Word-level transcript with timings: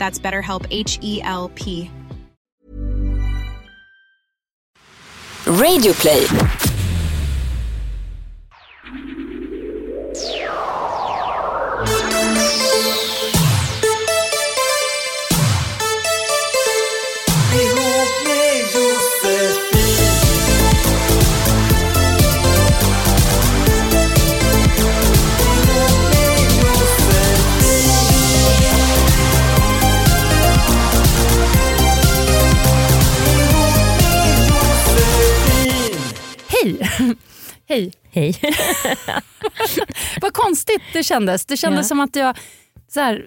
That's 0.00 0.18
BetterHelp 0.18 0.66
H 0.70 0.98
E 1.02 1.20
L 1.22 1.50
P. 1.50 1.90
Radioplay. 5.44 6.69
Hej. 38.12 38.34
Vad 40.20 40.32
konstigt 40.32 40.82
det 40.92 41.02
kändes. 41.02 41.46
Det 41.46 41.56
kändes 41.56 41.78
Ja. 41.80 41.88
som 41.88 42.00
att 42.00 42.16
jag... 42.16 42.36
Så 42.88 43.00
här, 43.00 43.22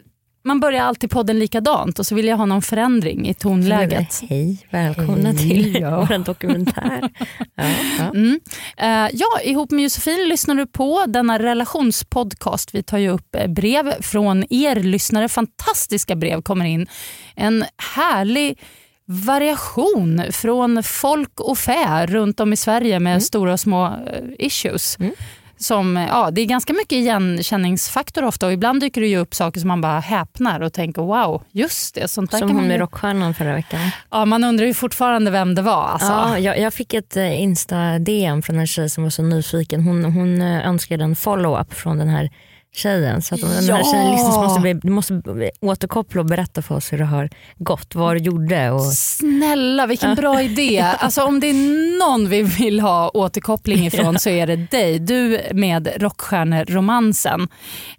man 0.46 0.60
börjar 0.60 0.84
alltid 0.84 1.10
podden 1.10 1.40
likadant 1.40 2.00
och 2.00 2.06
så 2.06 2.16
vill 2.16 2.26
jag 2.28 2.38
ha 2.38 2.46
någon 2.46 2.62
förändring 2.62 3.28
i 3.28 3.34
tonläget. 3.34 4.22
Hej, 4.30 4.68
välkomna 4.70 5.30
Hej, 5.32 5.38
till 5.38 5.76
ja. 5.82 6.06
vår 6.10 6.18
dokumentär. 6.18 7.10
Ja, 7.56 7.64
ja. 8.00 8.04
Mm. 8.10 8.40
Eh, 8.78 9.10
ja, 9.14 9.42
ihop 9.44 9.72
med 9.72 9.84
Josefin 9.84 10.30
lyssnar 10.30 10.56
du 10.56 10.68
på 10.68 11.06
denna 11.08 11.40
relationspodcast. 11.40 12.76
Vi 12.76 12.84
tar 12.84 12.98
ju 12.98 13.10
upp 13.10 13.36
eh, 13.36 13.48
brev 13.48 14.02
från 14.02 14.44
er 14.50 14.76
lyssnare. 14.76 15.30
Fantastiska 15.30 16.16
brev 16.16 16.42
kommer 16.42 16.66
in. 16.66 16.88
En 17.36 17.66
härlig 17.96 18.60
variation 19.06 20.22
från 20.32 20.84
folk 20.84 21.40
och 21.40 21.58
fä 21.58 22.06
runt 22.06 22.40
om 22.40 22.54
i 22.54 22.56
Sverige 22.56 23.00
med 23.00 23.24
stora 23.24 23.54
och 23.54 23.60
små 23.60 23.86
eh, 23.86 24.24
issues. 24.40 24.98
Mm. 25.00 25.12
Som, 25.58 25.98
eh, 25.98 26.08
ja, 26.08 26.32
det 26.32 26.42
är 26.42 26.46
ganska 26.46 26.74
mycket 26.74 26.92
igenkänningsfaktor 26.92 28.24
ofta 28.24 28.46
och 28.46 28.54
ibland 28.54 28.82
dyker 28.82 29.02
det 29.02 29.08
ju 29.08 29.18
upp 29.18 29.36
saker 29.36 29.60
som 29.60 29.68
man 29.68 29.82
bara 29.82 30.00
häpnar 30.00 30.60
och 30.60 30.74
tänker 30.74 31.02
wow, 31.02 31.44
just 31.52 31.96
det. 31.96 32.08
Sånt 32.08 32.32
där 32.32 32.38
Som 32.38 32.52
hon 32.52 32.68
med 32.68 32.76
ju... 32.76 32.80
rockstjärnan 32.80 33.34
förra 33.34 33.54
veckan. 33.54 33.80
Ja, 34.12 34.26
man 34.26 34.44
undrar 34.44 34.66
ju 34.66 34.74
fortfarande 34.74 35.32
vem 35.32 35.56
det 35.56 35.62
var. 35.62 35.88
Alltså. 35.88 36.12
Ja, 36.12 36.40
jag, 36.40 36.60
jag 36.60 36.74
fick 36.74 36.94
ett 36.94 37.18
eh, 37.18 37.42
Insta-DM 37.42 38.42
från 38.42 38.60
en 38.60 38.68
tjej 38.68 38.90
som 38.90 39.04
var 39.04 39.12
så 39.12 39.24
nyfiken. 39.24 39.82
Hon, 39.82 40.06
hon 40.06 40.42
önskade 40.42 41.04
en 41.04 41.16
follow-up 41.16 41.74
från 41.74 41.98
den 41.98 42.10
här 42.10 42.30
tjejen. 42.76 43.22
Så 43.22 43.36
att 43.36 43.42
här 43.42 43.62
Ja! 43.62 43.84
tjejen 43.92 44.12
lyssnar 44.12 44.32
så 44.32 44.42
måste 44.42 44.62
vi, 44.62 44.74
du 44.74 44.90
måste 44.92 45.22
återkoppla 45.62 46.22
och 46.22 46.28
berätta 46.28 46.62
för 46.62 46.76
oss 46.76 46.94
hur 46.94 46.98
det 46.98 47.06
har 47.06 47.30
gått. 47.58 47.96
Vad 47.96 48.16
du 48.16 48.20
gjorde. 48.24 48.72
Och, 48.72 48.82
Snälla 48.94 49.86
vilken 49.88 50.16
bra 50.16 50.42
idé. 50.42 50.86
Alltså, 51.00 51.24
om 51.24 51.40
det 51.40 51.48
är 51.48 52.00
någon 52.00 52.30
vi 52.30 52.42
vill 52.42 52.80
ha 52.80 53.10
återkoppling 53.14 53.86
ifrån 53.88 54.20
så 54.20 54.30
är 54.30 54.48
det 54.48 54.56
dig. 54.56 55.00
Du 55.00 55.42
med 55.54 56.02
rockstjärneromansen 56.02 57.48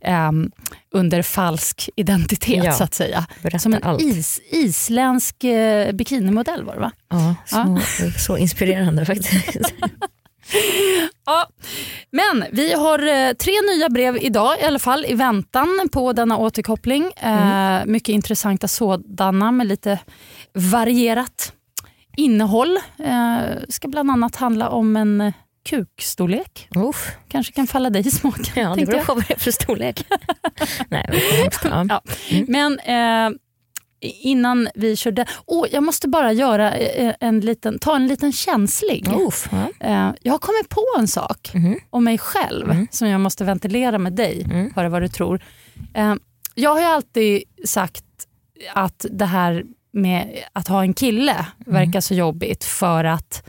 ehm, 0.01 0.51
under 0.95 1.23
falsk 1.23 1.89
identitet 1.97 2.65
Ja, 2.65 2.73
så 2.73 2.85
att 2.85 2.95
säga. 2.95 3.27
berätta 3.43 3.59
Som 3.59 3.75
en 3.75 4.01
is, 4.01 4.41
isländsk 4.51 5.45
eh, 5.45 5.93
bikinimodell 5.93 6.65
var 6.65 6.75
det 6.75 6.81
va? 6.81 6.91
ja, 7.11 7.35
så, 7.47 7.79
så 8.19 8.37
inspirerande 8.37 9.05
faktiskt. 9.07 9.75
Ja. 11.27 11.49
Men 12.11 12.45
vi 12.53 12.73
har 12.73 12.99
eh, 12.99 13.33
tre 13.33 13.53
nya 13.75 13.89
brev 13.89 14.19
idag 14.21 14.61
i 14.61 14.65
alla 14.65 14.79
fall 14.79 15.05
i 15.09 15.15
väntan 15.15 15.89
på 15.93 16.13
denna 16.13 16.37
återkoppling. 16.37 17.13
Eh, 17.17 17.81
mycket 17.87 18.09
intressanta 18.09 18.69
sådana 18.69 19.53
med 19.53 19.67
lite 19.67 19.99
varierat 20.55 21.53
innehåll. 22.17 22.77
Eh, 22.99 23.41
ska 23.69 23.89
bland 23.89 24.11
annat 24.11 24.37
handla 24.37 24.69
om 24.69 24.97
en 24.97 25.21
eh, 25.21 25.33
kukstorlek. 25.69 26.69
Uff. 26.77 27.11
Kanske 27.29 27.53
kan 27.53 27.67
falla 27.67 27.91
dig 27.91 28.07
i 28.07 28.11
smaken. 28.11 28.63
Ja, 28.63 28.75
det 28.75 28.87
beror 28.87 29.01
på 29.01 29.15
vad 29.15 29.25
det 29.29 29.35
är 29.35 29.39
för 29.39 29.51
storlek. 29.51 30.07
Nej, 30.89 31.11
ja. 31.65 31.85
Ja. 31.89 32.03
Men 32.49 32.79
eh, 32.79 33.39
innan 34.05 34.69
vi 34.75 34.97
körde... 34.97 35.27
Oh, 35.47 35.67
jag 35.73 35.83
måste 35.83 36.09
bara 36.09 36.33
göra 36.33 36.75
eh, 36.75 37.15
en 37.21 37.41
liten, 37.41 37.79
ta 37.79 37.97
en 37.97 38.07
liten 38.07 38.33
känslig. 38.33 39.09
Uff, 39.27 39.49
ja. 39.53 39.87
Eh, 39.89 40.11
jag 40.23 40.33
har 40.33 40.39
kommit 40.39 40.69
på 40.69 40.85
en 40.99 41.09
sak 41.09 41.51
Mhm. 41.55 41.79
om 41.91 42.05
mig 42.05 42.19
själv 42.19 42.87
som 42.91 43.09
jag 43.09 43.21
måste 43.21 43.45
ventilera 43.45 43.99
med 43.99 44.13
dig. 44.13 44.43
Mm. 44.45 44.73
Höra 44.77 44.89
vad 44.89 45.03
du 45.03 45.09
tror. 45.09 45.43
Eh, 45.95 46.15
jag 46.55 46.71
har 46.71 46.81
ju 46.81 46.87
alltid 46.87 47.43
sagt 47.65 48.05
att 48.75 49.07
det 49.11 49.25
här 49.27 49.65
med 49.93 50.39
att 50.53 50.69
ha 50.69 50.83
en 50.83 50.95
kille 50.95 51.47
verkar 51.67 52.01
så 52.01 52.15
jobbigt 52.15 52.65
för 52.65 53.05
att 53.05 53.43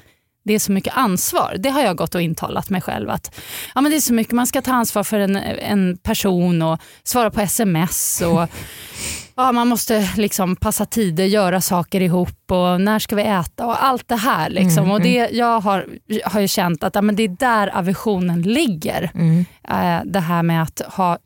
det 0.44 0.54
är 0.54 0.60
så 0.60 0.72
mycket 0.72 0.98
ansvar. 0.98 1.56
Det 1.60 1.70
har 1.70 1.82
jag 1.82 1.98
gått 1.98 2.16
och 2.16 2.22
intalat 2.22 2.70
mig 2.70 2.82
själv. 2.82 3.10
att 3.10 3.36
ja, 3.76 3.82
men 3.82 3.92
Det 3.92 3.98
är 3.98 4.02
så 4.02 4.14
mycket, 4.14 4.34
man 4.34 4.48
ska 4.48 4.62
ta 4.62 4.72
ansvar 4.74 5.04
för 5.04 5.20
en, 5.20 5.36
en 5.36 5.98
person 5.98 6.62
och 6.62 6.80
svara 7.04 7.32
på 7.32 7.42
sms. 7.42 8.22
och 8.22 8.50
ja, 9.36 9.52
Man 9.52 9.68
måste 9.68 10.10
liksom 10.18 10.56
passa 10.56 10.86
tider, 10.86 11.26
göra 11.26 11.62
saker 11.62 12.02
ihop 12.02 12.52
och 12.52 12.82
när 12.82 13.00
ska 13.00 13.16
vi 13.16 13.24
äta 13.24 13.66
och 13.66 13.84
allt 13.84 14.08
det 14.08 14.16
här. 14.16 14.50
Liksom. 14.50 14.92
och 14.92 15.02
det, 15.02 15.30
jag 15.32 15.60
har, 15.60 15.88
har 16.26 16.40
ju 16.40 16.48
känt 16.48 16.84
att 16.84 16.96
ja, 16.96 17.02
men 17.02 17.16
det 17.16 17.24
är 17.24 17.28
där 17.28 17.78
aversionen 17.78 18.42
ligger. 18.42 19.12
Mm. 19.16 19.46
Eh, 19.64 20.02
det 20.06 20.20
här 20.20 20.44
med 20.44 20.62
att 20.64 20.82
ha 20.88 21.18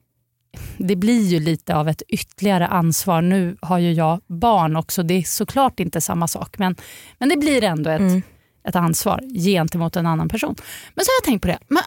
det 0.78 0.96
blir 0.96 1.22
ju 1.26 1.40
lite 1.40 1.76
av 1.76 1.90
ett 1.90 2.02
ytterligare 2.08 2.68
ansvar. 2.68 3.22
Nu 3.22 3.58
har 3.62 3.78
ju 3.78 3.94
jag 3.94 4.22
barn 4.28 4.76
också, 4.76 5.04
det 5.04 5.14
är 5.14 5.22
såklart 5.24 5.80
inte 5.80 6.02
samma 6.02 6.28
sak. 6.28 6.58
Men, 6.58 6.76
men 7.20 7.30
det 7.30 7.38
blir 7.38 7.64
ändå 7.64 7.90
ett, 7.90 8.00
Mm. 8.00 8.22
ett 8.68 8.76
ansvar 8.76 9.22
gentemot 9.46 9.96
en 9.96 10.06
annan 10.06 10.30
person. 10.30 10.56
Men 10.96 11.06
så 11.06 11.10
har 11.10 11.16
jag 11.22 11.24
tänkt 11.24 11.42
på 11.42 11.48
det, 11.48 11.58
men 11.68 11.84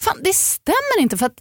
fan, 0.00 0.16
det 0.24 0.34
stämmer 0.34 1.00
inte 1.00 1.16
för 1.16 1.26
att 1.26 1.38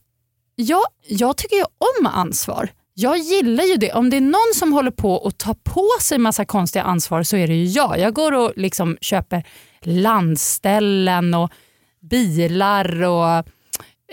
jag, 0.56 0.84
jag 1.08 1.38
tycker 1.38 1.56
ju 1.56 1.64
om 1.64 2.06
ansvar. 2.08 2.70
Jag 3.02 3.18
gillar 3.18 3.64
ju 3.64 3.76
det. 3.76 3.92
Om 3.94 4.10
det 4.10 4.18
är 4.18 4.22
någon 4.22 4.54
som 4.56 4.74
håller 4.74 4.92
på 4.92 5.14
och 5.14 5.38
tar 5.38 5.54
på 5.54 5.88
sig 6.02 6.18
massa 6.18 6.46
konstiga 6.46 6.84
ansvar 6.84 7.24
så 7.24 7.38
är 7.38 7.48
det 7.48 7.54
ju 7.54 7.66
jag. 7.66 8.00
Jag 8.00 8.14
går 8.14 8.32
och 8.32 8.54
liksom 8.56 8.98
köper 9.02 9.44
landställen 9.82 11.34
och 11.34 11.52
bilar 12.02 13.04
och 13.04 13.44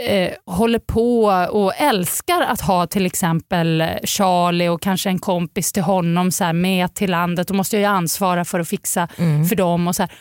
eh, 0.04 0.32
håller 0.46 0.78
på 0.78 1.24
och 1.50 1.72
älskar 1.76 2.40
att 2.40 2.60
ha 2.60 2.86
till 2.86 3.06
exempel 3.06 3.84
Charlie 4.04 4.68
och 4.68 4.82
kanske 4.82 5.08
en 5.08 5.18
kompis 5.18 5.72
till 5.72 5.82
honom 5.82 6.32
så 6.32 6.44
här, 6.44 6.52
med 6.52 6.94
till 6.94 7.10
landet. 7.10 7.48
Då 7.48 7.54
måste 7.54 7.76
jag 7.76 7.80
ju 7.80 7.86
ansvara 7.86 8.44
för 8.44 8.60
att 8.60 8.68
fixa 8.68 9.08
för 9.48 9.56
dem. 9.56 9.88
och 9.88 9.96
så 9.96 10.02
här. 10.02 10.12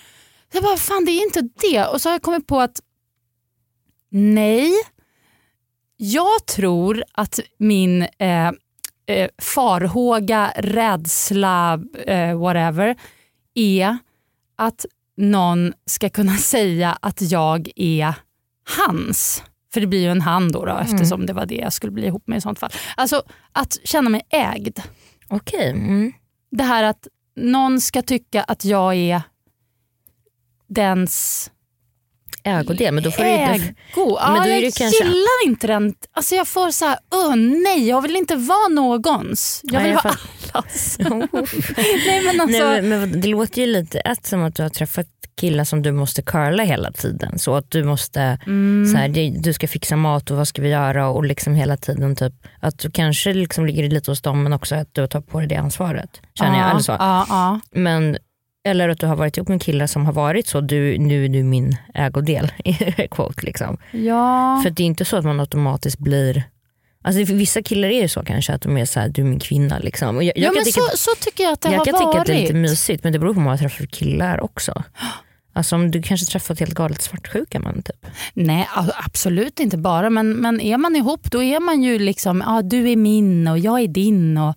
Jag 0.53 0.63
bara, 0.63 0.77
fan 0.77 1.05
det 1.05 1.11
är 1.11 1.23
inte 1.23 1.41
det. 1.41 1.85
Och 1.85 2.01
så 2.01 2.09
har 2.09 2.13
jag 2.13 2.21
kommit 2.21 2.47
på 2.47 2.61
att 2.61 2.81
nej, 4.09 4.71
jag 5.97 6.45
tror 6.45 7.03
att 7.11 7.39
min 7.57 8.01
eh, 8.01 8.51
eh, 9.05 9.29
farhåga, 9.37 10.53
rädsla, 10.55 11.79
eh, 12.07 12.39
whatever, 12.39 12.95
är 13.53 13.97
att 14.55 14.85
någon 15.17 15.73
ska 15.85 16.09
kunna 16.09 16.35
säga 16.37 16.97
att 17.01 17.21
jag 17.21 17.69
är 17.75 18.13
hans. 18.77 19.43
För 19.73 19.81
det 19.81 19.87
blir 19.87 20.01
ju 20.01 20.11
en 20.11 20.21
han 20.21 20.51
då, 20.51 20.65
då 20.65 20.77
eftersom 20.77 21.25
det 21.25 21.33
var 21.33 21.45
det 21.45 21.55
jag 21.55 21.73
skulle 21.73 21.91
bli 21.91 22.05
ihop 22.05 22.27
med 22.27 22.37
i 22.37 22.41
sånt 22.41 22.59
fall. 22.59 22.71
Alltså 22.95 23.23
att 23.51 23.77
känna 23.83 24.09
mig 24.09 24.21
ägd. 24.29 24.79
Okej. 25.27 25.69
Mm. 25.71 26.13
Det 26.51 26.63
här 26.63 26.83
att 26.83 27.07
någon 27.35 27.81
ska 27.81 28.01
tycka 28.01 28.43
att 28.43 28.65
jag 28.65 28.95
är 28.95 29.21
dens 30.67 31.51
Ägodel, 32.43 32.93
men 32.93 33.03
då 33.03 33.11
får 33.11 33.23
du 33.23 33.29
inte... 33.29 33.43
ägo. 33.43 33.63
Ja, 33.95 34.31
Men 34.33 34.43
då 34.43 34.49
är 34.49 34.61
jag 34.63 34.73
kanske- 34.73 35.03
gillar 35.03 35.45
inte 35.45 35.67
den. 35.67 35.93
Alltså 36.13 36.35
jag 36.35 36.47
får 36.47 36.71
så 36.71 36.85
här, 36.85 36.97
åh 37.15 37.35
nej, 37.35 37.87
jag 37.87 38.01
vill 38.01 38.15
inte 38.15 38.35
vara 38.35 38.67
någons. 38.67 39.59
Jag 39.63 39.81
vill 39.81 39.91
jag 39.91 40.03
vara 40.03 40.15
allas. 40.51 40.97
nej 40.99 42.23
men 42.25 42.41
alltså, 42.41 42.63
Nej, 42.63 42.81
men, 42.81 42.99
men 42.99 43.21
det 43.21 43.27
låter 43.27 43.61
ju 43.61 43.67
lite 43.67 43.99
ett 43.99 44.25
som 44.25 44.43
att 44.43 44.55
du 44.55 44.63
har 44.63 44.69
träffat 44.69 45.07
killar 45.41 45.63
som 45.63 45.81
du 45.81 45.91
måste 45.91 46.21
curla 46.21 46.63
hela 46.63 46.91
tiden. 46.91 47.39
Så 47.39 47.55
att 47.55 47.71
du 47.71 47.83
måste, 47.83 48.21
Mm. 48.45 48.87
så 48.91 48.97
här, 48.97 49.39
du 49.41 49.53
ska 49.53 49.67
fixa 49.67 49.95
mat 49.95 50.31
och 50.31 50.37
vad 50.37 50.47
ska 50.47 50.61
vi 50.61 50.69
göra 50.69 51.07
och 51.09 51.23
liksom 51.25 51.55
hela 51.55 51.77
tiden 51.77 52.15
typ 52.15 52.33
att 52.59 52.79
du 52.79 52.91
kanske 52.91 53.33
liksom 53.33 53.65
ligger 53.65 53.89
lite 53.89 54.11
hos 54.11 54.21
dem 54.21 54.43
men 54.43 54.53
också 54.53 54.75
att 54.75 54.89
du 54.93 55.07
tar 55.07 55.21
på 55.21 55.39
dig 55.39 55.47
det 55.47 55.55
ansvaret. 55.55 56.21
Känner 56.39 56.57
jag. 56.57 56.65
ja, 56.67 56.69
Eller 56.71 56.79
så. 56.79 56.91
Ja, 56.91 57.25
ja. 57.29 57.59
Men, 57.71 58.17
eller 58.67 58.89
att 58.89 58.99
du 58.99 59.05
har 59.07 59.15
varit 59.15 59.37
ihop 59.37 59.47
med 59.47 59.61
killar 59.61 59.87
som 59.87 60.05
har 60.05 60.13
varit 60.13 60.47
så, 60.47 60.61
du, 60.61 60.97
nu 60.97 61.25
är 61.25 61.29
du 61.29 61.43
min 61.43 61.77
ägodel. 61.93 62.51
quote, 63.11 63.45
liksom. 63.45 63.77
ja. 63.91 64.61
För 64.63 64.69
det 64.69 64.83
är 64.83 64.87
inte 64.87 65.05
så 65.05 65.17
att 65.17 65.25
man 65.25 65.39
automatiskt 65.39 65.99
blir 65.99 66.43
Alltså 67.01 67.25
för 67.25 67.33
vissa 67.33 67.61
killar 67.61 67.87
är 67.89 68.01
ju 68.01 68.07
så 68.07 68.23
kanske 68.23 68.53
att 68.53 68.61
de 68.61 68.77
är 68.77 68.85
så 68.85 68.99
här, 68.99 69.09
du 69.09 69.21
är 69.21 69.25
min 69.25 69.39
kvinna. 69.39 69.79
Liksom. 69.79 70.15
Jag, 70.15 70.23
jag 70.25 70.33
ja 70.35 70.45
kan 70.45 70.53
men 70.55 70.63
tycka, 70.63 70.81
så, 70.81 70.97
så 70.97 71.11
tycker 71.19 71.43
jag 71.43 71.53
att 71.53 71.61
det 71.61 71.71
jag 71.71 71.77
har 71.77 71.85
kan 71.85 71.93
varit. 71.93 72.07
tycka 72.11 72.21
att 72.21 72.27
det 72.27 72.33
är 72.33 72.41
lite 72.41 72.53
mysigt 72.53 73.03
men 73.03 73.13
det 73.13 73.19
beror 73.19 73.33
på 73.33 73.37
om 73.37 73.43
man 73.43 73.57
träffar 73.57 73.85
killar 73.85 74.41
också. 74.41 74.83
Alltså 75.53 75.75
om 75.75 75.91
du 75.91 76.01
kanske 76.01 76.25
träffat 76.25 76.59
helt 76.59 76.73
galet 76.73 77.01
svartsjuka 77.01 77.59
man 77.59 77.81
typ. 77.81 78.05
Nej 78.33 78.67
absolut 79.05 79.59
inte 79.59 79.77
bara 79.77 80.09
men, 80.09 80.33
men 80.33 80.61
är 80.61 80.77
man 80.77 80.95
ihop 80.95 81.31
då 81.31 81.43
är 81.43 81.59
man 81.59 81.83
ju 81.83 81.99
liksom, 81.99 82.43
ja, 82.45 82.61
du 82.61 82.89
är 82.89 82.95
min 82.95 83.47
och 83.47 83.59
jag 83.59 83.81
är 83.81 83.87
din 83.87 84.37
och, 84.37 84.55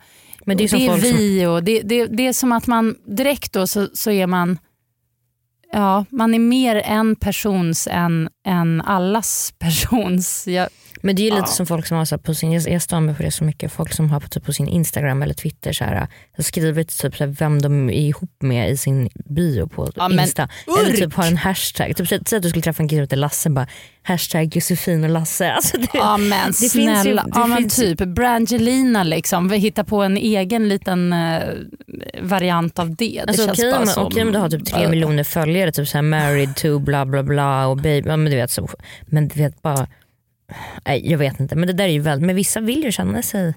Men 0.51 0.57
det 0.57 0.65
är 0.65 0.79
det 0.79 0.87
är 0.87 1.13
vi. 1.13 1.47
Och 1.47 1.65
det, 1.65 1.81
det, 1.83 2.07
det 2.07 2.27
är 2.27 2.33
som 2.33 2.53
att 2.53 2.67
man 2.67 2.97
direkt 3.07 3.53
då 3.53 3.67
så, 3.67 3.89
så 3.93 4.11
är 4.11 4.27
man 4.27 4.59
Ja, 5.73 6.05
man 6.11 6.35
är 6.35 6.39
mer 6.39 6.77
en 6.77 7.17
persons 7.17 7.89
än, 7.91 8.29
än 8.47 8.81
allas 8.81 9.55
persons. 9.59 10.47
Jag, 10.49 10.69
Men 11.03 11.17
det 11.17 11.23
är 11.23 11.31
ju 11.31 11.37
lite 11.37 11.49
som 11.51 11.67
folk 11.67 11.87
som 11.87 11.97
har 11.97 12.05
så 12.05 12.19
på 12.19 12.35
sin, 12.35 12.53
jag, 12.53 12.83
stör 12.83 13.01
mig 13.01 13.15
på 13.15 13.23
det 13.23 13.31
så 13.31 13.45
mycket, 13.45 13.73
folk 13.73 13.93
som 13.93 14.11
har 14.11 14.21
på, 14.21 14.29
typ 14.29 14.45
på 14.45 14.53
sin 14.53 14.69
Instagram 14.69 15.23
eller 15.23 15.35
Twitter 15.35 15.73
så 15.73 15.85
här, 15.85 16.07
skrivit 16.39 16.99
typ 17.01 17.17
så 17.17 17.25
här, 17.25 17.31
vem 17.39 17.63
de 17.63 17.91
är 17.91 17.95
ihop 17.95 18.31
med 18.43 18.71
i 18.71 18.77
sin 18.77 19.09
bio 19.25 19.67
på 19.67 19.91
Ja, 19.97 20.09
men 20.09 20.21
Insta. 20.21 20.49
Eller 20.81 20.91
urk! 20.91 20.99
typ 20.99 21.15
har 21.15 21.27
en 21.27 21.37
hashtag, 21.37 21.97
typ, 21.97 22.09
säg 22.09 22.37
att 22.37 22.43
du 22.43 22.49
skulle 22.49 22.63
träffa 22.63 22.83
en 22.83 22.89
kille 22.89 22.99
som 22.99 23.03
heter 23.03 23.17
Lasse, 23.17 23.51
bara 23.51 23.67
hashtag 24.03 24.57
Josefin 24.57 25.05
och 25.05 25.11
Lasse. 25.11 25.53
Alltså 25.61 25.77
det, 25.79 25.89
ja 25.95 26.17
men 26.17 26.47
det 26.47 26.57
finns 26.59 26.73
snälla, 26.73 27.05
ju- 27.27 27.31
det 27.33 27.39
ja, 27.39 27.47
men 27.47 27.59
finns 27.59 27.77
typ 27.77 27.99
Brangelina 28.09 29.03
liksom, 29.05 29.49
vi 29.49 29.57
hittar 29.59 29.85
på 29.85 30.03
en 30.03 30.17
egen 30.17 30.69
liten 30.69 31.13
eh, 31.13 31.43
variant 32.23 32.79
av 32.79 32.95
det. 32.97 33.23
det 33.25 33.25
Alltså 33.29 33.51
okej 33.51 33.87
som- 33.87 34.07
okej 34.07 34.23
om 34.23 34.33
du 34.33 34.39
har 34.39 34.49
typ 34.51 34.65
tre 34.67 34.89
miljoner 34.89 35.25
följare, 35.25 35.73
typ 35.73 35.89
så 35.89 35.99
här 35.99 36.03
married 36.03 36.57
to 36.57 36.79
bla 36.79 37.07
bla 37.07 37.23
bla 37.23 37.67
och 37.67 37.77
baby, 37.77 38.09
ja, 38.09 38.17
men 38.17 38.31
du 38.33 38.37
vet 38.37 38.51
så. 38.51 38.69
Men 39.07 39.29
du 39.29 39.41
vet 39.43 39.63
bara, 39.63 39.87
nej 40.87 41.11
jag 41.11 41.19
vet 41.19 41.41
inte 41.41 41.57
men 41.57 41.67
det 41.67 41.73
där 41.73 41.85
är 41.85 41.89
ju 41.93 42.01
väldigt, 42.01 42.27
men 42.27 42.37
vissa 42.37 42.61
vill 42.61 42.85
ju 42.85 42.93
känna 42.93 43.23
sig 43.23 43.55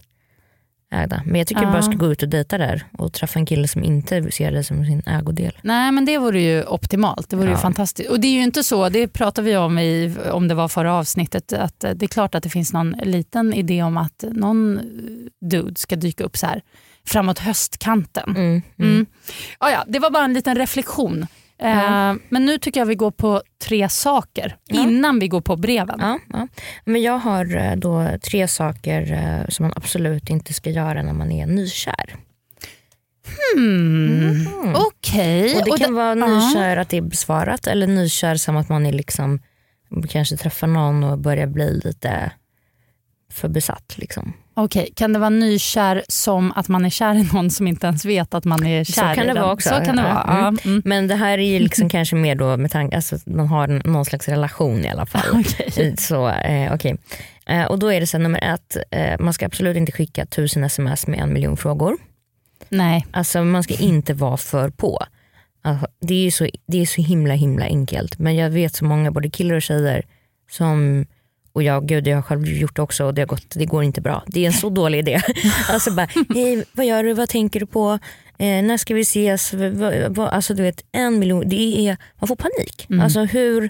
ägda. 0.91 1.21
Men 1.25 1.35
jag 1.35 1.47
tycker 1.47 1.61
Ja. 1.63 1.71
bara 1.71 1.81
ska 1.81 1.91
gå 1.93 2.11
ut 2.11 2.23
och 2.23 2.29
dejta 2.29 2.57
där 2.57 2.83
och 2.97 3.13
träffa 3.13 3.39
en 3.39 3.45
kille 3.45 3.67
som 3.67 3.83
inte 3.83 4.31
ser 4.31 4.51
dig 4.51 4.63
som 4.63 4.85
sin 4.85 5.01
ägodel. 5.05 5.51
Nej 5.61 5.91
men 5.91 6.05
det 6.05 6.17
vore 6.17 6.41
ju 6.41 6.63
optimalt. 6.63 7.29
Det 7.29 7.35
vore 7.35 7.47
ju 7.47 7.53
Ja. 7.53 7.57
fantastiskt. 7.57 8.09
Och 8.09 8.19
det 8.19 8.27
är 8.27 8.31
ju 8.33 8.43
inte 8.43 8.63
så, 8.63 8.89
det 8.89 9.07
pratade 9.07 9.45
vi 9.49 9.57
om 9.57 9.79
i, 9.79 10.15
om 10.31 10.47
det 10.47 10.55
var 10.55 10.67
förra 10.67 10.93
avsnittet, 10.93 11.53
att 11.53 11.83
eh, 11.83 11.91
det 11.91 12.05
är 12.05 12.07
klart 12.07 12.35
att 12.35 12.43
det 12.43 12.49
finns 12.49 12.73
någon 12.73 12.91
liten 13.03 13.53
idé 13.53 13.83
om 13.83 13.97
att 13.97 14.23
någon 14.31 14.79
dude 15.41 15.75
ska 15.79 15.95
dyka 15.95 16.23
upp 16.23 16.37
så 16.37 16.45
här 16.47 16.61
framåt 17.07 17.39
höstkanten. 17.39 18.29
Mm, 18.29 18.41
mm. 18.45 18.61
Mm. 18.91 19.05
Ja, 19.59 19.71
ja, 19.71 19.83
det 19.87 19.99
var 19.99 20.09
bara 20.09 20.25
en 20.25 20.33
liten 20.33 20.55
reflektion. 20.55 21.27
Eh, 21.63 22.13
men 22.29 22.45
nu 22.45 22.57
tycker 22.57 22.79
jag 22.81 22.85
vi 22.85 22.95
går 22.95 23.11
på 23.11 23.41
tre 23.63 23.89
saker 23.89 24.57
Ja. 24.67 24.81
innan 24.81 25.19
vi 25.19 25.27
går 25.27 25.41
på 25.41 25.55
breven. 25.55 25.99
Ja, 26.01 26.19
ja. 26.33 26.47
Men 26.85 27.01
jag 27.01 27.17
har 27.17 27.55
eh, 27.55 27.75
då 27.75 28.07
tre 28.29 28.47
saker 28.47 29.11
eh, 29.13 29.49
som 29.49 29.63
man 29.65 29.73
absolut 29.75 30.29
inte 30.29 30.53
ska 30.53 30.69
göra 30.69 31.03
när 31.03 31.13
man 31.13 31.31
är 31.31 31.45
nykär. 31.45 32.15
Hmm. 33.55 34.47
Okej. 34.75 35.55
Och 35.57 35.65
det 35.65 35.71
Och 35.71 35.77
kan 35.77 35.89
det- 35.91 35.95
vara 35.97 36.13
nykär 36.15 36.77
att 36.77 36.89
det 36.89 36.97
är 36.97 37.01
besvarat 37.01 37.67
eller 37.67 37.87
nykär 37.87 38.35
som 38.35 38.57
att 38.57 38.69
man 38.69 38.85
är 38.85 38.93
liksom 38.93 39.39
kanske 40.09 40.37
träffar 40.37 40.67
någon 40.67 41.03
och 41.03 41.17
börjar 41.19 41.47
bli 41.47 41.81
lite 41.83 42.31
för 43.31 43.47
besatt. 43.47 43.93
Liksom. 43.97 44.33
Okej, 44.55 44.89
kan 44.95 45.13
det 45.13 45.19
vara 45.19 45.29
nykär 45.29 46.03
som 46.07 46.51
att 46.55 46.67
man 46.67 46.85
är 46.85 46.89
kär 46.89 47.15
i 47.15 47.29
någon 47.33 47.49
som 47.49 47.67
inte 47.67 47.87
ens 47.87 48.05
vet 48.05 48.33
att 48.33 48.45
man 48.45 48.65
är 48.65 48.83
Så 48.83 48.91
kär 48.91 49.15
kan 49.15 49.23
i 49.23 49.27
det 49.27 49.33
vara 49.33 49.53
också. 49.53 49.69
Så 49.69 49.75
kan 49.75 49.95
det 49.95 50.03
vara. 50.03 50.37
mm. 50.37 50.57
Mm. 50.65 50.81
Men 50.85 51.07
det 51.07 51.15
här 51.15 51.37
är 51.37 51.51
ju 51.51 51.59
liksom 51.59 51.89
kanske 51.89 52.15
mer 52.15 52.35
då 52.35 52.57
med 52.57 52.71
tanke 52.71 52.95
alltså 52.95 53.17
man 53.25 53.47
har 53.47 53.67
någon 53.67 54.05
slags 54.05 54.27
relation 54.27 54.85
i 54.85 54.89
alla 54.89 55.05
fall. 55.05 55.27
Okej. 55.33 55.95
Så, 55.97 56.29
eh, 56.29 56.73
okej. 56.73 56.97
eh, 57.45 57.63
och 57.63 57.79
då 57.79 57.93
är 57.93 57.99
det 57.99 58.07
så 58.07 58.17
nummer 58.17 58.53
ett, 58.53 58.77
eh, 58.91 59.19
man 59.19 59.33
ska 59.33 59.45
absolut 59.45 59.77
inte 59.77 59.91
skicka 59.91 60.25
tusen 60.25 60.63
sms 60.63 61.07
med 61.07 61.19
en 61.19 61.33
miljon 61.33 61.57
frågor. 61.57 61.97
Nej. 62.69 63.05
Alltså 63.11 63.43
man 63.43 63.63
ska 63.63 63.73
inte 63.73 64.13
vara 64.13 64.37
för 64.37 64.69
på. 64.69 65.03
Alltså, 65.61 65.87
det, 66.01 66.13
är 66.13 66.23
ju 66.23 66.31
så, 66.31 66.47
det 66.67 66.81
är 66.81 66.85
så 66.85 67.01
himla 67.01 67.33
himla 67.33 67.65
enkelt 67.65 68.19
men 68.19 68.35
jag 68.35 68.49
vet 68.49 68.75
så 68.75 68.85
många 68.85 69.11
både 69.11 69.29
killar 69.29 69.55
och 69.55 69.61
tjejer 69.61 70.05
som 70.51 71.05
och 71.53 71.63
jag, 71.63 71.87
gud, 71.87 72.07
jag 72.07 72.15
har 72.17 72.21
själv 72.21 72.47
gjort 72.47 72.75
det 72.75 72.81
också 72.81 73.05
och 73.05 73.13
det, 73.13 73.21
har 73.21 73.27
gått, 73.27 73.45
det 73.55 73.65
går 73.65 73.83
inte 73.83 74.01
bra. 74.01 74.23
Det 74.27 74.39
är 74.43 74.47
en 74.47 74.53
så 74.53 74.69
dålig 74.69 74.99
idé. 74.99 75.21
Alltså 75.69 75.91
bara, 75.91 76.07
hej 76.33 76.63
vad 76.73 76.85
gör 76.85 77.03
du, 77.03 77.13
vad 77.13 77.29
tänker 77.29 77.59
du 77.59 77.65
på, 77.65 77.99
eh, 78.37 78.63
när 78.63 78.77
ska 78.77 78.93
vi 78.93 79.01
ses? 79.01 79.53
V- 79.53 79.69
v- 79.69 80.07
vad- 80.09 80.29
alltså 80.29 80.53
du 80.53 80.63
vet 80.63 80.83
en 80.91 81.19
miljon, 81.19 81.49
det 81.49 81.87
är, 81.87 81.97
man 82.19 82.27
får 82.27 82.35
panik. 82.35 82.85
Mm. 82.89 83.01
Alltså 83.03 83.23
hur, 83.23 83.69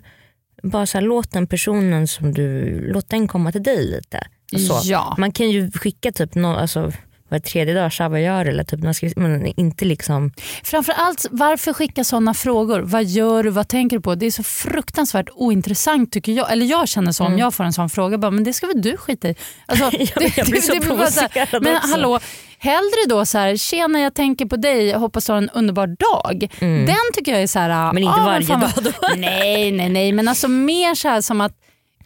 bara 0.63 0.85
så 0.85 0.97
här, 0.97 1.05
låt 1.05 1.31
den 1.31 1.47
personen 1.47 2.07
som 2.07 2.33
du, 2.33 2.79
låt 2.91 3.09
den 3.09 3.27
komma 3.27 3.51
till 3.51 3.63
dig 3.63 3.85
lite. 3.85 4.27
Så. 4.67 4.79
Ja. 4.83 5.15
Man 5.17 5.31
kan 5.31 5.49
ju 5.49 5.71
skicka 5.71 6.11
typ 6.11 6.35
någon, 6.35 6.55
alltså, 6.55 6.91
var 7.33 7.39
tredje 7.39 7.73
dag, 7.73 7.91
tja 7.91 8.09
vad 8.09 8.21
gör 8.21 8.45
du? 8.45 8.51
Eller 8.51 8.63
typ, 8.63 8.79
när 8.83 8.93
ska 8.93 9.09
men 9.15 9.45
inte 9.45 9.85
liksom, 9.85 10.31
Framförallt 10.63 11.25
varför 11.31 11.73
skicka 11.73 12.03
sådana 12.03 12.33
frågor? 12.33 12.79
Vad 12.79 13.03
gör 13.03 13.43
du? 13.43 13.49
Vad 13.49 13.67
tänker 13.67 13.97
du 13.97 14.01
på? 14.01 14.15
Det 14.15 14.25
är 14.25 14.31
så 14.31 14.43
fruktansvärt 14.43 15.29
ointressant 15.35 16.11
tycker 16.11 16.31
jag. 16.31 16.51
Eller 16.51 16.65
jag 16.65 16.87
känner 16.87 17.11
så 17.11 17.23
om 17.25 17.37
jag 17.37 17.53
får 17.53 17.63
en 17.63 17.73
sån 17.73 17.89
fråga. 17.89 18.17
Bara, 18.17 18.31
men 18.31 18.43
det 18.43 18.53
ska 18.53 18.67
väl 18.67 18.81
du 18.81 18.97
skita 18.97 19.29
i? 19.29 19.35
Alltså, 19.65 19.83
Mm. 19.93 20.07
Ja, 20.15 20.29
jag 20.37 20.47
blir 20.47 20.61
så 20.61 20.95
bara 20.95 21.11
så 21.11 21.19
här, 21.19 21.27
provocerad 21.29 21.63
Men 21.63 21.75
också. 21.75 21.87
hallå, 21.91 22.19
hellre 22.57 23.05
då 23.09 23.25
så 23.25 23.37
här, 23.37 23.55
tjena 23.57 23.99
jag 23.99 24.13
tänker 24.13 24.45
på 24.45 24.55
dig, 24.55 24.85
jag 24.87 24.99
hoppas 24.99 25.25
du 25.25 25.31
har 25.31 25.37
en 25.37 25.49
underbar 25.49 25.87
dag. 25.87 26.47
Den 26.59 26.95
tycker 27.13 27.31
jag 27.31 27.41
är 27.41 27.47
så 27.47 27.59
här, 27.59 27.69
Mm. 27.69 27.95
Men 27.95 28.03
inte 28.03 28.21
ah, 28.21 28.25
varje 28.25 28.47
dag 28.47 28.69
då. 28.83 28.91
Nej, 29.17 29.71
nej, 29.71 29.89
nej, 29.89 30.11
men 30.11 30.27
alltså 30.27 30.47
mer 30.47 30.95
så 30.95 31.07
här 31.07 31.21
som 31.21 31.41
att 31.41 31.53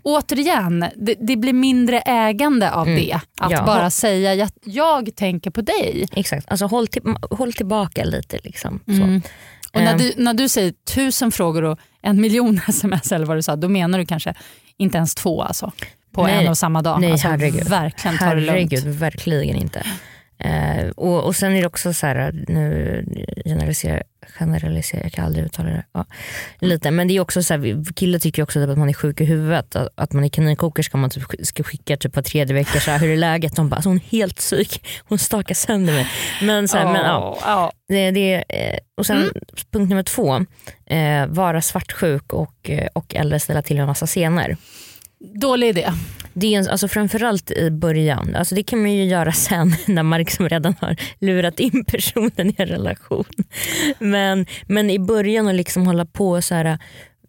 Återigen, 0.08 0.86
det, 0.96 1.16
det 1.20 1.36
blir 1.38 1.54
mindre 1.54 2.00
ägande 2.02 2.72
av 2.72 2.86
det. 2.86 3.14
Att 3.40 3.52
Mm. 3.52 3.60
Ja. 3.60 3.66
bara 3.66 3.90
säga 3.90 4.36
jag, 4.36 4.50
jag 4.64 5.16
tänker 5.16 5.52
på 5.52 5.62
dig. 5.62 6.08
exakt, 6.16 6.52
alltså 6.52 6.66
håll, 6.66 6.88
till, 6.88 7.02
håll 7.32 7.54
tillbaka 7.54 8.04
lite. 8.04 8.40
Liksom. 8.44 8.80
Så. 8.86 8.92
Mm. 8.92 9.22
Och 9.74 9.82
när 9.82 9.92
Ehm. 9.92 9.98
du, 9.98 10.14
när 10.18 10.34
du 10.34 10.50
säger 10.50 10.72
tusen 10.96 11.32
frågor 11.32 11.64
och 11.64 11.80
en 12.02 12.22
miljon 12.22 12.60
sms 12.68 13.12
eller 13.12 13.26
vad 13.26 13.38
du 13.38 13.42
sa, 13.42 13.56
då 13.56 13.70
menar 13.70 14.00
du 14.00 14.06
kanske 14.06 14.34
inte 14.78 14.98
ens 14.98 15.16
två 15.16 15.42
alltså, 15.44 15.72
på 16.14 16.24
Nej. 16.24 16.44
en 16.46 16.50
och 16.50 16.58
samma 16.58 16.82
dag. 16.82 17.02
Nej 17.02 17.12
alltså, 17.12 17.28
herregud. 17.28 17.68
Verkligen 17.70 18.18
ta 18.18 18.26
det 18.26 18.36
lugnt. 18.36 18.50
herregud 18.50 18.86
verkligen 18.86 19.56
inte. 19.56 19.84
Eh, 20.40 20.88
och, 20.90 21.24
och 21.24 21.36
sen 21.36 21.54
är 21.56 21.62
det 21.62 21.68
också 21.68 21.94
så 21.94 22.08
här, 22.08 22.32
nu 22.48 23.06
generaliserar, 23.46 24.04
generaliserar 24.40 25.04
jag 25.04 25.12
kan 25.12 25.26
aldrig 25.26 25.46
uttala 25.46 25.70
det. 25.70 25.84
Ja, 25.94 26.06
lite. 26.60 26.92
Men 26.92 27.08
det 27.08 27.14
är 27.16 27.20
också 27.20 27.44
så 27.44 27.54
här, 27.54 27.94
killar 27.94 28.20
tycker 28.20 28.44
också 28.44 28.60
typ 28.62 28.70
att 28.70 28.78
man 28.78 28.90
är 28.90 28.94
sjuk 28.94 29.22
i 29.22 29.26
huvudet. 29.26 29.76
Att, 29.76 29.90
att 29.96 30.14
man 30.14 30.24
är 30.24 30.30
kaninkokerska 30.30 30.98
man 30.98 31.10
typ 31.10 31.24
sk- 31.24 31.44
ska 31.44 31.64
skicka 31.64 31.98
typ 31.98 32.16
var 32.16 32.24
tredje 32.24 32.54
vecka, 32.54 32.80
så 32.80 32.92
här, 32.92 33.00
hur 33.00 33.10
är 33.10 33.18
läget? 33.18 33.56
De 33.56 33.70
bara, 33.70 33.76
alltså, 33.76 33.90
hon 33.90 33.98
är 33.98 34.02
helt 34.12 34.36
psyk, 34.36 34.88
hon 35.04 35.20
stakar 35.20 35.56
sönder 35.56 35.94
mig. 35.94 36.08
Men, 36.42 36.68
så 36.68 36.78
här, 36.78 36.86
men, 36.86 37.06
ja, 37.06 37.38
ja. 37.42 37.72
det, 37.88 38.12
det, 38.12 38.44
eh, 38.50 38.78
och 38.98 39.06
sen 39.06 39.18
Mm. 39.18 39.30
punkt 39.72 39.90
nummer 39.90 40.04
två, 40.04 40.46
eh, 40.86 41.26
vara 41.28 41.62
svartsjuk 41.62 42.34
och, 42.34 42.70
eh, 42.70 42.88
och 42.94 43.16
eller 43.16 43.40
ställa 43.40 43.62
till 43.62 43.78
en 43.78 43.86
massa 43.88 44.06
scener. 44.08 44.58
Dålig 45.20 45.68
idé. 45.70 45.90
Det 46.40 46.56
är 46.56 46.60
en, 46.60 46.68
alltså 46.70 46.88
framförallt 46.88 47.52
i 47.52 47.72
början, 47.72 48.36
alltså 48.36 48.56
det 48.56 48.64
kan 48.64 48.82
man 48.82 48.92
ju 48.94 49.04
göra 49.04 49.32
sen 49.48 49.76
när 49.88 50.04
man 50.04 50.20
liksom 50.20 50.50
redan 50.50 50.76
har 50.82 50.96
lurat 51.20 51.60
in 51.60 51.86
personen 51.86 52.50
i 52.50 52.56
en 52.58 52.68
relation. 52.68 53.26
Men, 54.00 54.46
men 54.68 54.90
i 54.90 55.00
början 55.00 55.48
att 55.48 55.56
liksom 55.56 55.88
hålla 55.88 56.06
på 56.06 56.42
så 56.42 56.56
här. 56.56 56.78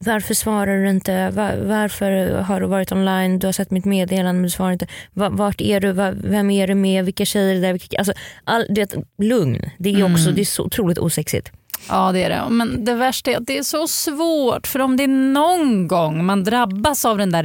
Varför 0.00 0.35
svarar 0.35 0.79
du 0.83 0.91
inte? 0.91 1.31
Va- 1.31 1.53
Varför 1.62 2.29
har 2.41 2.61
du 2.61 2.67
varit 2.67 2.93
online? 2.93 3.38
Du 3.38 3.47
har 3.47 3.53
sett 3.53 3.71
mitt 3.71 3.85
meddelande 3.85 4.33
men 4.33 4.43
du 4.43 4.50
svarar 4.50 4.73
inte. 4.73 4.87
Va- 5.12 5.29
Vart 5.31 5.61
är 5.61 5.81
du? 5.81 5.93
Vem 6.29 6.50
är 6.50 6.67
du 6.67 6.75
med? 6.75 7.05
Vilka 7.05 7.25
tjejer 7.25 7.50
är 7.50 7.55
det 7.55 7.61
där? 7.61 7.73
Vilka, 7.73 7.99
alltså, 7.99 8.12
all, 8.45 8.67
du 8.69 8.81
vet, 8.81 8.95
lugn. 9.23 9.71
Det 9.79 9.91
är, 9.91 10.12
också, 10.12 10.31
det 10.31 10.41
är 10.41 10.45
så 10.45 10.62
otroligt 10.65 10.99
osexigt. 10.99 11.53
Ja 11.88 12.12
det 12.12 12.23
är 12.23 12.28
det. 12.30 12.49
Men 12.50 12.85
det 12.85 12.94
värsta 12.94 13.30
är 13.30 13.37
att 13.37 13.47
det 13.47 13.58
är 13.58 13.62
så 13.62 13.87
svårt 13.88 14.66
för 14.66 14.78
om 14.78 14.97
det 14.97 15.02
är 15.02 15.08
någon 15.08 15.88
gång 15.88 16.25
man 16.25 16.44
drabbas 16.44 17.04
av 17.04 17.18
den 17.18 17.30
där 17.32 17.44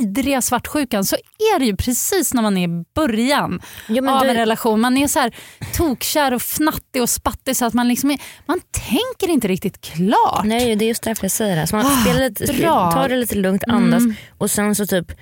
vidriga 0.00 0.42
svartsjukan 0.42 1.04
så 1.04 1.16
är 1.54 1.58
det 1.58 1.64
ju 1.64 1.76
precis 1.76 2.34
när 2.34 2.42
man 2.42 2.56
är 2.56 2.68
i 2.68 2.84
början 2.94 3.60
Ja, 3.88 4.12
av 4.18 4.24
det- 4.24 4.30
en 4.30 4.36
relation. 4.36 4.80
Man 4.80 4.96
är 4.96 5.08
så 5.08 5.18
här 5.18 5.34
tokkär 5.74 6.34
och 6.34 6.42
fnattig 6.42 7.02
och 7.02 7.10
spattig 7.10 7.56
så 7.56 7.64
att 7.64 7.74
man, 7.74 7.88
liksom 7.88 8.10
är, 8.10 8.18
man 8.46 8.60
tänker 8.70 9.32
inte 9.34 9.48
riktigt 9.48 9.80
klart. 9.80 10.44
Nej 10.44 10.76
det 10.76 10.84
är 10.84 10.88
just 10.88 11.02
därför 11.02 11.24
jag 11.24 11.32
säger 11.32 11.56
det. 11.56 11.66
Så 11.66 11.76
man 11.76 11.86
Ah, 11.86 11.90
spelar 12.02 12.20
lite, 12.20 12.52
bra. 12.52 12.80
Mm. 12.82 12.94
tar 12.94 13.08
det 13.08 13.16
lite 13.16 13.34
lugnt, 13.34 13.64
andas 13.68 14.02
och 14.38 14.50
sen 14.50 14.74
så 14.74 14.86
typ 14.86 15.12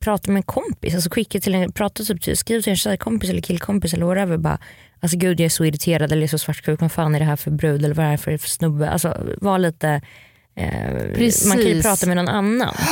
prata 0.00 0.30
med 0.30 0.36
en 0.36 0.42
kompis. 0.42 0.94
Alltså 0.94 1.10
skicka 1.10 1.40
till 1.40 1.54
en, 1.54 1.72
prata 1.72 2.04
typ, 2.04 2.38
skriv 2.38 2.60
till 2.62 2.70
en 2.70 2.76
tjejkompis 2.76 3.30
eller 3.30 3.42
killkompis 3.42 3.94
eller 3.94 4.06
whatever. 4.06 4.36
Bara, 4.36 4.58
alltså 5.02 5.18
gud 5.18 5.40
jag 5.40 5.44
är 5.44 5.48
så 5.50 5.64
irriterad 5.64 6.12
eller 6.12 6.26
så 6.26 6.38
svartsjuk. 6.38 6.80
Vad 6.80 6.92
fan 6.92 7.14
är 7.14 7.18
det 7.18 7.24
här 7.24 7.36
för 7.36 7.50
brud 7.50 7.84
eller 7.84 7.94
vad 7.94 8.06
är 8.06 8.10
det 8.10 8.16
här 8.28 8.38
för 8.38 8.48
snubbe? 8.48 8.90
Alltså 8.90 9.16
var 9.40 9.58
lite 9.58 10.00
eh, 10.56 11.14
Precis. 11.14 11.46
man 11.48 11.56
kan 11.58 11.66
ju 11.66 11.82
prata 11.82 12.06
med 12.06 12.16
någon 12.16 12.28
annan. 12.28 12.74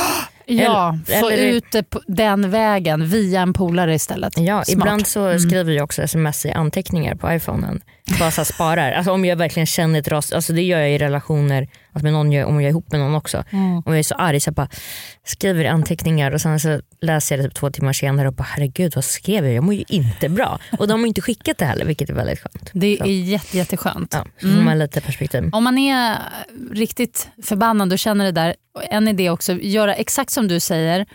Ja, 0.45 0.97
Eller- 1.07 1.19
få 1.21 1.29
eller- 1.29 1.43
ut 1.47 1.65
det 1.71 1.85
den 2.07 2.51
vägen 2.51 3.07
via 3.09 3.41
en 3.41 3.53
polare 3.53 3.93
istället. 3.95 4.37
Ja, 4.37 4.63
Smart. 4.63 4.69
ibland 4.69 5.07
så 5.07 5.39
skriver 5.39 5.73
jag 5.73 5.83
också 5.83 6.01
sms 6.01 6.45
i 6.45 6.51
anteckningar 6.51 7.15
på 7.15 7.33
iPhonen. 7.33 7.81
Bara 8.19 8.31
så 8.31 8.45
sparar. 8.45 8.91
Alltså 8.91 9.11
om 9.11 9.25
jag 9.25 9.35
verkligen 9.35 9.65
känner 9.67 9.99
ett 9.99 10.07
ras, 10.07 10.31
alltså 10.33 10.53
det 10.53 10.61
gör 10.61 10.79
jag 10.79 10.91
i 10.91 10.97
relationer, 10.97 11.67
alltså 11.93 12.03
med 12.03 12.13
någon, 12.13 12.31
jag- 12.31 12.47
om 12.49 12.55
jag 12.55 12.63
är 12.63 12.69
ihop 12.69 12.91
med 12.91 12.99
någon 12.99 13.15
också. 13.15 13.43
Om 13.51 13.83
jag 13.85 13.99
är 13.99 14.03
så 14.03 14.15
arg 14.15 14.39
så 14.39 14.47
jag 14.47 14.53
bara 14.55 14.67
skriver 15.25 15.65
anteckningar 15.65 16.31
och 16.31 16.41
sen 16.41 16.59
så 16.59 16.81
läser 17.01 17.35
jag 17.35 17.45
det 17.45 17.49
typ 17.49 17.57
två 17.57 17.69
timmar 17.71 17.93
senare 17.93 18.27
och 18.27 18.33
bara 18.33 18.43
herregud 18.43 18.95
vad 18.95 19.03
skrev 19.03 19.45
jag? 19.45 19.53
Jag 19.53 19.63
mår 19.63 19.73
ju 19.73 19.83
inte 19.87 20.29
bra. 20.29 20.59
Och 20.79 20.87
de 20.87 20.99
har 20.99 21.07
inte 21.07 21.21
skickat 21.21 21.57
det 21.57 21.65
heller 21.65 21.85
vilket 21.85 22.09
är 22.09 22.13
väldigt 22.13 22.39
skönt. 22.39 22.69
Det 22.73 22.97
Så. 22.99 23.03
är 23.05 23.09
jätte, 23.09 23.57
jätteskönt. 23.57 24.13
Ja, 24.13 24.25
får 24.41 24.47
man 24.61 24.79
lite 24.79 25.01
perspektiv. 25.01 25.49
Om 25.51 25.63
man 25.63 25.77
är 25.77 26.17
riktigt 26.71 27.27
förbannad 27.43 27.93
och 27.93 27.99
känner 27.99 28.25
det 28.25 28.31
där, 28.31 28.55
en 28.89 29.07
idé 29.07 29.29
också, 29.29 29.53
göra 29.53 29.93
exakt 29.95 30.31
som 30.31 30.47
du 30.47 30.59
säger 30.59 31.05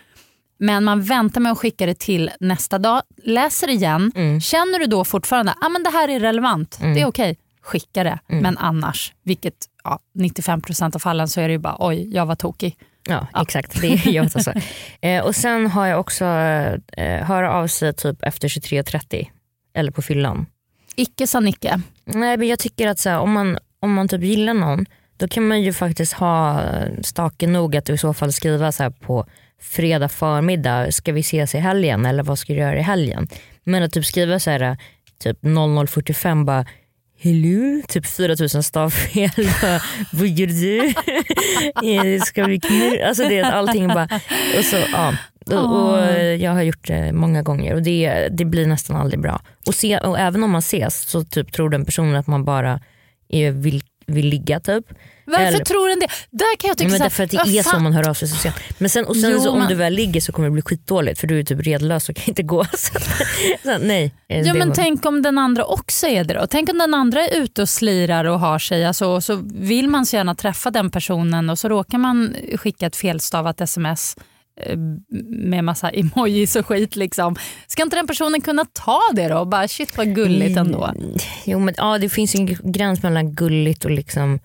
men 0.58 0.84
man 0.84 1.02
väntar 1.02 1.40
med 1.40 1.52
att 1.52 1.58
skicka 1.58 1.86
det 1.86 1.98
till 1.98 2.30
nästa 2.40 2.78
dag, 2.78 3.02
läser 3.22 3.70
igen. 3.70 4.12
Mm. 4.14 4.40
Känner 4.40 4.78
du 4.78 4.86
då 4.86 5.04
fortfarande 5.04 5.52
att 5.52 5.64
ah, 5.64 5.68
men 5.68 5.82
det 5.82 5.90
här 5.90 6.08
är 6.08 6.20
relevant, 6.20 6.78
det 6.80 7.00
är 7.00 7.06
okej, 7.06 7.36
skicka 7.62 8.04
det. 8.04 8.18
Mm. 8.28 8.42
Men 8.42 8.58
annars, 8.58 9.12
vilket 9.22 9.54
ja, 9.84 9.98
95% 10.14 10.94
av 10.94 10.98
fallen 10.98 11.28
så 11.28 11.40
är 11.40 11.48
det 11.48 11.52
ju 11.52 11.58
bara 11.58 11.76
oj, 11.78 12.14
jag 12.14 12.26
var 12.26 12.34
tokig. 12.34 12.76
Ja, 13.08 13.26
exakt. 13.42 13.80
Det 13.80 13.86
är 13.86 14.10
jag 14.10 14.24
också. 14.24 14.52
Eh, 15.00 15.24
och 15.24 15.34
sen 15.34 15.66
har 15.66 15.86
jag 15.86 16.00
också 16.00 16.24
eh, 16.24 17.24
höra 17.24 17.52
av 17.52 17.66
sig 17.66 17.94
typ 17.94 18.22
efter 18.22 18.48
23.30 18.48 19.26
eller 19.74 19.90
på 19.90 20.02
fyllan. 20.02 20.46
Icke 20.96 21.26
sa 21.26 21.40
Nicke. 21.40 21.80
Nej 22.04 22.36
men 22.36 22.48
jag 22.48 22.58
tycker 22.58 22.88
att 22.88 22.98
så 22.98 23.10
här, 23.10 23.18
om, 23.18 23.32
man, 23.32 23.58
om 23.80 23.94
man 23.94 24.08
typ 24.08 24.22
gillar 24.22 24.54
någon 24.54 24.86
då 25.16 25.28
kan 25.28 25.48
man 25.48 25.62
ju 25.62 25.72
faktiskt 25.72 26.12
ha 26.12 26.62
eh, 26.62 26.88
staken 27.02 27.52
nog 27.52 27.76
att 27.76 27.88
i 27.88 27.98
så 27.98 28.14
fall 28.14 28.32
skriva 28.32 28.72
så 28.72 28.90
på 28.90 29.26
fredag 29.66 30.08
förmiddag, 30.08 30.92
ska 30.92 31.12
vi 31.12 31.20
ses 31.20 31.54
i 31.54 31.58
helgen 31.58 32.06
eller 32.06 32.22
vad 32.22 32.38
ska 32.38 32.52
du 32.52 32.58
göra 32.58 32.78
i 32.78 32.82
helgen? 32.82 33.28
Men 33.64 33.82
att 33.82 33.92
typ 33.92 34.04
skriva 34.04 34.40
så 34.40 34.50
här 34.50 34.76
typ 35.22 35.42
00.45 35.42 36.44
bara 36.44 36.66
Hello, 37.18 37.82
typ 37.88 38.06
4000 38.06 38.62
stavfel. 38.62 39.30
Vad 40.12 40.28
gör 40.28 40.46
du? 40.46 40.88
Eh, 41.88 42.22
Ska 42.22 42.44
vi 42.44 42.60
knulla? 42.60 43.06
Alltså 43.08 43.28
det 43.28 43.38
är 43.38 43.52
allting 43.52 43.88
bara... 43.88 44.08
Och 44.58 44.64
så, 44.64 44.76
ja. 44.92 45.14
och, 45.46 45.90
och 45.90 45.98
eh, 45.98 46.34
jag 46.34 46.52
har 46.52 46.62
gjort 46.62 46.86
det 46.86 47.12
många 47.12 47.42
gånger 47.42 47.74
och 47.74 47.82
det, 47.82 48.28
det 48.30 48.44
blir 48.44 48.66
nästan 48.66 48.96
aldrig 48.96 49.20
bra. 49.20 49.40
Och, 49.66 49.74
se, 49.74 49.98
och 49.98 50.18
även 50.18 50.44
om 50.44 50.50
man 50.50 50.58
ses 50.58 51.02
så 51.02 51.24
typ 51.24 51.52
tror 51.52 51.70
den 51.70 51.84
personen 51.84 52.16
att 52.16 52.26
man 52.26 52.44
bara 52.44 52.80
är, 53.28 53.50
vill, 53.50 53.82
vill 54.06 54.28
ligga 54.28 54.60
typ. 54.60 54.84
Varför 55.26 55.44
Eller- 55.44 55.64
tror 55.64 55.88
den 55.88 55.98
det? 56.00 56.06
Där 56.30 56.56
kan 56.58 56.68
jag 56.68 56.78
tycka 56.78 56.90
Men 56.90 57.00
därför 57.00 57.24
att 57.24 57.30
det 57.30 57.36
är 57.58 57.62
så 57.62 57.78
man 57.78 57.92
hör 57.92 58.08
av 58.08 58.14
sig 58.14 58.28
sent. 58.28 58.54
Men 58.78 58.90
sen, 58.90 59.04
och 59.04 59.16
sen 59.16 59.30
Jo, 59.30 59.40
så, 59.40 59.50
om 59.50 59.58
men- 59.58 59.68
du 59.68 59.74
väl 59.74 59.92
ligger 59.94 60.20
så 60.20 60.32
kommer 60.32 60.48
det 60.48 60.52
bli 60.52 60.62
skitdåligt 60.62 61.20
för 61.20 61.26
du 61.26 61.38
är 61.38 61.42
typ 61.44 61.60
redlös 61.66 62.08
och 62.08 62.16
kan 62.16 62.24
inte 62.28 62.42
gå. 62.42 62.64
Så, 62.76 63.00
så, 63.00 63.78
nej. 63.80 64.14
Ja 64.26 64.54
men 64.54 64.68
var- 64.68 64.74
tänk 64.74 65.06
om 65.06 65.22
den 65.22 65.38
andra 65.38 65.64
också 65.64 66.06
är 66.06 66.24
det 66.24 66.34
då? 66.34 66.46
Tänk 66.46 66.68
om 66.70 66.78
den 66.78 66.94
andra 66.94 67.20
är 67.22 67.36
ute 67.42 67.62
och 67.62 67.68
slirar 67.68 68.24
och 68.24 68.40
har 68.40 68.58
sig 68.58 68.84
alltså, 68.86 69.06
och 69.06 69.24
så 69.24 69.42
vill 69.54 69.88
man 69.88 70.06
så 70.06 70.16
gärna 70.16 70.34
träffa 70.34 70.70
den 70.70 70.90
personen 70.90 71.50
och 71.50 71.58
så 71.58 71.68
råkar 71.68 71.98
man 71.98 72.34
skicka 72.56 72.86
ett 72.86 72.96
felstavat 72.96 73.60
sms 73.60 74.16
eh, 74.60 74.76
med 75.30 75.64
massa 75.64 75.90
emojis 75.90 76.56
och 76.56 76.66
skit. 76.66 76.96
Liksom. 76.96 77.36
Ska 77.66 77.82
inte 77.82 77.96
den 77.96 78.06
personen 78.06 78.40
kunna 78.40 78.64
ta 78.72 79.00
det 79.12 79.28
då 79.28 79.38
och 79.38 79.46
bara 79.48 79.68
shit 79.68 79.96
vad 79.96 80.14
gulligt 80.14 80.56
ändå? 80.58 80.84
Mm. 80.84 81.12
Jo, 81.44 81.58
men, 81.58 81.74
ja, 81.76 81.98
det 81.98 82.08
finns 82.08 82.34
en 82.34 82.72
gräns 82.72 83.02
mellan 83.02 83.32
gulligt 83.32 83.84
och 83.84 83.90
liksom 83.90 84.38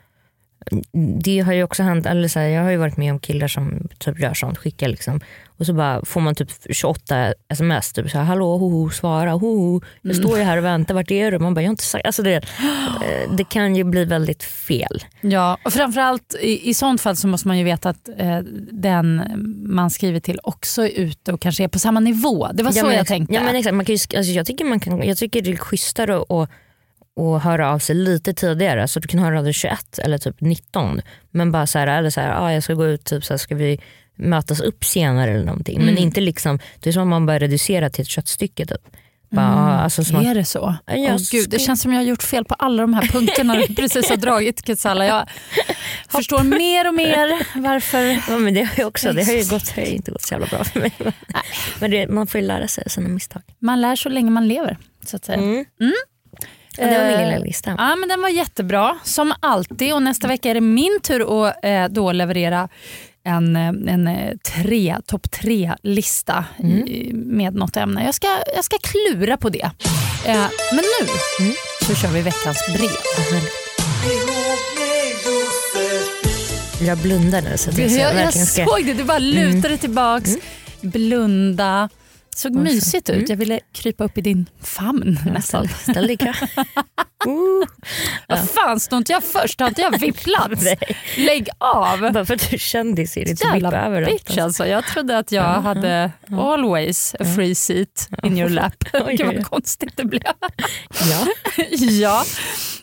det 1.24 1.40
har 1.40 1.54
ju 1.54 1.64
också 1.64 1.84
hänt, 1.84 2.06
eller 2.06 2.28
så 2.28 2.40
här, 2.40 2.48
jag 2.48 2.64
har 2.64 2.72
ju 2.72 2.78
varit 2.78 2.98
med 2.98 3.12
om 3.12 3.20
killar 3.20 3.48
som 3.48 3.88
typ 3.98 4.20
gör 4.20 4.34
sånt, 4.34 4.58
skickar 4.58 4.88
liksom 4.88 5.22
och 5.62 5.66
så 5.66 5.74
bara 5.74 6.06
får 6.06 6.22
man 6.22 6.36
typ 6.36 6.50
28 6.70 7.34
sms, 7.50 7.94
typ 7.94 8.10
så 8.10 8.18
här, 8.18 8.26
hallå, 8.26 8.58
hoho, 8.58 8.90
svara, 8.90 9.32
hoho, 9.32 9.82
jag 10.02 10.16
står 10.16 10.38
ju 10.38 10.44
här 10.44 10.58
och 10.58 10.64
väntar, 10.64 10.94
vart 10.94 11.12
är 11.12 11.32
du? 11.32 11.40
Man 11.40 11.54
bara, 11.54 11.62
jag 11.62 11.68
har 11.68 11.72
inte 11.72 11.84
sagt, 11.84 12.06
alltså 12.06 12.24
det, 12.24 12.36
eh, 12.36 13.32
det 13.38 13.44
kan 13.44 13.76
ju 13.76 13.84
bli 13.84 14.06
väldigt 14.06 14.44
fel. 14.44 15.06
Ja, 15.22 15.58
och 15.66 15.74
framförallt 15.74 16.36
i, 16.42 16.70
i 16.70 16.74
sånt 16.74 17.02
fall 17.02 17.16
så 17.16 17.28
måste 17.28 17.48
man 17.48 17.58
ju 17.58 17.64
veta 17.64 17.90
att 17.90 18.10
eh, 18.18 18.40
den 18.72 19.24
man 19.66 19.90
skriver 19.90 20.20
till 20.20 20.40
också 20.44 20.86
är 20.86 20.92
ute 21.00 21.34
och 21.34 21.42
kanske 21.42 21.64
är 21.64 21.68
på 21.68 21.80
samma 21.80 22.00
nivå. 22.00 22.48
Det 22.54 22.64
var 22.64 22.72
så 22.72 22.86
men, 22.86 22.96
jag 22.96 23.08
tänkte. 23.08 23.34
Ja, 23.34 23.44
men 23.44 23.56
exakt, 23.56 23.76
man 23.76 23.86
kan 23.86 23.96
ju, 23.96 24.18
alltså, 24.18 24.32
jag, 24.32 24.46
tycker 24.46 24.66
man 24.66 24.80
kan, 24.80 25.08
jag 25.08 25.18
tycker 25.18 25.42
det 25.42 25.52
är 25.52 25.56
schysstare 25.56 26.22
att, 26.22 26.50
att 27.20 27.44
höra 27.44 27.74
av 27.74 27.80
sig 27.80 27.96
lite 27.96 28.34
tidigare. 28.34 28.88
Så 28.88 29.00
du 29.00 29.08
kan 29.08 29.20
höra 29.20 29.38
av 29.38 29.44
dig 29.44 29.54
21 29.54 30.00
eller 30.00 30.18
typ 30.18 30.42
19. 30.42 31.02
Men 31.32 31.52
bara 31.52 31.68
så 31.68 31.80
här, 31.80 31.88
eller 31.88 32.10
så 32.10 32.22
här, 32.22 32.42
ah, 32.46 32.54
jag 32.54 32.64
ska 32.64 32.74
gå 32.74 32.86
ut, 32.88 33.04
typ, 33.06 33.26
så 33.26 33.34
här, 33.34 33.38
ska 33.38 33.56
vi 33.56 33.80
mötas 34.16 34.60
upp 34.62 34.86
senare 34.86 35.32
eller 35.32 35.46
någonting. 35.46 35.80
Men 35.80 35.90
Mm. 35.90 36.04
inte 36.04 36.22
liksom, 36.22 36.60
det 36.80 36.90
är 36.90 36.94
som 36.94 37.02
om 37.02 37.10
man 37.10 37.26
bara 37.26 37.40
reducerar 37.40 37.90
till 37.90 38.02
ett 38.02 38.08
köttstycke. 38.08 38.66
Typ. 38.66 38.82
Bara, 39.32 39.46
ah, 39.56 39.70
alltså, 39.80 40.02
Är 40.02 40.36
det 40.36 40.46
så? 40.46 40.76
Jag 40.88 40.98
Åh, 41.00 41.18
gud, 41.32 41.50
det 41.50 41.60
känns 41.60 41.82
som 41.82 41.94
jag 41.94 42.00
har 42.00 42.06
gjort 42.06 42.24
fel 42.24 42.46
på 42.46 42.54
alla 42.54 42.84
de 42.84 42.94
här 42.94 43.02
punkterna 43.08 43.56
du 43.56 43.76
precis 43.76 44.10
har 44.10 44.18
dragit 44.18 44.66
Ketsala. 44.68 45.06
Jag 45.06 45.30
förstår 46.10 46.44
mer 46.44 46.88
och 46.88 46.94
mer 46.94 47.46
varför. 47.62 48.22
ja, 48.30 48.38
men 48.40 48.54
det 48.54 48.64
har 48.64 48.76
ju 48.78 48.86
också, 48.86 49.14
det 49.14 49.24
har 49.24 49.34
ju 49.34 49.50
gått, 49.50 49.76
det 49.76 49.82
har 49.82 49.88
inte 49.88 50.12
gått 50.12 50.22
så 50.22 50.34
jävla 50.34 50.48
bra 50.48 50.64
för 50.64 50.80
mig. 50.80 50.92
Men 51.80 51.92
det, 51.92 52.08
man 52.08 52.28
får 52.28 52.42
ju 52.42 52.48
lära 52.48 52.68
sig 52.68 52.84
sina 52.90 53.10
misstag. 53.10 53.42
Man 53.60 53.82
lär 53.82 53.96
så 53.96 54.10
länge 54.10 54.32
man 54.32 54.48
lever. 54.48 54.78
Så 55.06 55.16
att 55.16 55.26
säga. 55.26 55.38
Mm. 55.38 55.66
Ja, 56.78 56.86
det 56.88 56.98
var 56.98 57.06
min 57.06 57.14
Eh, 57.20 57.26
lilla 57.26 57.38
lista. 57.46 57.76
Ja, 57.78 57.96
men 57.96 58.10
den 58.10 58.22
var 58.22 58.30
jättebra 58.30 58.98
som 59.04 59.34
alltid 59.40 59.94
och 59.94 60.02
nästa 60.04 60.28
vecka 60.28 60.50
är 60.50 60.54
det 60.54 60.62
min 60.62 61.00
tur 61.04 61.46
att 61.48 61.56
eh, 61.64 61.86
då 61.90 62.12
leverera 62.12 62.70
en, 63.24 63.56
eh, 63.56 63.94
en 63.94 64.10
tre, 64.56 64.96
topp 65.06 65.32
tre-lista 65.32 66.46
Mm. 66.60 66.84
med 67.14 67.56
något 67.56 67.78
ämne. 67.78 68.06
Jag 68.06 68.16
ska, 68.16 68.28
jag 68.56 68.66
ska 68.66 68.78
klura 68.78 69.38
på 69.38 69.50
det. 69.50 69.70
Eh, 70.26 70.36
men 70.72 70.84
nu 71.00 71.08
Mm. 71.40 71.54
så 71.88 71.96
kör 71.96 72.10
vi 72.10 72.22
veckans 72.22 72.58
brev. 72.78 72.90
Jag 76.88 76.98
blundar 76.98 77.42
nu 77.42 77.58
så 77.58 77.70
att 77.70 77.78
jag, 77.78 77.90
Jag, 77.92 78.16
jag 78.16 78.34
såg 78.34 78.86
det, 78.86 78.94
du 78.94 79.04
bara 79.04 79.20
lutade 79.20 79.78
tillbaks, 79.78 80.30
blunda. 80.82 81.90
Såg 82.36 82.52
Mm. 82.52 82.64
mysigt 82.64 83.10
ut. 83.10 83.30
Jag 83.30 83.38
ville 83.38 83.60
krypa 83.72 84.04
upp 84.04 84.18
i 84.18 84.22
din 84.22 84.46
famn 84.62 85.20
nästan. 85.26 85.68
Ställ, 85.68 85.94
ställ 85.94 86.08
dig 86.08 86.14
i 86.14 86.18
kö. 86.18 86.34
Uh. 87.28 87.68
Vad 88.28 88.50
fan, 88.50 88.80
står 88.80 88.98
inte 88.98 89.12
jag 89.12 89.24
först? 89.24 89.60
Har 89.60 89.68
inte 89.68 89.82
jag 89.82 90.00
vipplats? 90.00 90.66
Lägg 91.18 91.50
av! 91.58 92.00
Bara 92.00 92.26
för 92.26 92.34
att 92.34 92.50
du 92.50 92.56
är 92.56 92.60
kändis 92.60 93.18
är 93.18 93.26
det 93.26 93.32
inte 93.32 93.46
vippa 93.46 93.56
Jävla 93.56 93.86
över 93.86 94.06
bitch 94.06 94.38
alltså. 94.38 94.68
Jag 94.68 94.88
trodde 94.88 95.18
att 95.18 95.32
jag 95.32 95.44
hade 95.44 96.12
always 96.32 97.16
a 97.20 97.26
free 97.36 97.56
seat 97.56 98.10
in 98.24 98.38
your 98.38 98.50
lap. 98.50 98.74
Gud 99.18 99.26
vad 99.26 99.46
konstigt 99.46 99.98
det 99.98 100.06
blev. 100.06 100.22
Ja. 101.10 101.28
ja. 101.80 102.24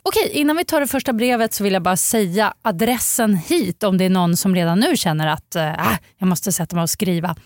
Okej, 0.02 0.30
innan 0.32 0.56
vi 0.56 0.64
tar 0.64 0.80
det 0.80 0.86
första 0.86 1.12
brevet 1.12 1.54
så 1.54 1.64
vill 1.64 1.72
jag 1.72 1.82
bara 1.82 1.96
säga 1.96 2.54
adressen 2.62 3.36
hit 3.36 3.82
om 3.82 3.98
det 3.98 4.04
är 4.04 4.10
någon 4.10 4.36
som 4.36 4.54
redan 4.54 4.80
nu 4.80 4.96
känner 4.96 5.26
att 5.26 5.56
äh, 5.56 5.72
jag 6.18 6.28
måste 6.28 6.52
sätta 6.52 6.76
mig 6.76 6.82
och 6.82 6.90
skriva 6.90 7.36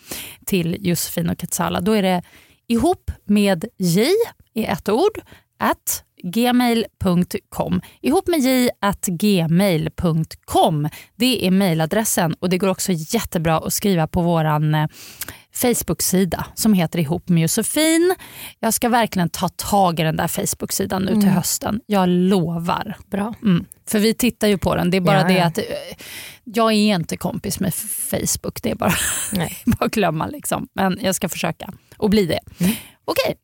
till 0.47 0.77
Josefin 0.81 1.31
och 1.31 1.41
Ketsala. 1.41 1.81
Då 1.81 1.93
är 1.93 2.03
det 2.03 2.23
ihop 2.69 3.11
med 3.25 3.65
j 3.79 4.09
i 4.55 4.65
ett 4.65 4.89
ord 4.89 5.21
at 5.59 6.05
gmail.com. 6.23 7.81
Ihop 8.01 8.29
med 8.29 8.41
j 8.41 8.71
at 8.81 9.07
gmail.com. 9.07 10.89
Det 11.17 11.47
är 11.47 11.51
mailadressen 11.51 12.35
och 12.35 12.49
det 12.51 12.59
går 12.59 12.69
också 12.69 12.93
jättebra 12.93 13.59
att 13.59 13.73
skriva 13.73 14.07
på 14.07 14.23
våran 14.23 14.75
eh, 14.75 14.87
Facebook-sida 15.55 16.47
som 16.55 16.73
heter 16.73 16.99
Ihop 16.99 17.29
med 17.29 17.43
Josefin. 17.43 18.15
Jag 18.61 18.75
ska 18.75 18.89
verkligen 18.89 19.29
ta 19.29 19.49
tag 19.49 20.01
i 20.01 20.03
den 20.03 20.17
där 20.17 20.29
Facebook-sidan 20.29 21.03
nu 21.03 21.21
till 21.21 21.31
hösten. 21.31 21.81
Jag 21.87 22.09
lovar. 22.09 22.97
Bra. 23.11 23.35
Mm. 23.43 23.65
För 23.87 23.99
vi 23.99 24.15
tittar 24.15 24.49
ju 24.49 24.59
på 24.59 24.77
den. 24.77 24.91
Det 24.91 24.97
är 24.97 25.01
bara 25.01 25.21
Ja, 25.21 25.29
det 25.29 25.35
ja. 25.35 25.45
att 25.45 25.59
eh, 25.59 25.65
jag 26.45 26.73
är 26.73 26.95
inte 26.95 27.17
kompis 27.17 27.61
med 27.61 27.75
Facebook. 27.75 28.63
Det 28.63 28.71
är 28.71 28.75
bara, 28.75 28.95
bara 29.65 29.87
att 29.87 29.93
glömma. 29.93 30.27
Liksom. 30.27 30.69
Men 30.73 30.99
jag 31.03 31.15
ska 31.15 31.29
försöka 31.29 31.73
och 31.97 32.11
bli 32.11 32.27
det. 32.27 32.41
Mm. 32.61 32.73
Okej. 33.05 33.35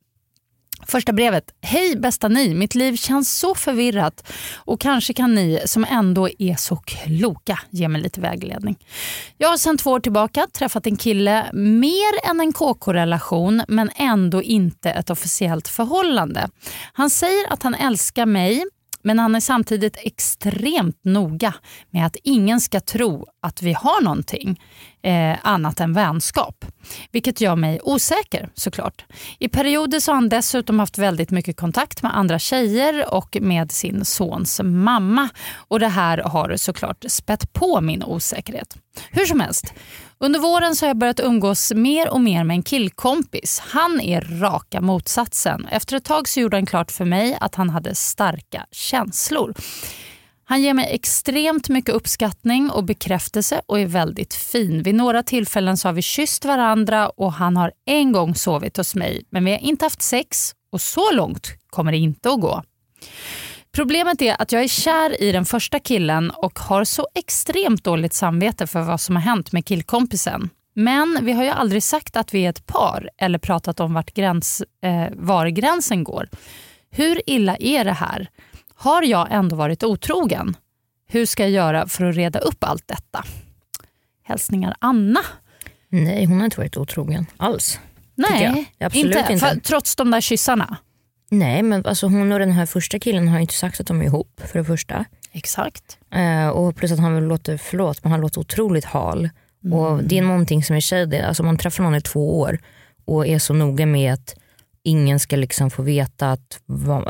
Första 0.90 1.12
brevet. 1.12 1.44
Hej 1.62 1.96
bästa 1.96 2.28
ni, 2.28 2.54
mitt 2.54 2.74
liv 2.74 2.96
känns 2.96 3.38
så 3.38 3.54
förvirrat 3.54 4.32
och 4.56 4.80
kanske 4.80 5.12
kan 5.12 5.34
ni 5.34 5.60
som 5.64 5.84
ändå 5.90 6.28
är 6.38 6.56
så 6.56 6.76
kloka 6.76 7.58
ge 7.70 7.88
mig 7.88 8.00
lite 8.00 8.20
vägledning. 8.20 8.78
Jag 9.38 9.48
har 9.48 9.56
sedan 9.56 9.78
två 9.78 9.90
år 9.90 10.00
tillbaka 10.00 10.46
träffat 10.52 10.86
en 10.86 10.96
kille, 10.96 11.50
mer 11.52 12.30
än 12.30 12.40
en 12.40 12.52
KK-relation 12.52 13.62
men 13.68 13.90
ändå 13.96 14.42
inte 14.42 14.90
ett 14.90 15.10
officiellt 15.10 15.68
förhållande. 15.68 16.48
Han 16.92 17.10
säger 17.10 17.52
att 17.52 17.62
han 17.62 17.74
älskar 17.74 18.26
mig 18.26 18.64
men 19.02 19.18
han 19.18 19.34
är 19.34 19.40
samtidigt 19.40 19.96
extremt 19.96 21.04
noga 21.04 21.54
med 21.90 22.06
att 22.06 22.16
ingen 22.24 22.60
ska 22.60 22.80
tro 22.80 23.26
att 23.42 23.62
vi 23.62 23.72
har 23.72 24.02
någonting 24.02 24.60
eh, 25.02 25.36
annat 25.42 25.80
än 25.80 25.92
vänskap. 25.92 26.64
Vilket 27.12 27.40
gör 27.40 27.56
mig 27.56 27.80
osäker 27.82 28.50
såklart. 28.54 29.04
I 29.38 29.48
perioder 29.48 30.00
så 30.00 30.10
har 30.10 30.14
han 30.14 30.28
dessutom 30.28 30.78
haft 30.78 30.98
väldigt 30.98 31.30
mycket 31.30 31.56
kontakt 31.56 32.02
med 32.02 32.16
andra 32.16 32.38
tjejer 32.38 33.14
och 33.14 33.36
med 33.40 33.72
sin 33.72 34.04
sons 34.04 34.60
mamma. 34.64 35.28
Och 35.54 35.80
Det 35.80 35.88
här 35.88 36.18
har 36.18 36.56
såklart 36.56 37.04
spett 37.08 37.52
på 37.52 37.80
min 37.80 38.02
osäkerhet. 38.02 38.76
Hur 39.10 39.26
som 39.26 39.40
helst, 39.40 39.74
under 40.20 40.40
våren 40.40 40.76
så 40.76 40.84
har 40.84 40.88
jag 40.88 40.98
börjat 40.98 41.20
umgås 41.20 41.72
mer 41.74 42.08
och 42.08 42.20
mer 42.20 42.44
med 42.44 42.54
en 42.54 42.62
killkompis. 42.62 43.62
Han 43.64 44.00
är 44.00 44.20
raka 44.20 44.80
motsatsen. 44.80 45.66
Efter 45.70 45.96
ett 45.96 46.04
tag 46.04 46.28
så 46.28 46.40
gjorde 46.40 46.56
han 46.56 46.66
klart 46.66 46.90
för 46.90 47.04
mig 47.04 47.38
att 47.40 47.54
han 47.54 47.70
hade 47.70 47.94
starka 47.94 48.66
känslor. 48.70 49.54
Han 50.44 50.62
ger 50.62 50.74
mig 50.74 50.94
extremt 50.94 51.68
mycket 51.68 51.94
uppskattning 51.94 52.70
och 52.70 52.84
bekräftelse 52.84 53.62
och 53.66 53.80
är 53.80 53.86
väldigt 53.86 54.34
fin. 54.34 54.82
Vid 54.82 54.94
några 54.94 55.22
tillfällen 55.22 55.76
så 55.76 55.88
har 55.88 55.92
vi 55.92 56.02
kysst 56.02 56.44
varandra 56.44 57.08
och 57.08 57.32
han 57.32 57.56
har 57.56 57.72
en 57.86 58.12
gång 58.12 58.34
sovit 58.34 58.76
hos 58.76 58.94
mig 58.94 59.24
men 59.30 59.44
vi 59.44 59.50
har 59.50 59.58
inte 59.58 59.84
haft 59.84 60.02
sex 60.02 60.52
och 60.72 60.80
så 60.80 61.12
långt 61.12 61.48
kommer 61.70 61.92
det 61.92 61.98
inte 61.98 62.30
att 62.30 62.40
gå. 62.40 62.62
Problemet 63.78 64.22
är 64.22 64.42
att 64.42 64.52
jag 64.52 64.62
är 64.62 64.68
kär 64.68 65.22
i 65.22 65.32
den 65.32 65.44
första 65.44 65.78
killen 65.78 66.30
och 66.30 66.58
har 66.58 66.84
så 66.84 67.08
extremt 67.14 67.84
dåligt 67.84 68.12
samvete 68.12 68.66
för 68.66 68.82
vad 68.82 69.00
som 69.00 69.16
har 69.16 69.22
hänt 69.22 69.52
med 69.52 69.66
killkompisen. 69.66 70.50
Men 70.74 71.18
vi 71.22 71.32
har 71.32 71.44
ju 71.44 71.50
aldrig 71.50 71.82
sagt 71.82 72.16
att 72.16 72.34
vi 72.34 72.46
är 72.46 72.50
ett 72.50 72.66
par 72.66 73.10
eller 73.18 73.38
pratat 73.38 73.80
om 73.80 73.94
vart 73.94 74.14
gräns, 74.14 74.62
eh, 74.82 75.06
var 75.12 75.46
gränsen 75.46 76.04
går. 76.04 76.28
Hur 76.90 77.30
illa 77.30 77.56
är 77.56 77.84
det 77.84 77.92
här? 77.92 78.28
Har 78.74 79.02
jag 79.02 79.28
ändå 79.30 79.56
varit 79.56 79.82
otrogen? 79.82 80.56
Hur 81.08 81.26
ska 81.26 81.42
jag 81.42 81.52
göra 81.52 81.88
för 81.88 82.04
att 82.04 82.16
reda 82.16 82.38
upp 82.38 82.64
allt 82.64 82.88
detta? 82.88 83.24
Hälsningar 84.22 84.76
Anna. 84.78 85.20
Nej, 85.88 86.24
hon 86.24 86.38
har 86.38 86.44
inte 86.44 86.60
varit 86.60 86.76
otrogen 86.76 87.26
alls. 87.36 87.80
Nej, 88.14 88.72
inte, 88.92 89.26
inte. 89.30 89.38
För, 89.38 89.60
trots 89.60 89.96
de 89.96 90.10
där 90.10 90.20
kyssarna. 90.20 90.76
Nej, 91.30 91.62
men 91.62 91.86
alltså 91.86 92.06
hon 92.06 92.32
och 92.32 92.38
den 92.38 92.52
här 92.52 92.66
första 92.66 92.98
killen 92.98 93.28
har 93.28 93.38
inte 93.38 93.54
sagt 93.54 93.80
att 93.80 93.86
de 93.86 94.00
är 94.00 94.04
ihop 94.04 94.40
för 94.44 94.58
det 94.58 94.64
första. 94.64 95.04
Exakt. 95.32 95.98
Eh, 96.14 96.48
och 96.48 96.76
plus 96.76 96.92
att 96.92 96.98
han 96.98 97.28
låter, 97.28 97.56
förlåt, 97.56 98.02
men 98.02 98.12
han 98.12 98.20
låter 98.20 98.40
otroligt 98.40 98.84
hal. 98.84 99.30
Och 99.72 100.04
Det 100.04 100.18
är 100.18 100.22
någonting 100.22 100.64
som 100.64 100.76
är 100.76 100.80
shady. 100.80 101.18
Alltså 101.18 101.42
man 101.42 101.58
träffar 101.58 101.84
någon 101.84 101.94
i 101.94 102.00
två 102.00 102.40
år 102.40 102.58
och 103.04 103.26
är 103.26 103.38
så 103.38 103.54
noga 103.54 103.86
med 103.86 104.12
att 104.12 104.34
ingen 104.82 105.20
ska 105.20 105.36
liksom 105.36 105.70
få 105.70 105.82
veta 105.82 106.32
att 106.32 106.60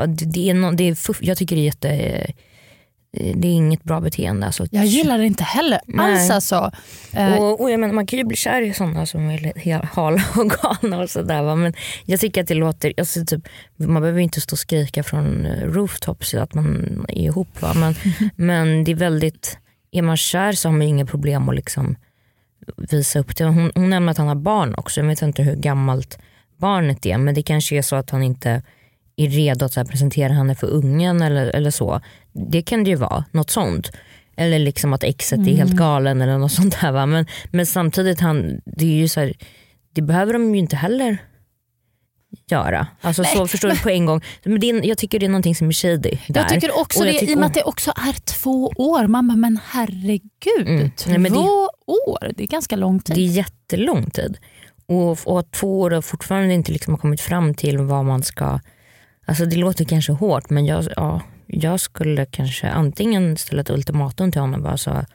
det, 0.07 0.49
är 0.49 0.53
no, 0.53 0.71
det 0.71 0.83
är 0.83 0.97
jag 1.21 1.37
tycker 1.37 1.55
det 1.55 1.61
är 1.61 1.65
jätte 1.65 2.33
det 3.11 3.47
är 3.47 3.51
inget 3.51 3.83
bra 3.83 4.01
beteende. 4.01 4.45
Alltså, 4.45 4.65
Jag 4.71 4.85
gillar 4.85 5.17
det 5.17 5.25
inte 5.25 5.43
heller 5.43 5.79
Nej. 5.85 6.05
alls. 6.05 6.29
Alltså. 6.29 6.71
Eh, 7.13 7.33
och, 7.33 7.61
och 7.61 7.71
jag 7.71 7.79
menar, 7.79 7.93
man 7.93 8.07
kan 8.07 8.19
ju 8.19 8.25
bli 8.25 8.37
kär 8.37 8.61
i 8.61 8.73
sådana 8.73 9.05
som 9.05 9.29
är 9.29 9.95
hala 9.95 10.23
och 10.35 10.49
galna 10.49 10.99
och 10.99 11.09
sådär. 11.09 11.55
Men 11.55 11.73
jag 12.05 12.19
tycker 12.19 12.41
att 12.41 12.47
det 12.47 12.53
låter, 12.53 12.93
alltså, 12.97 13.25
typ, 13.25 13.47
man 13.75 14.01
behöver 14.01 14.19
inte 14.19 14.41
stå 14.41 14.53
och 14.53 14.59
skrika 14.59 15.03
från 15.03 15.45
eh, 15.45 15.65
rooftops 15.65 16.33
att 16.33 16.53
man 16.53 17.05
är 17.09 17.21
ihop. 17.21 17.61
Va? 17.61 17.73
Men, 17.73 17.95
men 18.35 18.83
det 18.83 18.91
är 18.91 18.95
väldigt, 18.95 19.57
är 19.91 20.01
man 20.01 20.17
kär 20.17 20.51
så 20.51 20.67
har 20.67 20.73
man 20.73 20.81
ju 20.81 20.87
inga 20.87 21.05
problem 21.05 21.49
att 21.49 21.55
liksom 21.55 21.95
visa 22.77 23.19
upp 23.19 23.35
det. 23.35 23.43
Hon, 23.43 23.71
hon 23.75 23.89
nämner 23.89 24.11
att 24.11 24.17
han 24.17 24.27
har 24.27 24.35
barn 24.35 24.75
också, 24.77 25.01
jag 25.01 25.07
vet 25.07 25.21
inte 25.21 25.43
hur 25.43 25.55
gammalt 25.55 26.19
barnet 26.57 27.05
är 27.05 27.17
men 27.17 27.35
det 27.35 27.43
kanske 27.43 27.77
är 27.77 27.81
så 27.81 27.95
att 27.95 28.09
han 28.09 28.23
inte 28.23 28.61
är 29.23 29.29
redo 29.29 29.65
att 29.65 29.73
så 29.73 29.85
presentera 29.85 30.33
henne 30.33 30.55
för 30.55 30.67
ungen 30.67 31.21
eller, 31.21 31.45
eller 31.47 31.71
så. 31.71 32.01
Det 32.51 32.61
kan 32.61 32.83
det 32.83 32.89
ju 32.89 32.95
vara, 32.95 33.25
något 33.31 33.49
sånt. 33.49 33.91
Eller 34.37 34.59
liksom 34.59 34.93
att 34.93 35.03
exet 35.03 35.39
är 35.39 35.55
helt 35.55 35.73
galen 35.73 36.21
eller 36.21 36.37
något 36.37 36.51
sånt 36.51 36.81
där. 36.81 36.91
Va? 36.91 37.05
Men, 37.05 37.25
men 37.51 37.65
samtidigt, 37.65 38.19
han, 38.19 38.61
det 38.65 38.85
är 38.85 38.95
ju 38.97 39.07
så 39.07 39.19
här, 39.19 39.33
det 39.95 40.01
behöver 40.01 40.33
de 40.33 40.55
ju 40.55 40.59
inte 40.59 40.75
heller 40.75 41.17
göra. 42.51 42.87
Alltså, 43.01 43.23
så 43.23 43.47
förstår 43.47 43.69
du 43.69 43.77
på 43.79 43.89
en 43.89 44.05
gång. 44.05 44.21
Men 44.43 44.59
det 44.59 44.69
är, 44.69 44.85
jag 44.85 44.97
tycker 44.97 45.19
det 45.19 45.25
är 45.25 45.29
någonting 45.29 45.55
som 45.55 45.67
är 45.67 45.71
shady 45.71 45.97
där. 45.97 46.19
jag 46.27 46.49
tycker 46.49 46.79
också 46.79 46.99
Och 46.99 47.05
jag 47.07 47.13
det, 47.15 47.19
tycker- 47.19 47.31
i 47.31 47.35
och 47.35 47.39
med 47.39 47.47
att 47.47 47.53
det 47.53 47.63
också 47.63 47.91
är 47.91 48.13
två 48.25 48.67
år. 48.75 49.07
Bara, 49.07 49.21
men 49.21 49.59
herregud, 49.69 50.67
Mm. 50.67 50.91
två 50.91 51.09
Nej, 51.09 51.19
men 51.19 51.31
det- 51.33 51.39
år, 52.07 52.31
det 52.35 52.43
är 52.43 52.47
ganska 52.47 52.75
lång 52.75 52.99
tid. 52.99 53.15
Det 53.15 53.21
är 53.21 53.25
jättelång 53.31 54.09
tid. 54.09 54.37
Och, 54.85 55.17
och 55.27 55.51
två 55.51 55.79
år 55.81 55.93
och 55.93 56.05
fortfarande 56.05 56.53
inte 56.53 56.71
liksom 56.71 56.93
har 56.93 56.99
kommit 56.99 57.21
fram 57.21 57.53
till 57.53 57.77
vad 57.77 58.05
man 58.05 58.23
ska... 58.23 58.59
Alltså 59.29 59.45
det 59.45 59.55
låter 59.55 59.85
kanske 59.85 60.11
hårt 60.11 60.49
men 60.49 60.65
jag, 60.65 60.85
ja, 60.95 61.21
jag 61.45 61.79
skulle 61.79 62.25
kanske 62.25 62.69
antingen 62.69 63.37
ställa 63.37 63.61
ett 63.61 63.69
ultimatum 63.69 64.31
till 64.31 64.41
honom. 64.41 64.63
Bara 64.63 64.77
så, 64.77 65.05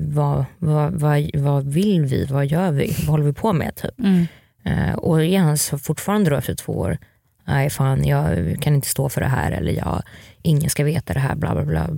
vad, 0.00 0.44
vad, 0.58 0.92
vad, 0.92 1.30
vad 1.34 1.66
vill 1.66 2.04
vi? 2.04 2.24
Vad 2.24 2.46
gör 2.46 2.72
vi? 2.72 2.96
Vad 2.98 3.06
håller 3.08 3.24
vi 3.24 3.32
på 3.32 3.52
med? 3.52 3.74
Typ. 3.74 3.98
Mm. 3.98 4.26
Eh, 4.64 4.94
och 4.94 5.24
är 5.24 5.38
han 5.38 5.58
så 5.58 5.78
fortfarande 5.78 6.30
då 6.30 6.36
efter 6.36 6.54
två 6.54 6.72
år, 6.72 6.98
nej 7.44 7.70
fan 7.70 8.04
jag 8.04 8.56
kan 8.60 8.74
inte 8.74 8.88
stå 8.88 9.08
för 9.08 9.20
det 9.20 9.26
här 9.26 9.52
eller 9.52 9.72
jag, 9.72 10.02
ingen 10.42 10.70
ska 10.70 10.84
veta 10.84 11.14
det 11.14 11.20
här. 11.20 11.34
Bla, 11.34 11.54
bla, 11.54 11.64
bla. 11.64 11.88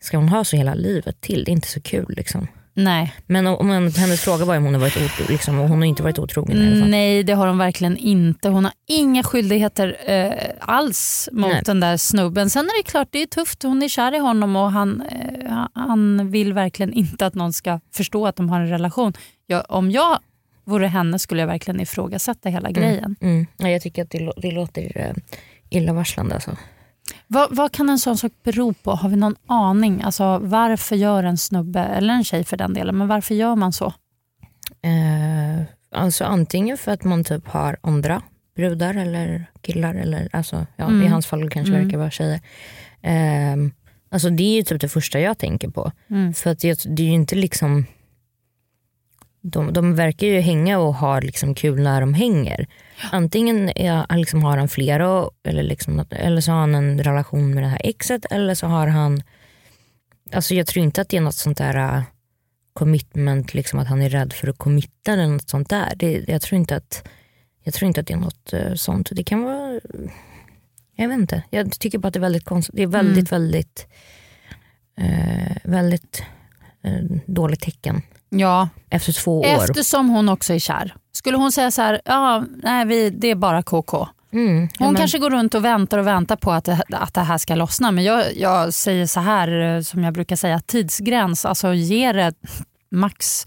Ska 0.00 0.16
hon 0.16 0.28
ha 0.28 0.44
så 0.44 0.56
hela 0.56 0.74
livet 0.74 1.20
till? 1.20 1.44
Det 1.44 1.50
är 1.50 1.52
inte 1.52 1.68
så 1.68 1.80
kul. 1.80 2.14
Liksom. 2.16 2.48
Nej. 2.74 3.14
Men 3.26 3.46
om, 3.46 3.70
om 3.70 3.70
hennes 3.70 4.20
fråga 4.20 4.44
var 4.44 4.56
om 4.56 4.64
hon 4.64 4.74
har 4.74 4.80
varit 4.80 4.96
otrogen, 4.96 5.26
liksom, 5.28 5.58
och 5.58 5.68
hon 5.68 5.78
har 5.78 5.84
inte 5.84 6.02
varit 6.02 6.18
otrogen 6.18 6.56
i 6.56 6.66
alla 6.66 6.80
fall. 6.80 6.90
Nej, 6.90 7.22
det 7.22 7.32
har 7.32 7.46
hon 7.46 7.58
verkligen 7.58 7.96
inte. 7.96 8.48
Hon 8.48 8.64
har 8.64 8.72
inga 8.86 9.22
skyldigheter 9.22 9.96
eh, 10.06 10.32
alls 10.60 11.28
mot 11.32 11.50
Nej. 11.50 11.62
den 11.64 11.80
där 11.80 11.96
snubben. 11.96 12.50
Sen 12.50 12.64
är 12.64 12.82
det 12.84 12.90
klart, 12.90 13.08
det 13.10 13.22
är 13.22 13.26
tufft. 13.26 13.62
Hon 13.62 13.82
är 13.82 13.88
kär 13.88 14.14
i 14.14 14.18
honom 14.18 14.56
och 14.56 14.72
han, 14.72 15.02
eh, 15.02 15.66
han 15.74 16.30
vill 16.30 16.52
verkligen 16.52 16.92
inte 16.92 17.26
att 17.26 17.34
någon 17.34 17.52
ska 17.52 17.80
förstå 17.94 18.26
att 18.26 18.36
de 18.36 18.48
har 18.48 18.60
en 18.60 18.68
relation. 18.68 19.12
Jag, 19.46 19.64
om 19.68 19.90
jag 19.90 20.18
vore 20.64 20.86
henne 20.86 21.18
skulle 21.18 21.42
jag 21.42 21.46
verkligen 21.46 21.80
ifrågasätta 21.80 22.48
hela 22.48 22.70
grejen. 22.70 23.16
Mm. 23.20 23.46
Ja, 23.56 23.68
jag 23.68 23.82
tycker 23.82 24.02
att 24.02 24.10
det, 24.10 24.32
det 24.36 24.50
låter 24.50 24.92
eh, 24.94 25.14
illavarslande. 25.70 26.34
Alltså. 26.34 26.56
Vad, 27.32 27.56
vad 27.56 27.72
kan 27.72 27.90
en 27.90 27.98
sån 27.98 28.16
sak 28.18 28.32
bero 28.44 28.72
på? 28.74 28.90
Har 28.90 29.08
vi 29.08 29.16
någon 29.16 29.36
aning? 29.46 30.02
Alltså, 30.02 30.38
varför 30.38 30.96
gör 30.96 31.24
en 31.24 31.38
snubbe, 31.38 31.80
eller 31.80 32.14
en 32.14 32.24
tjej 32.24 32.44
för 32.44 32.56
den 32.56 32.74
delen, 32.74 32.98
men 32.98 33.08
varför 33.08 33.34
gör 33.34 33.56
man 33.56 33.72
så? 33.72 33.86
Eh, 34.82 35.62
alltså 36.00 36.24
antingen 36.24 36.78
för 36.78 36.92
att 36.92 37.04
man 37.04 37.24
typ 37.24 37.48
har 37.48 37.76
andra 37.80 38.22
brudar 38.56 38.94
eller 38.94 39.46
killar, 39.60 39.94
eller 39.94 40.28
alltså, 40.32 40.66
ja, 40.76 40.84
i 40.90 40.92
Mm. 40.94 41.12
hans 41.12 41.26
fall 41.26 41.50
kanske 41.50 41.72
Mm. 41.74 41.84
verkar 41.84 41.98
vara 41.98 42.10
tjejer. 42.10 42.40
Eh, 43.02 43.56
alltså 44.10 44.30
det 44.30 44.42
är 44.42 44.56
ju 44.56 44.62
typ 44.62 44.80
det 44.80 44.88
första 44.88 45.20
jag 45.20 45.38
tänker 45.38 45.68
på. 45.68 45.92
Mm. 46.10 46.34
För 46.34 46.50
att 46.50 46.58
det, 46.58 46.84
det 46.96 47.02
är 47.02 47.06
ju 47.06 47.12
inte 47.12 47.34
liksom 47.36 47.86
de, 49.42 49.72
de 49.72 49.94
verkar 49.94 50.26
ju 50.26 50.40
hänga 50.40 50.78
och 50.78 50.94
ha 50.94 51.20
liksom 51.20 51.54
kul 51.54 51.82
när 51.82 52.00
de 52.00 52.14
hänger. 52.14 52.66
Antingen 53.12 53.68
är, 53.68 54.16
liksom 54.16 54.42
har 54.42 54.56
han 54.56 54.68
flera 54.68 55.28
eller, 55.44 55.62
liksom, 55.62 56.04
eller 56.10 56.40
så 56.40 56.52
har 56.52 56.60
han 56.60 56.74
en 56.74 57.02
relation 57.02 57.54
med 57.54 57.62
det 57.62 57.68
här 57.68 57.80
exet 57.84 58.24
eller 58.30 58.54
så 58.54 58.66
har 58.66 58.86
han 58.86 59.22
Alltså 60.32 60.54
jag 60.54 60.66
tror 60.66 60.84
inte 60.84 61.00
att 61.00 61.08
det 61.08 61.16
är 61.16 61.20
något 61.20 61.34
sånt 61.34 61.58
där 61.58 61.76
äh, 61.96 62.02
commitment, 62.72 63.54
liksom 63.54 63.78
att 63.78 63.88
han 63.88 64.02
är 64.02 64.10
rädd 64.10 64.32
för 64.32 64.48
att 64.48 64.58
committa 64.58 65.12
eller 65.12 65.26
något 65.26 65.48
sånt 65.48 65.70
där. 65.70 65.92
Det, 65.96 66.24
jag, 66.28 66.42
tror 66.42 66.58
inte 66.58 66.76
att, 66.76 67.08
jag 67.62 67.74
tror 67.74 67.86
inte 67.86 68.00
att 68.00 68.06
det 68.06 68.12
är 68.12 68.18
något 68.18 68.52
eh, 68.52 68.74
sånt. 68.74 69.08
Det 69.12 69.24
kan 69.24 69.42
vara, 69.42 69.80
jag 70.96 71.08
vet 71.08 71.18
inte. 71.18 71.42
Jag 71.50 71.72
tycker 71.72 71.98
bara 71.98 72.08
att 72.08 72.14
det 72.14 72.18
är 72.18 72.20
väldigt 72.20 72.44
konstigt. 72.44 72.76
Det 72.76 72.82
är 72.82 72.86
väldigt, 72.86 73.32
väldigt, 73.32 73.86
eh, 74.96 75.56
väldigt 75.64 76.22
eh, 76.82 77.04
dåligt 77.26 77.60
tecken. 77.60 78.02
Ja, 78.34 78.68
Efter 78.90 79.12
två 79.12 79.40
år. 79.40 79.44
eftersom 79.46 80.08
hon 80.08 80.28
också 80.28 80.54
är 80.54 80.58
kär. 80.58 80.94
Skulle 81.12 81.36
hon 81.36 81.52
säga 81.52 81.70
så 81.70 81.82
här, 81.82 82.00
ja, 82.04 82.44
nej, 82.62 82.86
vi, 82.86 83.10
det 83.10 83.28
är 83.30 83.34
bara 83.34 83.62
KK. 83.62 84.08
Mm, 84.32 84.68
Hon 84.78 84.86
men- 84.92 84.94
kanske 84.96 85.18
går 85.18 85.30
runt 85.30 85.54
och 85.54 85.64
väntar 85.64 85.98
och 85.98 86.06
väntar 86.06 86.36
på 86.36 86.52
att 86.52 86.64
det, 86.64 86.80
att 86.90 87.14
det 87.14 87.20
här 87.20 87.38
ska 87.38 87.54
lossna. 87.54 87.90
Men 87.90 88.04
jag, 88.04 88.36
jag 88.36 88.74
säger 88.74 89.06
så 89.06 89.20
här 89.20 89.60
eh, 89.76 89.80
som 89.80 90.04
jag 90.04 90.14
brukar 90.14 90.36
säga, 90.36 90.60
tidsgräns. 90.66 91.44
Alltså 91.44 91.74
ge 91.74 92.12
det 92.12 92.32
max 92.90 93.46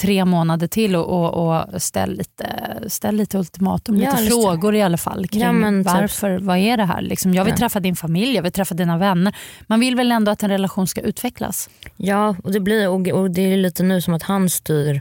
tre 0.00 0.24
månader 0.24 0.66
till 0.66 0.96
och, 0.96 1.06
och, 1.08 1.54
och 1.74 1.82
ställ, 1.82 2.10
lite, 2.16 2.46
ställ 2.86 3.16
lite 3.16 3.38
ultimatum, 3.38 3.96
Ja, 3.96 4.10
lite 4.10 4.22
det. 4.22 4.28
frågor 4.30 4.74
i 4.74 4.82
alla 4.82 4.96
fall 4.96 5.28
kring 5.28 5.42
Ja, 5.42 5.52
men 5.52 5.84
typ- 5.84 5.92
varför, 5.92 6.38
vad 6.38 6.58
är 6.58 6.76
det 6.76 6.84
här? 6.84 7.02
Liksom, 7.02 7.34
jag 7.34 7.44
vill 7.44 7.52
Ja. 7.54 7.58
träffa 7.58 7.80
din 7.80 7.96
familj, 7.96 8.34
jag 8.36 8.42
vill 8.42 8.52
träffa 8.52 8.74
dina 8.74 8.98
vänner. 8.98 9.36
Man 9.66 9.80
vill 9.80 9.96
väl 9.96 10.12
ändå 10.12 10.30
att 10.32 10.42
en 10.42 10.50
relation 10.50 10.86
ska 10.86 11.00
utvecklas? 11.00 11.70
Ja, 11.96 12.36
och 12.44 12.52
det, 12.52 12.60
blir, 12.60 12.88
och, 12.88 13.08
och 13.08 13.30
det 13.30 13.52
är 13.52 13.56
lite 13.56 13.82
nu 13.82 14.00
som 14.00 14.14
att 14.14 14.22
han 14.22 14.50
styr 14.50 15.00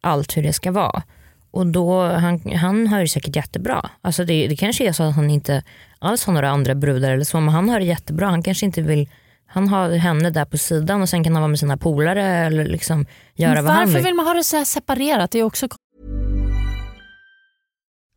allt 0.00 0.36
hur 0.36 0.42
det 0.42 0.52
ska 0.52 0.72
vara. 0.72 1.02
och 1.50 1.66
då, 1.66 2.02
han, 2.08 2.40
han 2.54 2.86
har 2.86 3.00
det 3.00 3.08
säkert 3.08 3.36
jättebra. 3.36 3.90
Alltså 4.02 4.24
det, 4.24 4.46
det 4.48 4.56
kanske 4.56 4.88
är 4.88 4.92
så 4.92 5.02
att 5.02 5.14
han 5.14 5.30
inte 5.30 5.62
alls 5.98 6.24
har 6.24 6.32
några 6.32 6.50
andra 6.50 6.74
brudar 6.74 7.10
eller 7.10 7.24
så 7.24 7.40
men 7.40 7.54
han 7.54 7.68
har 7.68 7.78
det 7.80 7.86
jättebra. 7.86 8.26
Han 8.26 8.42
kanske 8.42 8.66
inte 8.66 8.82
vill 8.82 9.08
han 9.48 9.68
har 9.68 9.90
henne 9.90 10.30
där 10.30 10.44
på 10.44 10.58
sidan 10.58 11.02
och 11.02 11.08
sen 11.08 11.24
kan 11.24 11.32
han 11.32 11.42
vara 11.42 11.48
med 11.48 11.58
sina 11.58 11.76
polare 11.76 12.22
eller 12.22 12.64
liksom 12.64 13.06
göra 13.34 13.54
Men 13.54 13.64
vad 13.64 13.74
han 13.74 13.80
varför 13.80 13.94
vill. 13.94 14.04
vill 14.04 14.14
man 14.14 14.26
ha 14.26 14.34
det 14.34 14.44
så 14.44 14.56
här 14.56 14.64
separerat? 14.64 15.30
Det 15.30 15.38
är 15.38 15.42
också 15.42 15.68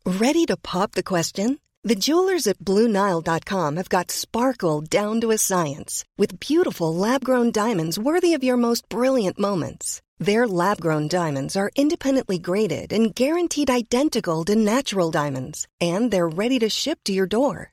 Ready 0.04 0.46
to 0.46 0.56
pop 0.56 0.92
the 0.92 1.02
question? 1.02 1.58
The 1.88 1.94
jewelers 1.94 2.46
at 2.46 2.58
BlueNile.com 2.58 3.76
have 3.76 3.88
got 3.88 4.10
sparkle 4.10 4.80
down 4.80 5.20
to 5.20 5.30
a 5.32 5.38
science 5.38 6.04
with 6.18 6.38
beautiful 6.40 6.94
lab 6.94 7.24
grown 7.24 7.50
diamonds 7.50 7.98
worthy 7.98 8.34
of 8.34 8.44
your 8.44 8.56
most 8.56 8.88
brilliant 8.88 9.38
moments. 9.38 10.00
Their 10.18 10.46
lab 10.46 10.80
grown 10.80 11.08
diamonds 11.08 11.56
are 11.56 11.70
independently 11.74 12.38
graded 12.38 12.92
and 12.92 13.14
guaranteed 13.14 13.70
identical 13.70 14.44
to 14.44 14.54
natural 14.54 15.10
diamonds, 15.10 15.66
and 15.80 16.10
they're 16.12 16.28
ready 16.28 16.58
to 16.60 16.68
ship 16.68 16.98
to 17.04 17.12
your 17.12 17.26
door. 17.26 17.72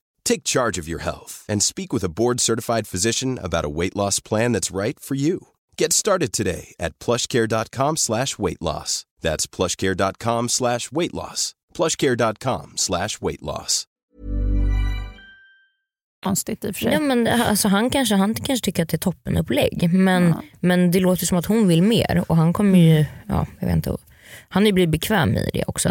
Take 0.23 0.43
charge 0.43 0.77
of 0.77 0.87
your 0.87 0.99
health 0.99 1.45
and 1.49 1.61
speak 1.61 1.91
with 1.93 2.03
a 2.03 2.09
board-certified 2.09 2.87
physician 2.87 3.37
about 3.43 3.65
a 3.65 3.69
weight 3.69 3.95
loss 3.95 4.19
plan 4.19 4.53
that's 4.53 4.71
right 4.71 4.99
for 4.99 5.15
you. 5.15 5.47
Get 5.77 5.93
started 5.93 6.31
today 6.31 6.73
at 6.79 6.97
plushcare.com 6.99 7.97
slash 7.97 8.39
weight 8.39 8.61
loss. 8.61 9.05
That's 9.21 9.47
plushcare.com 9.47 10.49
slash 10.49 10.91
weight 10.91 11.13
loss. 11.13 11.53
plushcare.com 11.73 12.77
slash 12.77 13.21
weight 13.21 13.41
loss. 13.41 13.87
konstigt 16.23 16.65
i 16.65 16.71
och 16.71 16.75
för 16.75 16.81
sig. 16.81 16.93
Ja, 16.93 16.99
men, 16.99 17.27
alltså, 17.27 17.67
han, 17.67 17.89
kanske, 17.89 18.15
han 18.15 18.33
kanske 18.33 18.65
tycker 18.65 18.83
att 18.83 18.89
det 18.89 18.95
är 18.95 18.99
toppenupplägg 18.99 19.89
men, 19.93 20.35
men 20.59 20.91
det 20.91 20.99
låter 20.99 21.25
som 21.25 21.37
att 21.37 21.45
hon 21.45 21.67
vill 21.67 21.83
mer 21.83 22.23
och 22.27 22.35
han 22.35 22.53
kommer 22.53 22.79
ju, 22.79 23.05
ja, 23.27 23.47
jag 23.59 23.67
vet 23.67 23.75
inte, 23.75 23.97
han 24.49 24.63
har 24.63 24.67
ju 24.67 24.73
blivit 24.73 24.91
bekväm 24.91 25.37
i 25.37 25.49
det 25.53 25.63
också. 25.67 25.89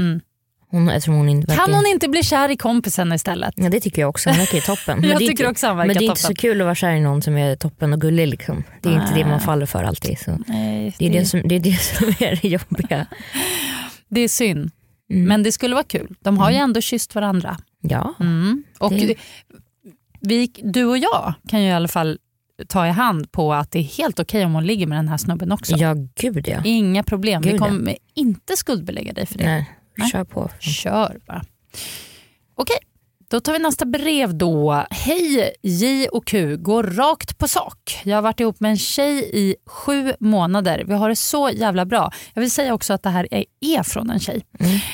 Hon, 0.71 0.89
eftersom 0.89 1.15
hon 1.15 1.29
inte 1.29 1.47
verkar, 1.47 1.65
Kan 1.65 1.75
hon 1.75 1.87
inte 1.87 2.09
bli 2.09 2.23
kär 2.23 2.49
i 2.49 2.57
kompisen 2.57 3.13
istället? 3.13 3.55
Ja 3.57 3.69
det 3.71 3.81
tycker 3.81 4.03
jag 4.03 4.09
också, 4.09 4.31
han 4.31 4.39
verkar 4.39 4.55
ju 4.55 4.61
toppen. 4.61 4.99
Men 5.01 5.11
Jag 5.11 5.19
det 5.19 5.27
tycker 5.27 5.45
inte, 5.45 5.51
också 5.51 5.67
han 5.67 5.77
verkar 5.77 5.87
Men 5.87 5.97
det 5.97 6.05
är 6.05 6.09
inte 6.09 6.21
så 6.21 6.27
toppen. 6.29 6.37
kul 6.37 6.61
att 6.61 6.65
vara 6.65 6.75
kär 6.75 6.91
i 6.93 7.01
någon 7.01 7.23
som 7.23 7.37
är 7.37 7.57
toppen 7.57 7.93
och 7.93 8.01
gullig. 8.01 8.29
Liksom. 8.29 8.65
Det 8.83 8.89
är 8.89 8.93
inte 8.93 9.15
det 9.15 9.25
man 9.27 9.41
faller 9.41 9.67
för 9.67 9.83
alltid. 9.85 10.19
Så. 10.19 10.39
Nej, 10.47 10.95
Det, 10.99 11.07
är 11.07 11.11
det, 11.13 11.25
som, 11.25 11.43
det 11.45 11.55
är 11.55 11.61
det 11.61 11.81
som 11.81 12.09
är 12.19 12.39
det 12.43 12.49
jobbiga. 12.49 13.07
det 14.09 14.21
är 14.21 14.29
synd. 14.29 14.71
Mm. 15.11 15.25
Men 15.29 15.43
det 15.43 15.53
skulle 15.53 15.75
vara 15.75 15.85
kul. 15.85 16.17
De 16.21 16.39
har 16.39 16.51
ju 16.51 16.57
ändå 16.57 16.81
kysst 16.81 17.15
varandra. 17.15 17.57
Ja, 17.81 18.15
Mm. 18.21 18.65
Och 18.79 18.93
Det- 18.93 19.15
vi, 20.21 20.51
du 20.63 20.85
och 20.85 20.99
jag 20.99 21.35
kan 21.49 21.63
ju 21.63 21.69
i 21.69 21.73
alla 21.73 21.89
fall 21.89 22.19
ta 22.69 22.87
i 22.87 22.91
hand 22.91 23.33
på 23.33 23.55
att 23.55 23.71
det 23.71 23.79
är 23.79 23.83
helt 23.83 24.21
okej 24.21 24.45
om 24.45 24.55
hon 24.55 24.67
ligger 24.67 24.87
med 24.87 24.99
den 24.99 25.09
här 25.09 25.17
snubben 25.17 25.53
också. 25.53 25.77
ja 25.77 25.95
gud 26.21 26.49
ja. 26.49 26.61
Inga 26.65 27.03
problem. 27.03 27.43
Gud, 27.43 27.53
vi 27.53 27.59
ja. 27.59 27.65
kommer 27.67 27.97
inte 28.15 28.57
skuldbelägga 28.57 29.13
dig 29.13 29.27
för 29.27 29.39
det. 29.39 29.45
Nej, 29.45 29.71
Nej. 30.01 30.11
kör 30.11 30.25
på. 30.25 30.51
Kör 30.61 31.19
bara. 31.27 31.43
Okej, 32.55 32.77
då 33.31 33.41
tar 33.41 33.53
vi 33.53 33.59
nästa 33.59 33.85
brev 33.85 34.35
då. 34.35 34.85
Hej 34.91 35.53
J 35.63 36.09
och 36.09 36.27
Q, 36.27 36.57
går 36.57 36.83
rakt 36.83 37.39
på 37.39 37.49
sak. 37.49 38.01
Jag 38.05 38.17
har 38.17 38.23
varit 38.23 38.41
ihop 38.41 38.61
med 38.61 38.71
en 38.71 38.79
tjej 38.79 39.31
i 39.33 39.55
sju 39.67 40.13
månader. 40.21 40.85
Vi 40.87 40.95
har 40.95 41.09
det 41.09 41.17
så 41.17 41.51
jävla 41.51 41.85
bra. 41.87 42.13
Jag 42.35 42.41
vill 42.41 42.51
säga 42.51 42.75
också 42.75 42.93
att 42.93 43.03
det 43.03 43.11
här 43.11 43.29
är, 43.31 43.45
är 43.61 43.83
från 43.83 44.11
en 44.11 44.21
tjej. 44.21 44.43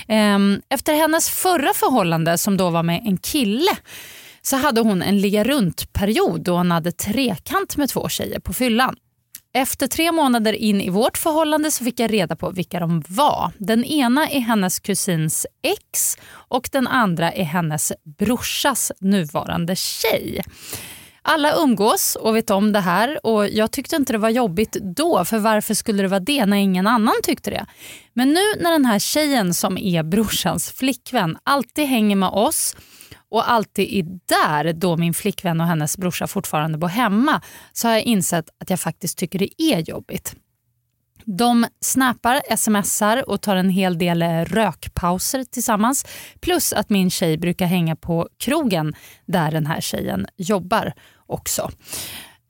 Ehm, 0.09 0.61
Efter 0.69 0.95
hennes 0.95 1.31
förra 1.31 1.73
förhållande 1.75 2.39
som 2.39 2.57
då 2.57 2.71
var 2.71 2.83
med 2.83 3.03
en 3.07 3.17
kille 3.19 3.71
så 4.43 4.57
hade 4.57 4.81
hon 4.81 5.03
en 5.03 5.21
ligga 5.21 5.45
runt-period 5.45 6.41
då 6.41 6.57
hon 6.57 6.71
hade 6.71 6.93
trekant 6.93 7.77
med 7.77 7.89
två 7.89 8.09
tjejer 8.09 8.41
på 8.41 8.53
fyllan. 8.53 8.97
Efter 9.57 9.87
tre 9.87 10.13
månader 10.13 10.53
in 10.53 10.81
i 10.81 10.91
vårt 10.91 11.19
förhållande 11.19 11.71
så 11.71 11.85
fick 11.85 12.01
jag 12.01 12.13
reda 12.13 12.37
på 12.37 12.51
vilka 12.51 12.81
de 12.81 13.05
var. 13.09 13.53
Den 13.59 13.85
ena 13.85 14.29
är 14.29 14.41
hennes 14.41 14.79
kusins 14.79 15.47
ex 15.63 16.17
och 16.31 16.69
den 16.73 16.87
andra 16.87 17.33
är 17.33 17.45
hennes 17.45 17.93
brorsas 18.19 18.93
nuvarande 19.01 19.77
tjej. 19.77 20.43
Alla 21.23 21.53
umgås 21.57 22.17
och 22.21 22.37
vet 22.37 22.51
om 22.51 22.73
det 22.73 22.81
här 22.81 23.27
och 23.27 23.49
jag 23.49 23.71
tyckte 23.71 23.97
inte 23.97 24.13
det 24.13 24.19
var 24.19 24.31
jobbigt 24.31 24.73
då 24.73 25.25
för 25.25 25.39
varför 25.39 25.75
skulle 25.75 26.03
det 26.03 26.09
vara 26.09 26.21
det 26.21 26.47
när 26.47 26.57
ingen 26.57 26.87
annan 26.87 27.15
tyckte 27.23 27.51
det? 27.51 27.67
Men 28.13 28.29
nu 28.29 28.43
när 28.61 28.73
den 28.73 28.85
här 28.85 28.99
tjejen 28.99 29.55
som 29.55 29.79
är 29.79 30.03
brorsans 30.03 30.73
flickvän 30.73 31.39
alltid 31.45 31.87
hänger 31.87 32.17
med 32.17 32.29
oss 32.29 32.77
och 33.31 33.51
alltid 33.51 33.93
är 33.93 34.19
där 34.27 34.73
då 34.73 34.97
min 34.97 35.15
flickvän 35.15 35.61
och 35.61 35.67
hennes 35.67 35.99
brorsa 35.99 36.27
fortfarande 36.27 36.79
bor 36.79 36.89
hemma 36.89 37.41
så 37.73 37.89
har 37.89 37.95
jag 37.95 38.03
insett 38.03 38.51
att 38.61 38.71
jag 38.71 38.81
faktiskt 38.81 39.19
tycker 39.19 39.39
det 39.39 39.63
är 39.63 39.79
jobbigt. 39.79 40.37
De 41.25 41.67
snappar, 41.81 42.57
smsar 42.57 43.31
och 43.31 43.41
tar 43.41 43.57
en 43.57 43.71
hel 43.71 43.99
del 43.99 44.23
eh, 44.23 44.45
rökpauser 44.45 45.45
tillsammans. 45.45 46.07
Plus 46.41 46.73
att 46.73 46.91
min 46.91 47.11
tjej 47.11 47.39
brukar 47.39 47.67
hänga 47.67 47.97
på 47.97 48.29
krogen 48.39 48.95
där 49.27 49.51
den 49.51 49.67
här 49.67 49.81
tjejen 49.81 50.27
jobbar 50.37 50.93
också. 51.27 51.71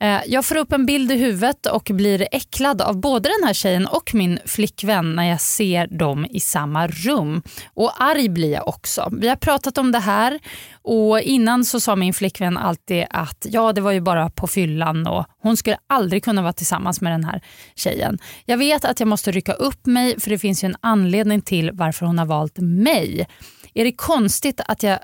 Eh, 0.00 0.20
jag 0.26 0.44
får 0.44 0.56
upp 0.56 0.72
en 0.72 0.87
bild 0.87 1.12
i 1.12 1.16
huvudet 1.16 1.66
och 1.66 1.90
blir 1.94 2.28
äcklad 2.32 2.82
av 2.82 3.00
både 3.00 3.28
den 3.28 3.46
här 3.46 3.54
tjejen 3.54 3.87
och 3.87 4.14
min 4.14 4.38
flickvän 4.44 5.16
när 5.16 5.24
jag 5.24 5.40
ser 5.40 5.87
dem 5.87 6.26
i 6.30 6.40
samma 6.40 6.87
rum. 6.87 7.42
Och 7.74 8.02
arg 8.02 8.28
blir 8.28 8.52
jag 8.52 8.68
också. 8.68 9.09
Vi 9.12 9.28
har 9.28 9.37
pratat 9.37 9.78
om 9.78 9.92
det 9.92 9.98
här 9.98 10.38
och 10.82 11.20
innan 11.20 11.64
så 11.64 11.80
sa 11.80 11.96
min 11.96 12.14
flickvän 12.14 12.56
alltid 12.56 13.04
att 13.11 13.46
ja 13.50 13.72
det 13.72 13.80
var 13.80 13.92
ju 13.92 14.00
bara 14.00 14.30
på 14.30 14.46
fyllan 14.46 15.06
och 15.06 15.26
hon 15.38 15.56
skulle 15.56 15.78
aldrig 15.87 16.24
kunna 16.24 16.42
vara 16.42 16.52
tillsammans 16.52 17.00
med 17.00 17.12
den 17.12 17.24
här 17.24 17.42
tjejen. 17.74 18.18
Jag 18.44 18.59
vet 18.59 18.85
att 18.85 19.00
jag 19.00 19.09
måste 19.09 19.32
rycka 19.32 19.52
upp 19.52 19.87
mig 19.87 20.20
för 20.20 20.30
det 20.30 20.38
finns 20.38 20.64
ju 20.64 20.66
en 20.66 20.76
anledning 20.80 21.40
till 21.40 21.70
varför 21.72 22.06
hon 22.06 22.18
har 22.18 22.26
valt 22.26 22.59
mig. 22.59 23.26
Är 23.74 23.85
det 23.85 23.92
konstigt 23.92 24.61
att 24.66 24.82
jag 24.82 24.98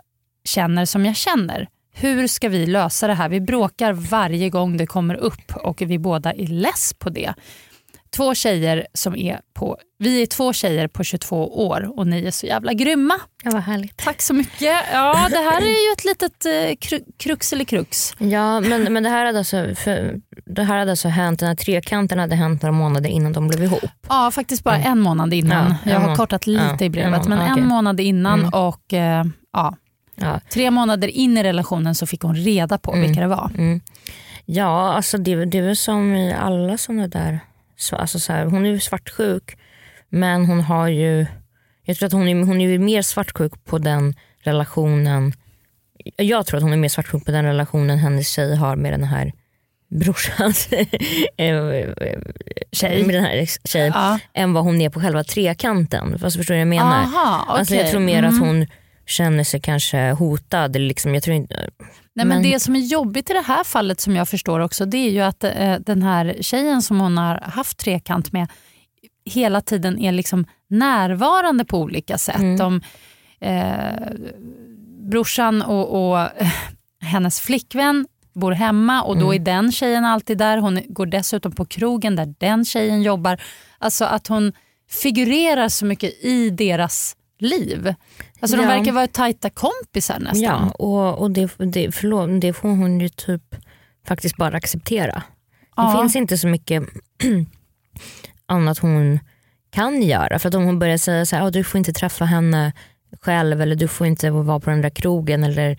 känner 0.44 0.84
som 0.84 1.06
jag 1.06 1.16
känner? 1.16 1.68
Hur 1.94 2.26
ska 2.26 2.48
vi 2.48 2.66
lösa 2.66 3.06
det 3.06 3.14
här? 3.14 3.28
Vi 3.28 3.40
bråkar 3.40 3.92
varje 3.92 4.50
gång 4.50 4.76
det 4.76 4.86
kommer 4.86 5.14
upp 5.14 5.56
och 5.56 5.82
vi 5.82 5.98
båda 5.98 6.32
är 6.32 6.46
less 6.46 6.94
på 6.98 7.10
det. 7.10 7.34
Två 8.16 8.34
tjejer 8.34 8.86
som 8.94 9.16
är 9.16 9.40
på, 9.54 9.76
vi 9.98 10.22
är 10.22 10.26
två 10.26 10.52
tjejer 10.52 10.88
på 10.88 11.04
22 11.04 11.66
år 11.66 11.98
och 11.98 12.06
ni 12.06 12.26
är 12.26 12.30
så 12.30 12.46
jävla 12.46 12.72
grymma. 12.72 13.14
Ja, 13.44 13.50
vad 13.50 13.62
härligt. 13.62 13.96
Tack 13.96 14.22
så 14.22 14.34
mycket. 14.34 14.76
Ja, 14.92 15.28
det 15.30 15.36
här 15.36 15.60
är 15.62 15.86
ju 15.88 15.92
ett 15.92 16.04
litet 16.04 16.46
eh, 16.46 16.76
kru, 16.88 17.00
krux 17.18 17.52
eller 17.52 17.64
krux. 17.64 18.14
Ja 18.18 18.60
men, 18.60 18.92
men 18.92 19.02
det 19.02 19.08
här 19.08 19.24
hade 19.24 19.38
alltså, 19.38 19.74
för, 19.74 20.14
det 20.46 20.62
här 20.62 20.78
hade 20.78 20.90
alltså 20.90 21.08
hänt, 21.08 21.40
den 21.40 21.48
här 21.48 21.56
trekanten 21.56 22.18
hade 22.18 22.34
hänt 22.34 22.62
några 22.62 22.72
månader 22.72 23.10
innan 23.10 23.32
de 23.32 23.48
blev 23.48 23.64
ihop. 23.64 23.90
Ja, 24.08 24.30
faktiskt 24.30 24.64
bara 24.64 24.76
en 24.76 25.00
månad 25.00 25.34
innan. 25.34 25.66
Ja, 25.70 25.76
en 25.84 25.90
Jag 25.92 26.00
har 26.00 26.16
kortat 26.16 26.46
lite 26.46 26.76
ja, 26.78 26.84
i 26.86 26.90
brevet, 26.90 27.26
men 27.28 27.38
ja, 27.38 27.56
en 27.56 27.68
månad 27.68 28.00
innan 28.00 28.40
Mm. 28.40 28.50
och 28.52 28.92
eh, 28.94 29.24
ja, 29.52 29.76
Ja. 30.16 30.40
tre 30.52 30.70
månader 30.70 31.08
in 31.08 31.38
i 31.38 31.42
relationen 31.42 31.94
så 31.94 32.06
fick 32.06 32.22
hon 32.22 32.34
reda 32.36 32.78
på 32.78 32.92
vilka 32.92 33.20
det 33.20 33.26
var. 33.26 33.50
Mm. 33.58 33.80
Ja, 34.44 34.92
alltså 34.92 35.18
det, 35.18 35.44
det 35.44 35.58
är 35.58 35.62
väl 35.62 35.76
som 35.76 36.14
i 36.14 36.32
alla 36.32 36.78
sådana 36.78 37.06
där... 37.08 37.40
Så, 37.76 37.96
alltså 37.96 38.18
så 38.20 38.32
här, 38.32 38.44
hon 38.44 38.66
är 38.66 38.70
ju 38.70 38.80
svartsjuk 38.80 39.56
men 40.08 40.44
hon 40.46 40.60
har 40.60 40.88
ju... 40.88 41.26
Jag 41.84 41.96
tror 41.96 42.06
att 42.06 42.12
hon 42.12 42.28
är, 42.28 42.34
hon 42.46 42.60
är 42.60 42.68
ju 42.68 42.78
mer 42.78 43.02
svartsjuk 43.02 43.64
på 43.64 43.78
den 43.78 44.14
relationen. 44.40 45.32
Jag 46.16 46.46
tror 46.46 46.56
att 46.58 46.62
hon 46.62 46.72
är 46.72 46.76
mer 46.76 46.88
svartsjuk 46.88 47.24
på 47.24 47.30
den 47.32 47.44
relationen 47.44 47.98
hennes 47.98 48.28
tjej 48.28 48.56
har 48.56 48.76
med 48.76 48.92
den 48.92 49.04
här 49.04 49.32
brorsans 49.88 50.68
tjej. 52.72 53.04
med 53.06 53.14
den 53.14 53.24
här 53.24 53.46
tjejen 53.68 53.92
Ja. 53.94 54.18
än 54.34 54.52
vad 54.52 54.64
hon 54.64 54.80
är 54.80 54.90
på 54.90 55.00
själva 55.00 55.24
trekanten. 55.24 56.18
Fast 56.18 56.36
förstår 56.36 56.54
du 56.54 56.58
vad 56.58 56.60
jag 56.60 56.68
menar? 56.68 57.02
Aha, 57.02 57.44
alltså, 57.48 57.74
jag 57.74 57.90
tror 57.90 58.00
mer 58.00 58.18
Mm. 58.18 58.34
att 58.34 58.40
hon 58.40 58.66
känner 59.06 59.44
sig 59.44 59.60
kanske 59.60 60.10
hotad. 60.12 60.76
Liksom, 60.76 61.14
jag 61.14 61.22
tror 61.22 61.36
inte, 61.36 61.54
Nej, 62.14 62.26
men 62.26 62.28
Men- 62.28 62.42
Det 62.42 62.60
som 62.60 62.76
är 62.76 62.80
jobbigt 62.80 63.30
i 63.30 63.32
det 63.32 63.40
här 63.46 63.64
fallet 63.64 64.00
som 64.00 64.16
jag 64.16 64.28
förstår 64.28 64.60
också 64.60 64.84
det 64.86 64.96
är 64.96 65.10
ju 65.10 65.20
att 65.20 65.44
eh, 65.44 65.74
den 65.80 66.02
här 66.02 66.36
tjejen 66.40 66.82
som 66.82 67.00
hon 67.00 67.18
har 67.18 67.40
haft 67.40 67.78
trekant 67.78 68.32
med 68.32 68.48
hela 69.24 69.60
tiden 69.60 69.98
är 69.98 70.12
liksom 70.12 70.46
närvarande 70.68 71.64
på 71.64 71.78
olika 71.80 72.18
sätt. 72.18 72.36
Mm. 72.36 72.56
De, 72.56 72.80
eh, 73.40 74.12
brorsan 75.10 75.62
och, 75.62 76.12
och 76.12 76.28
hennes 77.00 77.40
flickvän 77.40 78.06
bor 78.34 78.52
hemma 78.52 79.02
och 79.02 79.16
då 79.18 79.26
Mm. 79.32 79.42
är 79.42 79.44
den 79.44 79.72
tjejen 79.72 80.04
alltid 80.04 80.38
där. 80.38 80.58
Hon 80.58 80.80
går 80.88 81.06
dessutom 81.06 81.52
på 81.52 81.64
krogen 81.64 82.16
där 82.16 82.34
den 82.38 82.64
tjejen 82.64 83.02
jobbar. 83.02 83.40
Alltså 83.78 84.04
att 84.04 84.26
hon 84.26 84.52
figurerar 84.90 85.68
så 85.68 85.84
mycket 85.86 86.24
i 86.24 86.50
deras 86.50 87.16
liv. 87.38 87.94
Alltså 88.42 88.56
De 88.56 88.62
Ja. 88.62 88.68
verkar 88.68 88.92
vara 88.92 89.06
tajta 89.06 89.50
kompisar 89.50 90.18
nästan. 90.20 90.40
Ja, 90.42 90.70
och, 90.70 91.18
och 91.18 91.30
det, 91.30 91.50
det, 91.58 91.92
förlåt, 91.94 92.40
det 92.40 92.52
får 92.52 92.68
hon 92.68 93.00
ju 93.00 93.08
typ 93.08 93.42
faktiskt 94.06 94.36
bara 94.36 94.56
acceptera. 94.56 95.14
Det 95.14 95.22
Ja. 95.76 95.98
finns 96.00 96.16
inte 96.16 96.38
så 96.38 96.48
mycket 96.48 96.82
annat 98.46 98.78
hon 98.78 99.18
kan 99.70 100.02
göra. 100.02 100.38
För 100.38 100.48
att 100.48 100.54
om 100.54 100.64
hon 100.64 100.78
börjar 100.78 100.96
säga 100.98 101.26
så 101.26 101.36
här, 101.36 101.46
"Ah, 101.46 101.50
du 101.50 101.64
får 101.64 101.78
inte 101.78 101.92
träffa 101.92 102.24
henne 102.24 102.72
själv 103.20 103.60
eller 103.62 103.76
du 103.76 103.88
får 103.88 104.06
inte 104.06 104.30
vara 104.30 104.60
på 104.60 104.70
den 104.70 104.80
där 104.80 104.90
krogen 104.90 105.44
eller 105.44 105.76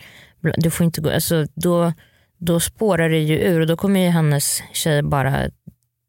du 0.58 0.72
får 0.72 0.86
inte 0.86 1.02
gå, 1.02 1.12
alltså, 1.12 1.46
då, 1.54 1.94
då 2.38 2.60
spårar 2.60 3.10
det 3.10 3.20
ju 3.20 3.38
ur 3.40 3.60
och 3.62 3.68
då 3.68 3.78
kommer 3.78 4.00
ju 4.00 4.10
hennes 4.10 4.64
tjej 4.74 5.02
bara 5.04 5.50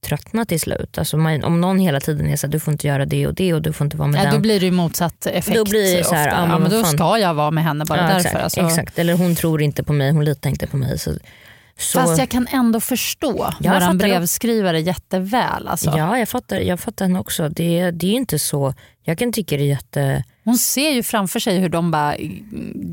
tröttna 0.04 0.44
till 0.44 0.60
slut. 0.60 0.98
Alltså 0.98 1.16
man, 1.16 1.44
om 1.44 1.60
någon 1.60 1.78
hela 1.78 2.00
tiden 2.00 2.26
är 2.26 2.36
så 2.36 2.46
här, 2.46 2.52
du 2.52 2.60
får 2.60 2.72
inte 2.72 2.86
göra 2.86 3.04
det 3.06 3.26
och 3.26 3.34
det 3.34 3.54
och 3.54 3.62
du 3.62 3.72
får 3.72 3.84
inte 3.84 3.96
vara 3.96 4.08
med 4.08 4.20
Ja, 4.20 4.24
den. 4.24 4.34
då 4.34 4.40
blir 4.40 4.60
det 4.60 4.66
ju 4.66 4.72
motsatt 4.72 5.26
effekt. 5.26 5.56
Då 5.56 5.64
blir 5.64 5.96
det 5.96 6.04
så 6.04 6.14
här, 6.14 6.28
ja, 6.28 6.58
men 6.58 6.72
ja, 6.72 6.78
då 6.78 6.84
ska 6.84 7.18
jag 7.18 7.34
vara 7.34 7.50
med 7.50 7.64
henne 7.64 7.84
bara 7.88 7.98
Ja, 7.98 8.02
därför. 8.06 8.18
exakt, 8.20 8.44
Alltså. 8.44 8.60
exakt. 8.60 8.98
Eller 8.98 9.14
hon 9.14 9.34
tror 9.36 9.62
inte 9.62 9.82
på 9.84 9.92
mig, 9.92 10.10
hon 10.12 10.24
litar 10.24 10.50
inte 10.50 10.66
på 10.66 10.76
mig. 10.76 10.98
Så, 10.98 11.12
så, 11.78 11.98
Fast 11.98 12.18
jag 12.18 12.28
kan 12.28 12.46
ändå 12.50 12.80
förstå 12.80 13.36
Jag 13.60 13.72
fattar 13.74 13.80
våran 13.80 13.98
det. 13.98 14.04
brevskrivare 14.04 14.80
jätteväl. 14.80 15.68
Alltså. 15.68 15.94
Ja, 15.96 16.18
jag 16.18 16.28
fattar, 16.28 16.56
jag 16.56 16.80
fattar 16.80 17.04
henne 17.04 17.18
också. 17.18 17.48
Det, 17.48 17.90
det 17.90 18.06
är 18.06 18.12
inte 18.14 18.38
så, 18.38 18.74
jag 19.02 19.18
kan 19.18 19.32
tycka 19.32 19.56
det 19.56 19.62
är 19.62 19.66
jätte... 19.66 20.24
Hon 20.44 20.58
ser 20.58 20.90
ju 20.90 21.02
framför 21.02 21.40
sig 21.40 21.58
hur 21.58 21.68
de 21.68 21.90
bara 21.90 22.16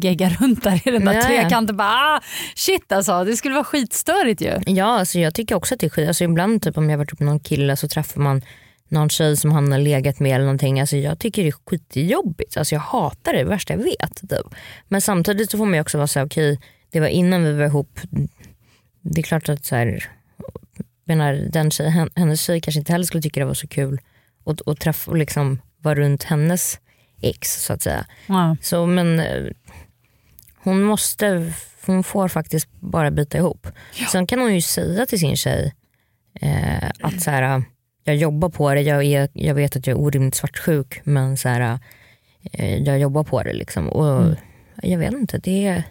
geggar 0.01 0.37
runt 0.39 0.63
där 0.63 0.87
i 0.87 0.91
den 0.91 1.05
där 1.05 1.21
trekanten. 1.21 1.77
Bara, 1.77 1.89
ah, 1.89 2.21
shit 2.55 2.91
alltså, 2.91 3.23
det 3.23 3.35
skulle 3.35 3.53
vara 3.53 3.63
skitstörigt 3.63 4.41
ju. 4.41 4.59
Ja, 4.65 4.85
alltså 4.85 5.19
jag 5.19 5.33
tycker 5.33 5.55
också 5.55 5.73
att 5.73 5.79
det 5.79 5.87
är 5.87 5.89
skit. 5.89 6.07
Alltså 6.07 6.23
ibland 6.23 6.61
typ, 6.61 6.77
om 6.77 6.89
jag 6.89 6.97
varit 6.97 7.13
upp 7.13 7.19
med 7.19 7.27
någon 7.27 7.39
kille 7.39 7.75
så 7.75 7.87
träffar 7.87 8.21
man 8.21 8.41
någon 8.89 9.09
tjej 9.09 9.37
som 9.37 9.51
han 9.51 9.71
har 9.71 9.79
legat 9.79 10.19
med 10.19 10.35
eller 10.35 10.45
någonting. 10.45 10.79
Alltså 10.79 10.97
jag 10.97 11.19
tycker 11.19 11.43
det 11.43 11.49
är 11.49 11.55
skitjobbigt. 11.69 12.57
Alltså 12.57 12.75
jag 12.75 12.79
hatar 12.79 13.33
det, 13.33 13.39
det 13.39 13.49
värsta 13.49 13.73
jag 13.73 13.83
vet. 13.83 14.29
Typ. 14.29 14.55
Men 14.87 15.01
samtidigt 15.01 15.51
så 15.51 15.57
får 15.57 15.65
man 15.65 15.73
ju 15.73 15.81
också 15.81 15.97
vara 15.97 16.07
såhär, 16.07 16.25
okej 16.25 16.59
det 16.91 16.99
var 16.99 17.07
innan 17.07 17.43
vi 17.43 17.53
var 17.53 17.65
ihop. 17.65 17.99
Det 19.01 19.21
är 19.21 19.23
klart 19.23 19.49
att 19.49 19.65
så 19.65 19.75
här, 19.75 20.09
menar, 21.05 21.33
den 21.33 21.71
tjej, 21.71 21.89
hen- 21.89 22.09
hennes 22.15 22.41
tjej 22.41 22.61
kanske 22.61 22.79
inte 22.79 22.91
heller 22.91 23.05
skulle 23.05 23.23
tycka 23.23 23.39
det 23.39 23.45
var 23.45 23.53
så 23.53 23.67
kul 23.67 23.99
att, 24.45 24.67
att 24.67 24.79
träffa 24.79 25.11
och 25.11 25.17
liksom 25.17 25.61
vara 25.77 25.95
runt 25.95 26.23
hennes 26.23 26.79
ex 27.21 27.63
så 27.65 27.73
att 27.73 27.81
säga. 27.81 28.05
Ja. 28.27 28.57
Så, 28.61 28.85
men 28.85 29.19
eh, 29.19 29.43
hon 30.63 30.83
måste, 30.83 31.53
hon 31.85 32.03
får 32.03 32.27
faktiskt 32.27 32.67
bara 32.79 33.11
bita 33.11 33.37
ihop. 33.37 33.67
Sen 34.11 34.27
kan 34.27 34.39
hon 34.39 34.55
ju 34.55 34.61
säga 34.61 35.05
till 35.05 35.19
sin 35.19 35.37
tjej 35.37 35.73
eh, 36.41 36.89
att 37.01 37.21
så 37.21 37.31
här, 37.31 37.63
jag 38.03 38.15
jobbar 38.15 38.49
på 38.49 38.73
det, 38.73 38.81
jag, 38.81 39.03
är, 39.03 39.29
jag 39.33 39.55
vet 39.55 39.75
att 39.75 39.87
jag 39.87 39.97
är 39.97 40.01
orimligt 40.01 40.35
svartsjuk 40.35 41.01
men 41.03 41.37
så 41.37 41.49
här, 41.49 41.79
eh, 42.51 42.77
jag 42.77 42.99
jobbar 42.99 43.23
på 43.23 43.43
det. 43.43 43.53
Liksom. 43.53 43.89
Och, 43.89 44.21
Mm. 44.21 44.35
Jag 44.83 44.99
vet 44.99 45.13
inte, 45.13 45.37
det 45.37 45.65
är, 45.67 45.83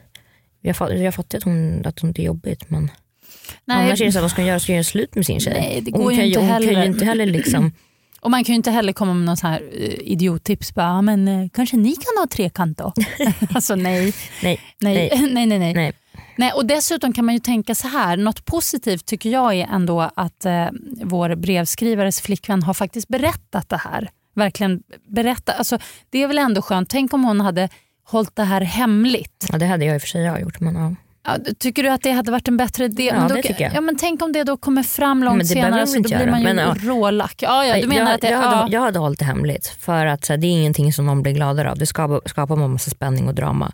jag, 0.60 0.76
jag 0.98 1.14
fattar 1.14 1.38
att 1.38 1.44
hon, 1.44 1.86
att 1.86 2.00
hon 2.00 2.12
det 2.12 2.22
är 2.22 2.26
jobbigt 2.26 2.70
men 2.70 2.90
Nej, 3.64 3.86
annars 3.86 4.00
är 4.00 4.04
det 4.04 4.12
så 4.12 4.18
här, 4.18 4.22
vad 4.22 4.30
ska 4.30 4.40
hon 4.42 4.48
göra? 4.48 4.60
Ska 4.60 4.72
hon 4.72 4.76
göra 4.76 4.84
slut 4.84 5.14
med 5.14 5.26
sin 5.26 5.40
tjej? 5.40 5.52
Nej, 5.60 5.80
det 5.80 5.90
hon 5.92 6.02
går 6.02 6.12
ju 6.12 6.18
kan 6.18 6.26
inte 6.26 6.38
hon 6.40 6.48
kan 6.48 6.54
heller. 6.62 6.80
ju 6.82 6.86
inte 6.86 7.04
heller 7.04 7.26
liksom, 7.26 7.72
Och 8.20 8.30
man 8.30 8.44
kan 8.44 8.52
ju 8.52 8.56
inte 8.56 8.70
heller 8.70 8.92
komma 8.92 9.14
med 9.14 9.24
någon 9.24 9.36
sån 9.36 9.50
här 9.50 9.62
eh, 9.72 10.12
idiottips. 10.12 10.74
Bara, 10.74 11.02
men, 11.02 11.28
eh, 11.28 11.48
kanske 11.52 11.76
ni 11.76 11.92
kan 11.92 12.22
ha 12.22 12.26
trekant 12.26 12.78
då? 12.78 12.92
alltså 13.54 13.74
nej. 13.74 14.14
nej. 14.42 14.60
Nej. 14.80 15.10
Nej. 15.30 15.46
nej, 15.46 15.58
nej, 15.58 15.74
Nej. 15.74 15.92
Nej, 16.36 16.52
och 16.52 16.66
dessutom 16.66 17.12
kan 17.12 17.24
man 17.24 17.34
ju 17.34 17.40
tänka 17.40 17.74
så 17.74 17.88
här, 17.88 18.16
något 18.16 18.44
positivt 18.44 19.06
tycker 19.06 19.30
jag 19.30 19.54
är 19.54 19.66
ändå 19.66 20.10
att 20.16 20.44
eh, 20.44 20.66
vår 21.02 21.34
brevskrivares 21.34 22.20
flickvän 22.20 22.62
har 22.62 22.74
faktiskt 22.74 23.08
berättat 23.08 23.68
det 23.68 23.76
här. 23.76 24.10
Verkligen 24.34 24.82
berättat. 25.08 25.58
Alltså, 25.58 25.78
det 26.10 26.22
är 26.22 26.26
väl 26.26 26.38
ändå 26.38 26.62
skönt. 26.62 26.90
Tänk 26.90 27.14
om 27.14 27.24
hon 27.24 27.40
hade 27.40 27.68
hållit 28.04 28.36
det 28.36 28.44
här 28.44 28.60
hemligt. 28.60 29.46
Ja, 29.52 29.58
det 29.58 29.66
hade 29.66 29.84
jag 29.84 29.94
i 29.94 29.98
och 29.98 30.02
för 30.02 30.08
sig 30.08 30.22
jag 30.22 30.40
gjort 30.40 30.60
men 30.60 30.74
ja. 30.74 30.94
Ja, 31.22 31.36
tycker 31.58 31.82
du 31.82 31.88
att 31.88 32.02
det 32.02 32.10
hade 32.10 32.30
varit 32.30 32.48
en 32.48 32.56
bättre 32.56 32.84
idé? 32.84 33.04
Ja, 33.04 33.14
men 33.14 33.28
då, 33.28 33.34
det 33.34 33.42
tycker 33.42 33.64
jag. 33.64 33.74
Ja, 33.74 33.80
men 33.80 33.96
tänk 33.96 34.22
om 34.22 34.32
det 34.32 34.44
då 34.44 34.56
kommer 34.56 34.82
fram 34.82 35.24
långt 35.24 35.46
senare 35.46 35.86
så 35.86 35.96
då 35.96 36.02
blir 36.02 36.12
göra, 36.12 36.30
man 36.30 36.40
ju 36.40 36.44
men 36.44 36.58
ja. 36.58 36.74
rålack. 36.78 37.34
Ja, 37.42 37.66
ja, 37.66 37.80
du 37.80 37.86
menar 37.86 38.06
jag, 38.06 38.14
att 38.14 38.20
det, 38.20 38.30
jag, 38.30 38.38
hade, 38.38 38.56
ja. 38.56 38.68
jag 38.70 38.80
hade 38.80 38.98
hållit 38.98 39.18
det 39.18 39.24
hemligt 39.24 39.66
för 39.80 40.06
att 40.06 40.28
här, 40.28 40.36
det 40.36 40.46
är 40.46 40.50
ingenting 40.50 40.92
som 40.92 41.06
någon 41.06 41.22
blir 41.22 41.32
gladare 41.32 41.70
av. 41.70 41.78
Det 41.78 41.86
skapar, 41.86 42.28
skapar 42.28 42.64
en 42.64 42.72
massa 42.72 42.90
spänning 42.90 43.28
och 43.28 43.34
drama. 43.34 43.72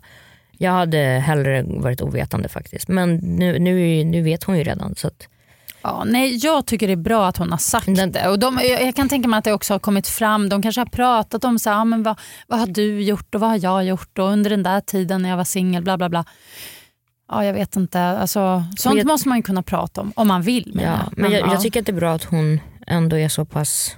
Jag 0.57 0.71
hade 0.71 0.97
hellre 0.97 1.63
varit 1.67 2.01
ovetande 2.01 2.49
faktiskt. 2.49 2.87
Men 2.87 3.15
nu, 3.15 3.59
nu, 3.59 4.03
nu 4.03 4.21
vet 4.21 4.43
hon 4.43 4.57
ju 4.57 4.63
redan. 4.63 4.95
Så 4.95 5.07
att, 5.07 5.27
Ja, 5.81 6.03
nej, 6.05 6.45
jag 6.45 6.65
tycker 6.65 6.87
det 6.87 6.93
är 6.93 6.97
bra 6.97 7.27
att 7.27 7.37
hon 7.37 7.51
har 7.51 7.57
sagt 7.57 7.95
Den- 7.95 8.11
det. 8.11 8.27
Och 8.29 8.39
de, 8.39 8.59
jag 8.63 8.83
jag 8.83 8.95
kan 8.95 9.09
tänka 9.09 9.27
mig 9.27 9.37
att 9.37 9.43
det 9.43 9.53
också 9.53 9.73
har 9.73 9.79
kommit 9.79 10.07
fram. 10.07 10.49
De 10.49 10.61
kanske 10.61 10.81
har 10.81 10.85
pratat 10.85 11.43
om 11.43 11.59
så 11.59 11.69
här, 11.69 11.85
men 11.85 12.03
vad, 12.03 12.19
vad 12.47 12.59
har 12.59 12.67
du 12.67 13.01
gjort 13.01 13.35
och 13.35 13.41
vad 13.41 13.49
har 13.49 13.57
jag 13.57 13.85
gjort 13.85 14.19
och 14.19 14.25
under 14.25 14.49
den 14.49 14.63
där 14.63 14.81
tiden 14.81 15.21
när 15.21 15.29
jag 15.29 15.37
var 15.37 15.43
singel. 15.43 15.83
Bla, 15.83 15.97
bla, 15.97 16.09
bla. 16.09 16.25
Ja, 17.29 17.45
jag 17.45 17.53
vet 17.53 17.75
inte. 17.75 18.01
Alltså, 18.01 18.63
sånt 18.77 18.97
jag- 18.97 19.07
måste 19.07 19.27
man 19.29 19.37
ju 19.37 19.43
kunna 19.43 19.63
prata 19.63 20.01
om, 20.01 20.11
om 20.15 20.27
man 20.27 20.41
vill. 20.41 20.71
menar 20.75 20.91
ja, 21.05 21.11
men 21.17 21.31
jag, 21.31 21.41
jag 21.47 21.61
tycker 21.61 21.79
att 21.79 21.85
det 21.85 21.91
är 21.91 21.95
bra 21.95 22.13
att 22.13 22.23
hon 22.23 22.59
ändå 22.87 23.17
är 23.17 23.29
så 23.29 23.45
pass 23.45 23.95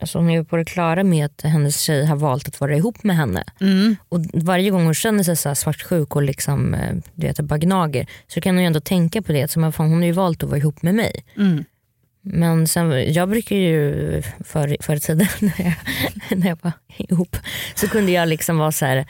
Alltså 0.00 0.18
hon 0.18 0.30
är 0.30 0.42
på 0.42 0.56
det 0.56 0.64
klara 0.64 1.04
med 1.04 1.26
att 1.26 1.42
hennes 1.42 1.80
tjej 1.80 2.06
har 2.06 2.16
valt 2.16 2.48
att 2.48 2.60
vara 2.60 2.76
ihop 2.76 3.02
med 3.04 3.16
henne. 3.16 3.44
mm. 3.60 3.96
Och 4.08 4.20
varje 4.34 4.70
gång 4.70 4.84
hon 4.84 4.94
känner 4.94 5.22
sig 5.22 5.36
så 5.36 5.54
svartsjuk 5.54 6.16
och 6.16 6.22
liksom, 6.22 6.74
eh, 6.74 6.94
du 7.14 7.26
vet, 7.26 7.40
bara 7.40 7.58
gnager 7.58 8.06
så 8.26 8.40
kan 8.40 8.56
hon 8.56 8.64
ändå 8.64 8.80
tänka 8.80 9.22
på 9.22 9.32
det. 9.32 9.42
att 9.42 9.50
Så, 9.50 9.60
men 9.60 9.72
fan, 9.72 9.88
hon 9.90 9.98
har 9.98 10.06
ju 10.06 10.12
valt 10.12 10.42
att 10.42 10.48
vara 10.48 10.58
ihop 10.58 10.82
med 10.82 10.94
mig. 10.94 11.24
Mm. 11.36 11.64
Men 12.22 12.68
sen, 12.68 13.12
jag 13.12 13.28
brukar 13.28 13.56
ju 13.56 14.22
förr, 14.44 14.76
förr 14.80 14.96
i 14.96 15.00
tiden 15.00 15.26
när 15.40 15.60
jag, 15.64 15.74
när 16.38 16.48
jag 16.48 16.58
var 16.62 16.72
ihop 16.96 17.36
så 17.74 17.88
kunde 17.88 18.12
jag 18.12 18.28
liksom 18.28 18.58
vara 18.58 18.72
så 18.72 18.86
här 18.86 19.06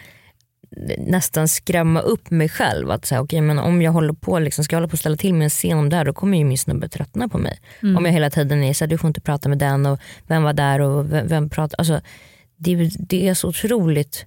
nästan 0.98 1.48
skrämma 1.48 2.00
upp 2.00 2.30
mig 2.30 2.48
själv. 2.48 2.90
Att 2.90 3.04
säga, 3.04 3.20
okay, 3.20 3.40
men 3.40 3.58
om 3.58 3.82
jag 3.82 3.92
håller 3.92 4.12
på 4.12 4.38
liksom, 4.38 4.64
ska 4.64 4.76
jag 4.76 4.80
hålla 4.80 4.88
på 4.88 4.94
att 4.94 5.00
ställa 5.00 5.16
till 5.16 5.34
med 5.34 5.44
en 5.44 5.50
scen 5.50 5.78
om 5.78 5.88
det 5.88 5.96
här 5.96 6.04
då 6.04 6.12
kommer 6.12 6.38
ju 6.38 6.44
min 6.44 6.58
snubbe 6.58 6.88
tröttna 6.88 7.28
på 7.28 7.38
mig. 7.38 7.60
Mm. 7.82 7.96
Om 7.96 8.04
jag 8.04 8.12
hela 8.12 8.30
tiden 8.30 8.62
är 8.62 8.74
så 8.74 8.84
här, 8.84 8.90
du 8.90 8.98
får 8.98 9.08
inte 9.08 9.20
prata 9.20 9.48
med 9.48 9.58
den 9.58 9.86
och 9.86 9.98
vem 10.26 10.42
var 10.42 10.52
där 10.52 10.80
och 10.80 11.12
vem, 11.12 11.28
vem 11.28 11.50
pratar. 11.50 11.78
Alltså, 11.78 12.00
det, 12.56 12.90
det 12.98 13.28
är 13.28 13.34
så 13.34 13.48
otroligt 13.48 14.26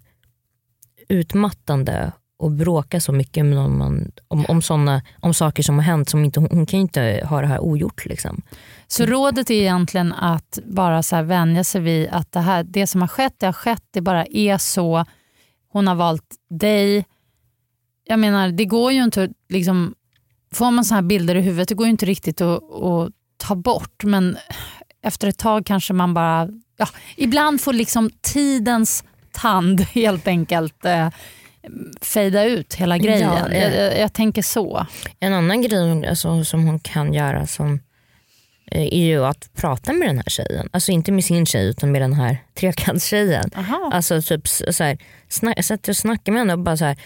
utmattande 1.10 2.12
att 2.44 2.52
bråka 2.52 3.00
så 3.00 3.12
mycket 3.12 3.46
med 3.46 3.56
någon 3.56 3.78
man, 3.78 4.12
om, 4.28 4.46
om, 4.46 4.62
såna, 4.62 5.02
om 5.20 5.34
saker 5.34 5.64
som 5.64 5.76
har 5.76 5.84
hänt. 5.84 6.10
Som 6.10 6.26
inte, 6.26 6.40
hon 6.40 6.66
kan 6.66 6.80
ju 6.80 6.82
inte 6.82 7.26
ha 7.30 7.42
det 7.42 7.48
här 7.48 7.60
ogjort. 7.60 8.06
Liksom. 8.06 8.42
Så 8.88 9.06
rådet 9.06 9.50
är 9.50 9.54
egentligen 9.54 10.14
att 10.14 10.60
bara 10.66 11.04
så 11.04 11.16
här 11.16 11.24
vänja 11.24 11.64
sig 11.64 11.82
vid 11.82 12.10
att 12.12 12.32
det, 12.32 12.40
här, 12.40 12.64
det 12.64 12.88
som 12.88 13.02
har 13.02 13.08
skett, 13.08 13.34
det 13.38 13.46
har 13.46 13.54
skett. 13.54 13.84
Det 13.92 14.02
bara 14.02 14.26
är 14.26 14.58
så. 14.58 15.06
Hon 15.72 15.88
har 15.88 15.96
valt 15.96 16.36
dig. 16.50 17.06
Jag 18.04 18.20
menar, 18.20 18.50
det 18.50 18.66
går 18.66 18.92
ju 18.92 19.04
inte 19.04 19.30
liksom, 19.50 19.96
får 20.52 20.72
man 20.72 20.86
så 20.86 20.96
här 20.96 21.02
bilder 21.02 21.36
i 21.36 21.42
huvudet, 21.42 21.70
det 21.70 21.76
går 21.76 21.88
ju 21.88 21.92
inte 21.92 22.06
riktigt 22.06 22.42
att, 22.42 22.64
att 22.74 23.12
ta 23.38 23.56
bort. 23.56 24.04
Men 24.04 24.38
efter 25.02 25.28
ett 25.28 25.38
tag 25.38 25.66
kanske 25.66 25.94
man 25.94 26.14
bara, 26.14 26.50
ja, 26.78 26.88
ibland 27.18 27.62
får 27.62 27.74
liksom 27.74 28.10
tidens 28.22 29.04
tand 29.32 29.82
helt 29.94 30.28
enkelt 30.28 30.86
eh, 30.86 31.10
fejda 32.02 32.44
ut 32.44 32.74
hela 32.74 32.98
grejen. 32.98 33.34
Ja, 33.34 33.50
eh. 33.50 33.64
jag, 33.64 33.86
jag, 33.86 34.00
jag 34.00 34.14
tänker 34.14 34.42
så. 34.42 34.86
En 35.20 35.34
annan 35.34 35.62
grej 35.62 36.08
alltså, 36.08 36.44
som 36.44 36.66
hon 36.66 36.80
kan 36.80 37.14
göra 37.14 37.48
som, 37.48 37.80
är 38.72 39.06
ju 39.06 39.26
att 39.26 39.50
prata 39.54 39.94
med 39.94 40.08
den 40.10 40.18
här 40.18 40.26
tjejen. 40.28 40.70
Alltså 40.72 40.92
inte 40.92 41.12
med 41.12 41.24
sin 41.24 41.46
tjej 41.46 41.68
utan 41.70 41.92
med 41.92 42.02
den 42.02 42.14
här 42.14 42.38
trekantstjejen. 42.60 43.50
Alltså 43.92 44.22
typ 44.22 44.48
så 44.48 44.84
här, 44.84 44.98
snack, 45.30 45.66
sätta 45.66 45.92
och 45.92 45.98
snacka 45.98 46.32
med 46.32 46.42
henne 46.42 46.54
och 46.54 46.60
bara 46.60 46.78
så 46.78 46.86
här, 46.86 46.98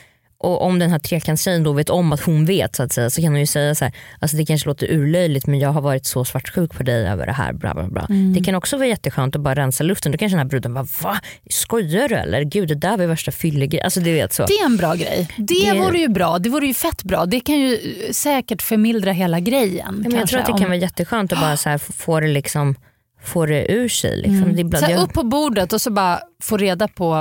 och 0.44 0.62
om 0.62 0.80
den 0.80 0.92
här 0.92 1.00
trekantstjejen 1.00 1.64
då 1.64 1.74
vet 1.74 1.90
om 1.90 2.14
att 2.14 2.22
hon 2.22 2.46
vet 2.46 2.76
så 2.76 2.84
att 2.84 2.92
säga 2.92 3.10
så 3.10 3.22
kan 3.22 3.32
hon 3.32 3.40
ju 3.40 3.46
säga 3.46 3.76
så 3.76 3.86
här, 3.86 3.94
alltså 4.20 4.38
det 4.38 4.46
kanske 4.46 4.68
låter 4.70 4.92
urlöjligt 4.92 5.48
men 5.48 5.60
jag 5.60 5.70
har 5.70 5.82
varit 5.82 6.06
så 6.06 6.26
svartsjuk 6.26 6.74
på 6.74 6.84
dig 6.84 7.08
över 7.08 7.26
det 7.26 7.32
här. 7.32 7.54
Bla 7.54 7.74
bla 7.74 7.84
bla. 7.88 8.06
Mm. 8.10 8.34
Det 8.34 8.42
kan 8.44 8.56
också 8.56 8.78
vara 8.78 8.88
jätteskönt 8.88 9.36
att 9.36 9.42
bara 9.42 9.56
rensa 9.56 9.84
luften. 9.84 10.12
Då 10.12 10.18
kanske 10.18 10.34
den 10.36 10.40
här 10.46 10.50
bruden 10.50 10.74
bara 10.74 10.88
va? 11.04 11.18
Skojar 11.50 12.10
du 12.10 12.16
eller? 12.16 12.44
Gud 12.44 12.68
det 12.68 12.76
där 12.76 12.98
var 12.98 13.04
ju 13.04 13.10
värsta 13.10 13.32
fyllegrejen. 13.32 13.86
Alltså 13.86 14.00
du 14.00 14.14
vet 14.14 14.34
så. 14.34 14.46
Det 14.46 14.54
är 14.54 14.66
en 14.66 14.78
bra 14.78 14.94
grej. 14.96 15.28
Det, 15.38 15.72
Det- 15.72 15.80
vore 15.80 15.98
ju 16.00 16.08
bra. 16.08 16.40
Det 16.40 16.50
vore 16.50 16.68
ju 16.68 16.74
fett 16.74 17.04
bra. 17.04 17.26
Det 17.26 17.40
kan 17.40 17.56
ju 17.60 17.74
eh, 17.76 18.12
säkert 18.12 18.62
förmildra 18.62 19.12
hela 19.12 19.40
grejen. 19.40 19.96
Men 19.96 20.04
jag 20.04 20.12
kanske, 20.20 20.28
tror 20.28 20.40
att 20.40 20.46
det 20.46 20.52
om- 20.54 20.60
kan 20.60 20.68
vara 20.68 20.78
jätteskönt 20.80 21.34
att 21.34 21.40
bara 21.42 21.58
så 21.58 21.70
här, 21.70 21.78
få 21.78 22.20
det 22.20 22.28
liksom 22.28 22.76
få 23.24 23.46
det 23.46 23.72
ur 23.72 23.90
sig. 23.90 24.18
Liksom. 24.18 24.54
Det 24.54 24.60
är 24.60 24.66
ibland- 24.66 24.86
så 24.86 24.92
här, 24.92 25.04
upp 25.04 25.14
på 25.14 25.24
bordet 25.24 25.74
och 25.74 25.82
så 25.82 25.92
bara 25.92 26.20
få 26.42 26.58
reda 26.58 26.88
på 26.88 27.14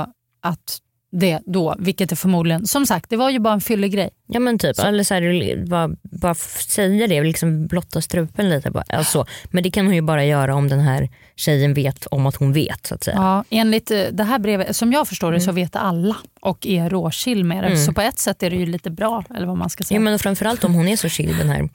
att 0.43 0.77
det 1.13 1.39
då, 1.45 1.75
vilket 1.79 2.11
är 2.11 2.15
förmodligen, 2.15 2.67
som 2.67 2.85
sagt 2.85 3.09
det 3.09 3.17
var 3.17 3.29
ju 3.29 3.39
bara 3.39 3.53
en 3.53 3.61
fyllegrej. 3.61 4.09
Ja 4.27 4.39
men 4.39 4.59
typ, 4.59 4.79
eller 4.79 5.03
så 5.03 5.13
här, 5.13 5.65
bara, 5.65 5.89
bara 6.01 6.35
säga 6.35 7.07
det 7.07 7.23
liksom 7.23 7.67
blotta 7.67 8.01
strupen 8.01 8.49
lite. 8.49 8.71
Bara. 8.71 8.83
Alltså, 8.89 9.25
men 9.45 9.63
det 9.63 9.71
kan 9.71 9.85
hon 9.85 9.95
ju 9.95 10.01
bara 10.01 10.25
göra 10.25 10.55
om 10.55 10.69
den 10.69 10.79
här 10.79 11.09
tjejen 11.35 11.73
vet 11.73 12.05
om 12.05 12.25
att 12.25 12.35
hon 12.35 12.53
vet. 12.53 12.85
så 12.85 12.95
att 12.95 13.03
säga. 13.03 13.17
Ja, 13.17 13.43
enligt 13.49 13.91
eh, 13.91 14.03
det 14.11 14.23
här 14.23 14.39
brevet, 14.39 14.75
som 14.75 14.91
jag 14.91 15.07
förstår 15.07 15.31
det 15.31 15.41
så 15.41 15.51
vet 15.51 15.75
alla 15.75 16.15
och 16.41 16.67
är 16.67 16.89
råchill 16.89 17.43
med 17.43 17.63
det. 17.63 17.77
Så 17.77 17.93
på 17.93 18.01
ett 18.01 18.19
sätt 18.19 18.43
är 18.43 18.49
det 18.49 18.55
ju 18.55 18.65
lite 18.65 18.89
bra, 18.89 19.23
eller 19.35 19.47
vad 19.47 19.57
man 19.57 19.69
ska 19.69 19.83
säga. 19.83 19.95
Ja, 19.95 20.01
men 20.01 20.19
framförallt 20.19 20.63
om 20.63 20.73
hon 20.73 20.87
är 20.87 20.95
så 20.95 21.09
chill 21.09 21.37
den 21.37 21.49
här 21.49 21.69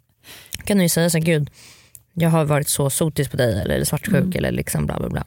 kan 0.64 0.76
hon 0.76 0.82
ju 0.82 0.88
säga 0.88 1.10
så 1.10 1.18
här, 1.18 1.24
gud 1.24 1.50
jag 2.12 2.30
har 2.30 2.44
varit 2.44 2.68
så 2.68 2.90
sotis 2.90 3.28
på 3.28 3.36
dig 3.36 3.62
eller 3.62 3.84
svartsjuk 3.84 4.34
eller 4.34 4.52
liksom 4.52 4.86
bla 4.86 4.98
bla 4.98 5.08
bla. 5.08 5.24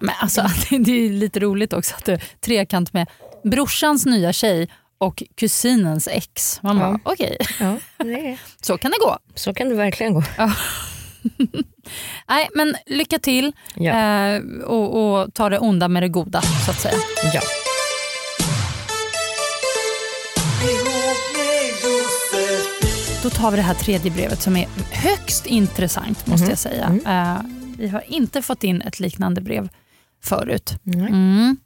Men 0.00 0.14
alltså, 0.20 0.42
det 0.70 0.90
är 0.92 1.00
ju 1.00 1.12
lite 1.12 1.40
roligt 1.40 1.72
också 1.72 1.94
att 1.98 2.04
det 2.04 2.12
är 2.12 2.22
trekant 2.40 2.92
med 2.92 3.06
brorsans 3.44 4.06
nya 4.06 4.32
tjej 4.32 4.68
och 4.98 5.22
kusinens 5.36 6.08
ex. 6.08 6.62
Man 6.62 6.78
bara, 6.78 6.98
okej, 7.04 7.36
Ja, 7.60 7.76
det 8.04 8.28
är. 8.30 8.38
så 8.62 8.78
kan 8.78 8.90
det 8.90 8.96
gå. 9.00 9.18
Så 9.34 9.54
kan 9.54 9.68
det 9.68 9.74
verkligen 9.74 10.14
gå. 10.14 10.22
Nej, 12.28 12.48
men 12.54 12.74
lycka 12.86 13.18
till 13.18 13.52
Ja. 13.74 13.92
eh, 13.92 14.42
och, 14.64 15.20
och 15.22 15.34
ta 15.34 15.48
det 15.48 15.58
onda 15.58 15.88
med 15.88 16.02
det 16.02 16.08
goda 16.08 16.42
så 16.42 16.70
att 16.70 16.80
säga. 16.80 16.96
Ja. 17.34 17.40
Då 23.22 23.30
tar 23.30 23.50
vi 23.50 23.56
det 23.56 23.62
här 23.62 23.74
tredje 23.74 24.10
brevet 24.10 24.42
som 24.42 24.56
är 24.56 24.68
högst 24.90 25.46
intressant 25.46 26.26
måste 26.26 26.48
jag 26.50 26.58
säga. 26.58 26.98
Eh, 27.06 27.42
vi 27.78 27.88
har 27.88 28.04
inte 28.08 28.42
fått 28.42 28.64
in 28.64 28.80
ett 28.82 29.00
liknande 29.00 29.40
brev 29.40 29.68
förut. 30.24 30.74
Nej. 30.82 31.06
Mm. 31.08 31.56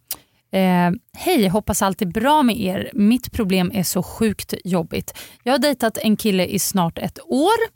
Eh, 0.53 0.91
Hej, 1.19 1.49
hoppas 1.49 1.83
allt 1.83 2.03
är 2.03 2.07
bra 2.07 2.43
med 2.43 2.61
er. 2.61 2.91
Mitt 2.95 3.33
problem 3.33 3.71
är 3.75 3.83
så 3.83 4.03
sjukt 4.03 4.55
jobbigt. 4.65 5.19
Jag 5.43 5.53
har 5.53 5.59
dejtat 5.59 5.99
en 5.99 6.17
kille 6.17 6.47
i 6.47 6.59
snart 6.59 6.99
ett 6.99 7.19
år. 7.27 7.69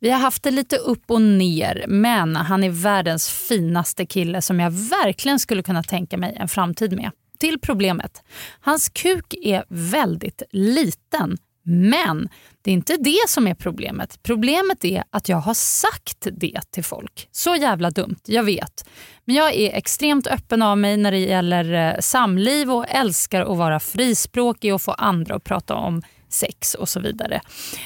Vi 0.00 0.10
har 0.10 0.18
haft 0.18 0.42
det 0.42 0.50
lite 0.50 0.76
upp 0.76 1.10
och 1.10 1.22
ner 1.22 1.84
men 1.88 2.36
han 2.36 2.64
är 2.64 2.70
världens 2.70 3.28
finaste 3.28 4.06
kille 4.06 4.42
som 4.42 4.60
jag 4.60 4.70
verkligen 4.70 5.38
skulle 5.38 5.62
kunna 5.62 5.82
tänka 5.82 6.18
mig 6.18 6.36
en 6.40 6.48
framtid 6.48 6.92
med. 6.92 7.10
Till 7.38 7.60
problemet. 7.60 8.22
Hans 8.60 8.88
kuk 8.88 9.34
är 9.42 9.64
väldigt 9.68 10.42
liten 10.50 11.36
men 11.66 12.28
det 12.62 12.70
är 12.70 12.74
inte 12.74 12.96
det 12.96 13.28
som 13.28 13.46
är 13.46 13.54
problemet. 13.54 14.22
Problemet 14.22 14.84
är 14.84 15.04
att 15.10 15.28
jag 15.28 15.36
har 15.36 15.54
sagt 15.54 16.26
det 16.32 16.60
till 16.70 16.84
folk. 16.84 17.28
Så 17.32 17.56
jävla 17.56 17.90
dumt, 17.90 18.20
jag 18.26 18.42
vet. 18.42 18.88
Men 19.24 19.36
jag 19.36 19.54
är 19.54 19.74
extremt 19.74 20.26
öppen 20.26 20.62
av 20.62 20.78
mig 20.78 20.96
när 20.96 21.10
det 21.10 21.18
gäller 21.18 21.72
eh, 21.72 22.00
samliv 22.00 22.72
och 22.72 22.84
älskar 22.88 23.40
att 23.40 23.58
vara 23.58 23.80
frispråkig 23.80 24.74
och 24.74 24.82
få 24.82 24.92
andra 24.92 25.34
att 25.34 25.44
prata 25.44 25.74
om 25.74 26.02
sex 26.28 26.74
och 26.74 26.88
så 26.88 27.00
vidare. 27.00 27.40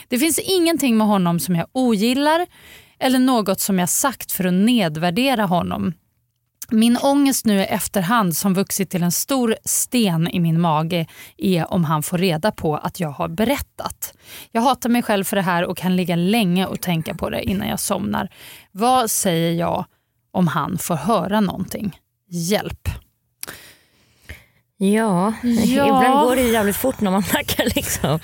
Det 0.08 0.18
finns 0.18 0.38
ingenting 0.38 0.96
med 0.96 1.06
honom 1.06 1.40
som 1.40 1.56
jag 1.56 1.66
ogillar 1.72 2.46
eller 2.98 3.18
något 3.18 3.60
som 3.60 3.78
jag 3.78 3.88
sagt 3.88 4.32
för 4.32 4.44
att 4.44 4.54
nedvärdera 4.54 5.44
honom. 5.44 5.92
Min 6.70 6.96
ångest 6.96 7.44
nu 7.46 7.60
i 7.60 7.64
efterhand 7.64 8.36
som 8.36 8.54
vuxit 8.54 8.90
till 8.90 9.02
en 9.02 9.12
stor 9.12 9.56
sten 9.64 10.28
i 10.28 10.40
min 10.40 10.60
mage 10.60 11.06
är 11.36 11.72
om 11.72 11.84
han 11.84 12.02
får 12.02 12.18
reda 12.18 12.52
på 12.52 12.76
att 12.76 13.00
jag 13.00 13.08
har 13.10 13.28
berättat. 13.28 14.14
Jag 14.52 14.62
hatar 14.62 14.88
mig 14.88 15.02
själv 15.02 15.24
för 15.24 15.36
det 15.36 15.42
här 15.42 15.64
och 15.64 15.76
kan 15.76 15.96
ligga 15.96 16.16
länge 16.16 16.66
och 16.66 16.80
tänka 16.80 17.14
på 17.14 17.30
det 17.30 17.42
innan 17.42 17.68
jag 17.68 17.80
somnar. 17.80 18.28
Vad 18.72 19.10
säger 19.10 19.52
jag 19.52 19.84
om 20.32 20.46
han 20.46 20.78
får 20.78 20.94
höra 20.96 21.40
någonting? 21.40 21.98
Hjälp. 22.28 22.88
Ja, 24.76 25.32
Ja. 25.42 25.84
ibland 25.84 26.28
går 26.28 26.36
det 26.36 26.42
jävligt 26.42 26.76
fort 26.76 27.00
när 27.00 27.10
man 27.10 27.22
snackar. 27.30 27.64
Liksom. 27.74 28.18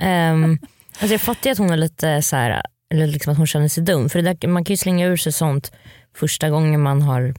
Um, 0.00 0.58
alltså 1.00 1.14
jag 1.14 1.20
fattar 1.20 1.50
att 1.50 1.58
hon 1.58 1.70
är 1.70 1.76
lite 1.76 2.22
så 2.22 2.36
här, 2.36 2.62
eller 2.94 3.06
liksom 3.06 3.32
att 3.32 3.38
hon 3.38 3.46
känner 3.46 3.68
sig 3.68 3.82
dum. 3.82 4.08
För 4.08 4.22
där, 4.22 4.48
man 4.48 4.64
kan 4.64 4.72
ju 4.72 4.76
slänga 4.76 5.06
ur 5.06 5.16
sig 5.16 5.32
sånt 5.32 5.72
första 6.16 6.50
gången 6.50 6.80
man 6.82 7.02
har 7.02 7.34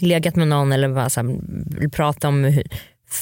legat 0.00 0.36
med 0.36 0.48
någon 0.48 0.72
eller 0.72 0.88
bara 0.88 1.10
så 1.10 1.20
här, 1.20 1.36
vill 1.80 1.90
prata 1.90 2.28
om 2.28 2.44
hur- 2.44 2.66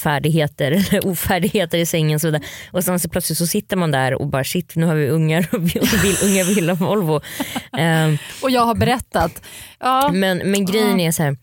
färdigheter 0.03 0.71
eller 0.91 1.07
ofärdigheter 1.07 1.77
i 1.77 1.85
sängen. 1.85 2.15
Och, 2.15 2.21
så 2.21 2.27
vidare. 2.27 2.43
och 2.71 2.83
sen 2.83 2.99
så 2.99 3.09
plötsligt 3.09 3.37
så 3.37 3.47
sitter 3.47 3.77
man 3.77 3.91
där 3.91 4.13
och 4.13 4.27
bara 4.27 4.43
shit 4.43 4.75
nu 4.75 4.85
har 4.85 4.95
vi 4.95 5.07
ungar 5.09 5.47
och 5.51 5.61
vi 5.63 5.79
vill, 6.03 6.15
ungar 6.23 6.55
vill 6.55 6.69
ha 6.69 6.75
Volvo. 6.75 7.21
Ehm, 7.77 8.17
Och 8.43 8.51
jag 8.51 8.65
har 8.65 8.75
berättat. 8.75 9.41
Ja, 9.79 10.09
men, 10.13 10.37
men 10.37 10.65
grejen 10.65 10.99
är 10.99 11.11
så 11.11 11.23
här, 11.23 11.37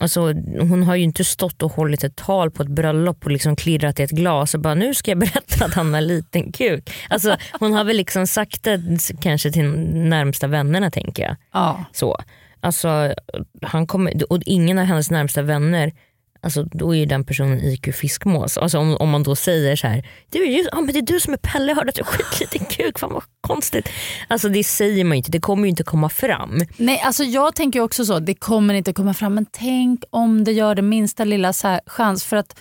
alltså, 0.00 0.20
hon 0.60 0.82
har 0.82 0.96
ju 0.96 1.02
inte 1.04 1.24
stått 1.24 1.62
och 1.62 1.72
hållit 1.72 2.04
ett 2.04 2.16
tal 2.16 2.50
på 2.50 2.62
ett 2.62 2.68
bröllop 2.68 3.24
och 3.24 3.30
liksom 3.30 3.56
klirrat 3.56 4.00
i 4.00 4.02
ett 4.02 4.10
glas 4.10 4.54
och 4.54 4.60
bara 4.60 4.74
nu 4.74 4.94
ska 4.94 5.10
jag 5.10 5.18
berätta 5.18 5.64
att 5.64 5.74
han 5.74 5.94
har 5.94 6.00
liten 6.00 6.52
kuk. 6.52 6.90
Alltså, 7.08 7.36
hon 7.60 7.72
har 7.72 7.84
väl 7.84 7.96
liksom 7.96 8.26
sagt 8.26 8.62
det 8.62 8.82
kanske 9.20 9.50
till 9.52 9.64
närmsta 9.94 10.46
vännerna 10.46 10.90
tänker 10.90 11.22
jag. 11.22 11.36
ja. 11.52 11.84
Så. 11.92 12.18
Alltså, 12.60 13.14
han 13.62 13.86
kommer, 13.86 14.32
och 14.32 14.42
ingen 14.46 14.78
av 14.78 14.84
hennes 14.84 15.10
närmsta 15.10 15.42
vänner 15.42 15.92
Alltså, 16.40 16.62
då 16.62 16.94
är 16.94 16.98
ju 16.98 17.06
den 17.06 17.24
personen 17.24 17.60
IQ 17.64 17.94
fiskmås. 17.94 18.58
Alltså, 18.58 18.78
om, 18.78 18.96
om 18.96 19.10
man 19.10 19.22
då 19.22 19.36
säger 19.36 19.76
så 19.76 19.86
här, 19.86 20.08
du 20.30 20.42
är 20.42 20.46
just, 20.46 20.68
ah, 20.72 20.80
men 20.80 20.92
det 20.92 20.98
är 20.98 21.02
du 21.02 21.20
som 21.20 21.32
är 21.32 21.36
Pelle, 21.36 21.68
jag 21.68 21.76
hörde 21.76 21.88
att 21.88 21.94
du 21.94 22.02
har 22.02 22.12
skitliten 22.12 22.66
kuk, 22.66 22.98
fan 22.98 23.12
vad 23.12 23.22
konstigt. 23.40 23.88
Alltså 24.28 24.48
det 24.48 24.64
säger 24.64 25.04
man 25.04 25.12
ju 25.12 25.16
inte, 25.16 25.30
det 25.30 25.40
kommer 25.40 25.62
ju 25.62 25.68
inte 25.68 25.82
komma 25.82 26.08
fram. 26.08 26.60
Nej, 26.76 27.00
alltså 27.04 27.24
jag 27.24 27.54
tänker 27.54 27.80
också 27.80 28.04
så. 28.04 28.18
Det 28.18 28.34
kommer 28.34 28.74
inte 28.74 28.92
komma 28.92 29.14
fram. 29.14 29.34
Men 29.34 29.46
tänk 29.52 30.04
om 30.10 30.44
det 30.44 30.52
gör 30.52 30.74
det 30.74 30.82
minsta 30.82 31.24
lilla 31.24 31.52
så 31.52 31.68
här 31.68 31.80
chans. 31.86 32.24
För 32.24 32.36
att 32.36 32.60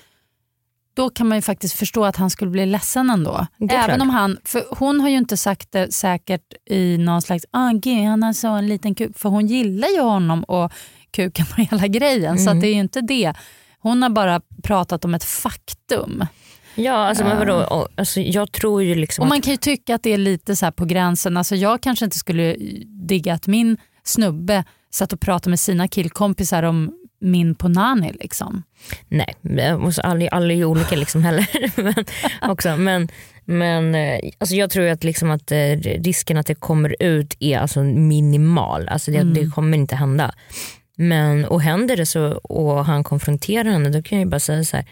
då 0.98 1.10
kan 1.10 1.28
man 1.28 1.38
ju 1.38 1.42
faktiskt 1.42 1.76
förstå 1.76 2.06
att 2.06 2.16
han 2.16 2.30
skulle 2.30 2.52
bli 2.52 2.66
ledsen 2.66 3.10
ändå. 3.10 3.48
Även 3.70 3.86
klart. 3.86 4.02
om 4.02 4.10
han, 4.10 4.38
för 4.44 4.64
hon 4.70 5.00
har 5.02 5.10
ju 5.10 5.18
inte 5.18 5.38
sagt 5.38 5.72
det 5.72 5.94
säkert 5.94 6.54
i 6.70 6.98
någon 6.98 7.22
slags, 7.22 7.46
ah, 7.52 7.72
gud, 7.72 8.06
han 8.06 8.24
har 8.24 8.34
så 8.34 8.48
en 8.48 8.68
liten 8.68 8.96
kuk. 8.96 9.18
För 9.18 9.30
hon 9.30 9.48
gillar 9.48 9.88
ju 9.88 10.02
honom 10.02 10.44
och 10.44 10.72
kuken 11.12 11.46
och 11.52 11.58
hela 11.58 11.88
grejen. 11.88 12.40
Så 12.40 12.50
att 12.50 12.62
det 12.62 12.68
är 12.68 12.74
ju 12.74 12.80
inte 12.80 13.02
det. 13.02 13.34
Hon 13.80 14.02
har 14.02 14.10
bara 14.10 14.42
pratat 14.64 15.06
om 15.06 15.14
ett 15.14 15.24
faktum. 15.24 16.26
Ja, 16.76 16.94
alltså, 16.94 17.24
men 17.24 17.38
vadå, 17.38 17.66
Och, 17.70 17.88
alltså, 17.96 18.20
jag 18.20 18.52
tror 18.52 18.84
ju 18.84 18.96
liksom 18.96 19.22
Och 19.22 19.28
man 19.30 19.38
att, 19.38 19.44
kan 19.44 19.52
ju 19.52 19.58
tycka 19.58 19.96
att 19.96 20.04
det 20.04 20.14
är 20.14 20.18
lite 20.18 20.56
så 20.56 20.72
på 20.72 20.86
gränsen. 20.86 21.38
Alltså 21.38 21.56
jag 21.56 21.82
kanske 21.82 22.06
inte 22.06 22.18
skulle 22.18 22.56
digga 22.86 23.34
att 23.34 23.48
min 23.48 23.78
snubbe 24.04 24.64
satt 24.90 25.14
och 25.14 25.20
pratade 25.20 25.50
med 25.50 25.60
sina 25.60 25.88
killkompisar 25.88 26.64
om 26.64 26.94
min 27.20 27.56
ponani. 27.56 28.14
Liksom. 28.20 28.64
nej, 29.48 30.28
alla 30.32 30.54
är 30.54 30.58
ju 30.58 30.66
olika 30.66 30.96
liksom 30.96 31.24
heller. 31.24 31.48
men, 31.84 32.06
också, 32.52 32.78
men, 32.78 33.08
men 33.46 33.96
eh, 33.96 34.20
alltså, 34.38 34.56
jag 34.56 34.70
tror 34.70 34.88
att, 34.88 35.04
liksom 35.04 35.32
att 35.32 35.52
eh, 35.52 35.58
risken 35.82 36.38
att 36.38 36.48
det 36.48 36.56
kommer 36.56 36.96
ut 37.00 37.38
är 37.40 37.60
alltså 37.60 37.84
minimal. 37.84 38.88
Alltså, 38.88 39.12
det, 39.12 39.24
det 39.24 39.50
kommer 39.50 39.78
inte 39.78 39.96
hända. 39.96 40.34
Men, 40.98 41.46
och 41.46 41.62
händer 41.62 41.98
det 41.98 42.06
så 42.06 42.32
och 42.34 42.86
han 42.86 43.04
konfronterar 43.04 43.70
henne 43.70 43.90
då 43.90 44.02
kan 44.02 44.18
jag 44.18 44.26
ju 44.26 44.30
bara 44.30 44.40
säga 44.40 44.64
så 44.64 44.78
här. 44.78 44.86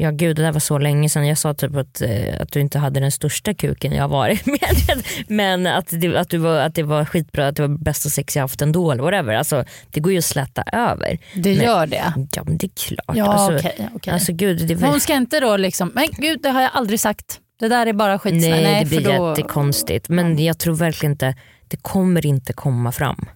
Ja 0.00 0.10
gud 0.10 0.36
det 0.36 0.42
där 0.42 0.52
var 0.52 0.60
så 0.60 0.78
länge 0.78 1.08
sedan. 1.08 1.26
Jag 1.26 1.38
sa 1.38 1.54
typ 1.54 1.76
att, 1.76 2.00
eh, 2.00 2.40
att 2.40 2.52
du 2.52 2.60
inte 2.60 2.78
hade 2.78 3.00
den 3.00 3.12
största 3.12 3.54
kuken 3.54 3.92
jag 3.92 4.02
har 4.02 4.08
varit 4.08 4.46
med. 4.46 5.02
Men 5.28 5.66
att 5.66 5.86
det, 6.00 6.16
att, 6.16 6.30
du 6.30 6.38
var, 6.38 6.58
att 6.60 6.74
det 6.74 6.82
var 6.82 7.04
skitbra, 7.04 7.48
att 7.48 7.56
det 7.56 7.62
var 7.66 7.78
bästa 7.78 8.08
sex 8.08 8.36
jag 8.36 8.42
haft 8.42 8.62
ändå 8.62 8.90
eller 8.92 9.02
whatever. 9.02 9.34
Alltså, 9.34 9.64
det 9.90 10.00
går 10.00 10.12
ju 10.12 10.18
att 10.18 10.24
släta 10.24 10.62
över. 10.72 11.18
Det 11.34 11.54
Nej. 11.54 11.64
gör 11.64 11.86
det. 11.86 12.12
Ja 12.32 12.44
men 12.44 12.56
det 12.58 12.66
är 12.66 12.70
klart. 12.86 13.16
Ja, 13.16 13.24
alltså, 13.32 13.68
okej, 13.68 13.88
okej. 13.94 14.12
alltså 14.12 14.32
gud 14.32 14.66
det 14.68 14.74
väl- 14.74 14.90
Hon 14.90 15.00
ska 15.00 15.14
inte 15.14 15.40
då 15.40 15.56
liksom, 15.56 15.90
men 15.94 16.08
gud 16.12 16.38
det 16.42 16.48
har 16.50 16.60
jag 16.62 16.70
aldrig 16.74 17.00
sagt. 17.00 17.40
Det 17.60 17.68
där 17.68 17.86
är 17.86 17.92
bara 17.92 18.18
skitsnack. 18.18 18.60
Nej, 18.62 18.84
det 18.84 18.88
blir 18.90 19.18
då, 19.18 19.28
jättekonstigt. 19.30 20.08
Men 20.08 20.44
jag 20.44 20.58
tror 20.58 20.74
verkligen 20.74 21.12
inte, 21.12 21.34
det 21.68 21.76
kommer 21.76 22.26
inte 22.26 22.52
komma 22.52 22.92
fram. 22.92 23.28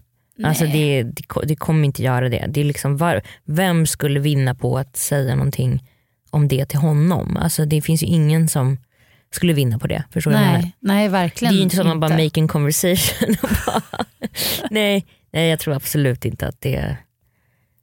Alltså 0.44 0.64
det, 0.64 1.02
det, 1.02 1.24
det 1.44 1.56
kommer 1.56 1.84
inte 1.84 2.02
göra 2.02 2.28
det. 2.28 2.44
det 2.48 2.60
är 2.60 2.64
liksom 2.64 2.96
var, 2.96 3.22
vem 3.44 3.86
skulle 3.86 4.20
vinna 4.20 4.54
på 4.54 4.78
att 4.78 4.96
säga 4.96 5.34
någonting 5.34 5.82
om 6.32 6.48
det 6.48 6.64
till 6.66 6.78
honom? 6.78 7.36
Alltså 7.36 7.64
det 7.64 7.82
finns 7.82 8.02
ju 8.02 8.06
ingen 8.06 8.48
som 8.48 8.78
skulle 9.30 9.52
vinna 9.52 9.78
på 9.78 9.86
det. 9.86 10.04
Förstår 10.10 10.30
nej, 10.30 10.72
nej, 10.80 11.02
Det 11.04 11.08
verkligen 11.08 11.54
är 11.54 11.56
ju 11.56 11.62
inte 11.62 11.76
så 11.76 11.82
att 11.82 11.88
man 11.88 12.00
bara 12.00 12.16
making 12.24 12.48
conversation. 12.48 13.36
och 13.42 13.48
bara, 13.66 13.82
nej, 14.70 15.06
nej, 15.32 15.48
jag 15.50 15.58
tror 15.58 15.74
absolut 15.74 16.24
inte 16.24 16.46
att 16.46 16.60
det. 16.60 16.96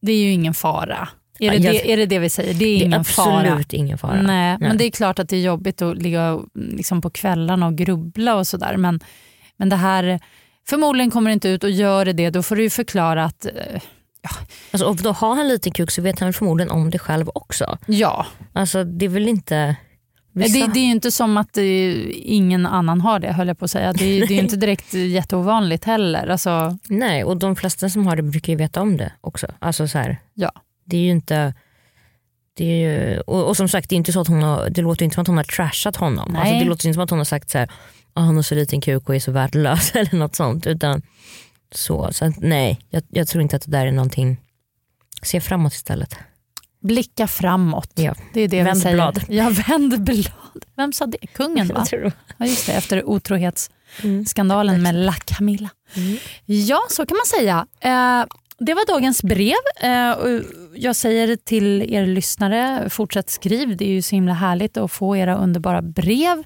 Det 0.01 0.12
är 0.12 0.17
ju 0.23 0.31
ingen 0.31 0.53
fara. 0.53 1.09
Är 1.39 1.49
det, 1.51 1.57
Jag- 1.57 1.73
det, 1.73 1.93
är 1.93 1.97
det 1.97 2.05
det 2.05 2.19
vi 2.19 2.29
säger? 2.29 2.53
Det 2.53 2.65
är 2.65 2.77
Det 2.77 2.83
är 2.83 2.85
ingen 2.85 3.03
fara. 3.05 3.39
absolut 3.39 3.73
ingen 3.73 3.97
fara. 3.97 4.21
Nej, 4.21 4.57
men 4.59 4.77
det 4.77 4.83
är 4.85 4.91
klart 4.91 5.19
att 5.19 5.29
det 5.29 5.35
är 5.38 5.41
jobbigt 5.41 5.81
att 5.81 5.97
ligga 6.01 6.31
och, 6.31 6.45
liksom 6.54 7.02
på 7.02 7.10
kvällarna 7.10 7.67
och 7.67 7.75
grubbla 7.77 8.35
och 8.35 8.47
sådär. 8.47 8.77
Men, 8.77 9.00
men 9.58 9.69
det 9.69 9.75
här, 9.75 10.19
förmodligen 10.67 11.12
kommer 11.12 11.29
det 11.29 11.33
inte 11.33 11.50
ut 11.50 11.63
och 11.63 11.69
gör 11.71 12.06
det 12.06 12.13
det, 12.13 12.29
då 12.29 12.43
får 12.43 12.56
du 12.56 12.63
ju 12.63 12.69
förklara 12.69 13.23
att 13.25 13.45
Alltså, 14.71 14.87
och 14.87 14.95
då 14.95 15.11
har 15.11 15.35
han 15.35 15.47
lite 15.47 15.71
kuk 15.71 15.91
så 15.91 16.01
vet 16.01 16.19
han 16.19 16.33
förmodligen 16.33 16.71
om 16.71 16.89
det 16.89 16.99
själv 16.99 17.29
också. 17.35 17.77
ja, 17.85 18.25
Alltså, 18.53 18.83
det 18.83 19.05
är 19.05 19.09
väl 19.09 19.27
inte... 19.27 19.75
Vissa... 20.33 20.59
det, 20.67 20.73
det 20.73 20.79
är 20.79 20.83
ju 20.83 20.91
inte 20.91 21.11
som 21.11 21.37
att 21.37 21.57
eh, 21.57 21.63
ingen 22.13 22.65
annan 22.65 23.01
har 23.01 23.19
det 23.19 23.31
höll 23.33 23.47
jag 23.47 23.59
på 23.59 23.65
att 23.65 23.71
säga. 23.71 23.93
Det, 23.93 24.05
är- 24.05 24.27
det 24.27 24.33
är 24.33 24.39
inte 24.43 24.55
direkt 24.65 24.93
jätteovanligt 24.93 25.85
heller. 25.85 26.27
Alltså, 26.27 26.77
Nej, 26.87 27.23
och 27.23 27.37
de 27.37 27.55
flesta 27.55 27.89
som 27.89 28.07
har 28.07 28.15
det 28.15 28.21
brukar 28.23 28.53
ju 28.53 28.57
veta 28.57 28.81
om 28.81 28.97
det 28.97 29.11
också. 29.21 29.47
Alltså, 29.59 29.87
så 29.87 29.97
här, 29.97 30.17
ja. 30.33 30.51
det 30.85 30.97
är 30.97 31.01
ju 31.01 31.11
inte... 31.11 31.53
Det, 32.53 32.65
är 32.65 32.77
ju, 33.11 33.19
och, 33.19 33.47
och 33.47 33.57
som 33.57 33.67
sagt, 33.69 33.89
det, 33.89 33.95
är 33.95 33.97
inte 33.97 34.13
så 34.13 34.21
att 34.21 34.27
hon 34.27 34.43
har, 34.43 34.69
det 34.69 34.81
låter 34.81 35.03
inte 35.05 35.13
som 35.15 35.21
att 35.21 35.27
hon 35.27 35.37
har 35.37 35.43
trashat 35.43 35.95
honom. 35.95 36.29
Nej. 36.31 36.41
Alltså, 36.41 36.55
det 36.59 36.65
låter 36.65 36.87
inte 36.87 36.93
som 36.93 37.03
att 37.03 37.09
hon 37.09 37.19
har 37.19 37.25
sagt 37.25 37.49
så 37.49 37.57
här, 37.57 37.69
"Ah, 38.13 38.21
han 38.21 38.35
har 38.35 38.43
så 38.43 38.55
liten 38.55 38.81
kuk 38.81 39.09
och 39.09 39.15
är 39.15 39.19
så 39.19 39.31
värdelös 39.31 39.91
eller 39.95 40.15
något 40.15 40.35
sånt. 40.35 40.67
Utan 40.67 41.01
så, 41.71 42.09
så 42.13 42.33
nej, 42.37 42.79
jag, 42.89 43.03
jag 43.09 43.27
tror 43.27 43.41
inte 43.41 43.55
att 43.55 43.61
det 43.61 43.71
där 43.71 43.85
är 43.85 43.91
någonting. 43.91 44.37
Se 45.23 45.41
framåt 45.41 45.73
istället. 45.73 46.15
Blicka 46.81 47.27
framåt. 47.27 47.91
Ja. 47.95 48.15
Det 48.33 48.41
är 48.41 48.47
det 48.47 48.63
Vänd 48.63 48.75
vi 48.77 48.81
säger. 48.81 48.95
blad. 48.95 49.23
Ja, 49.29 49.49
vänd 49.67 50.03
blad. 50.03 50.65
Vem 50.75 50.93
sa 50.93 51.05
det? 51.05 51.27
Kungen 51.27 51.67
va? 51.73 51.73
Jag 51.77 51.85
tror- 51.87 52.11
Ja, 52.37 52.45
just 52.45 52.65
det, 52.65 52.73
efter 52.73 53.03
otrohetsskandalen 53.09 54.81
med 54.81 54.95
La 54.95 55.13
Camilla. 55.13 55.69
Ja, 56.45 56.79
så 56.89 57.05
kan 57.05 57.17
man 57.17 57.25
säga. 57.25 57.67
Eh, 57.81 58.25
det 58.60 58.73
var 58.73 58.87
dagens 58.87 59.23
brev. 59.23 59.55
Eh, 59.81 60.41
jag 60.75 60.95
säger 60.95 61.35
till 61.35 61.93
er 61.93 62.05
lyssnare, 62.05 62.89
fortsätt 62.89 63.29
skriv. 63.29 63.77
Det 63.77 63.85
är 63.85 63.89
ju 63.89 64.01
så 64.01 64.15
himla 64.15 64.33
härligt 64.33 64.77
att 64.77 64.91
få 64.91 65.17
era 65.17 65.35
underbara 65.35 65.81
brev. 65.81 66.43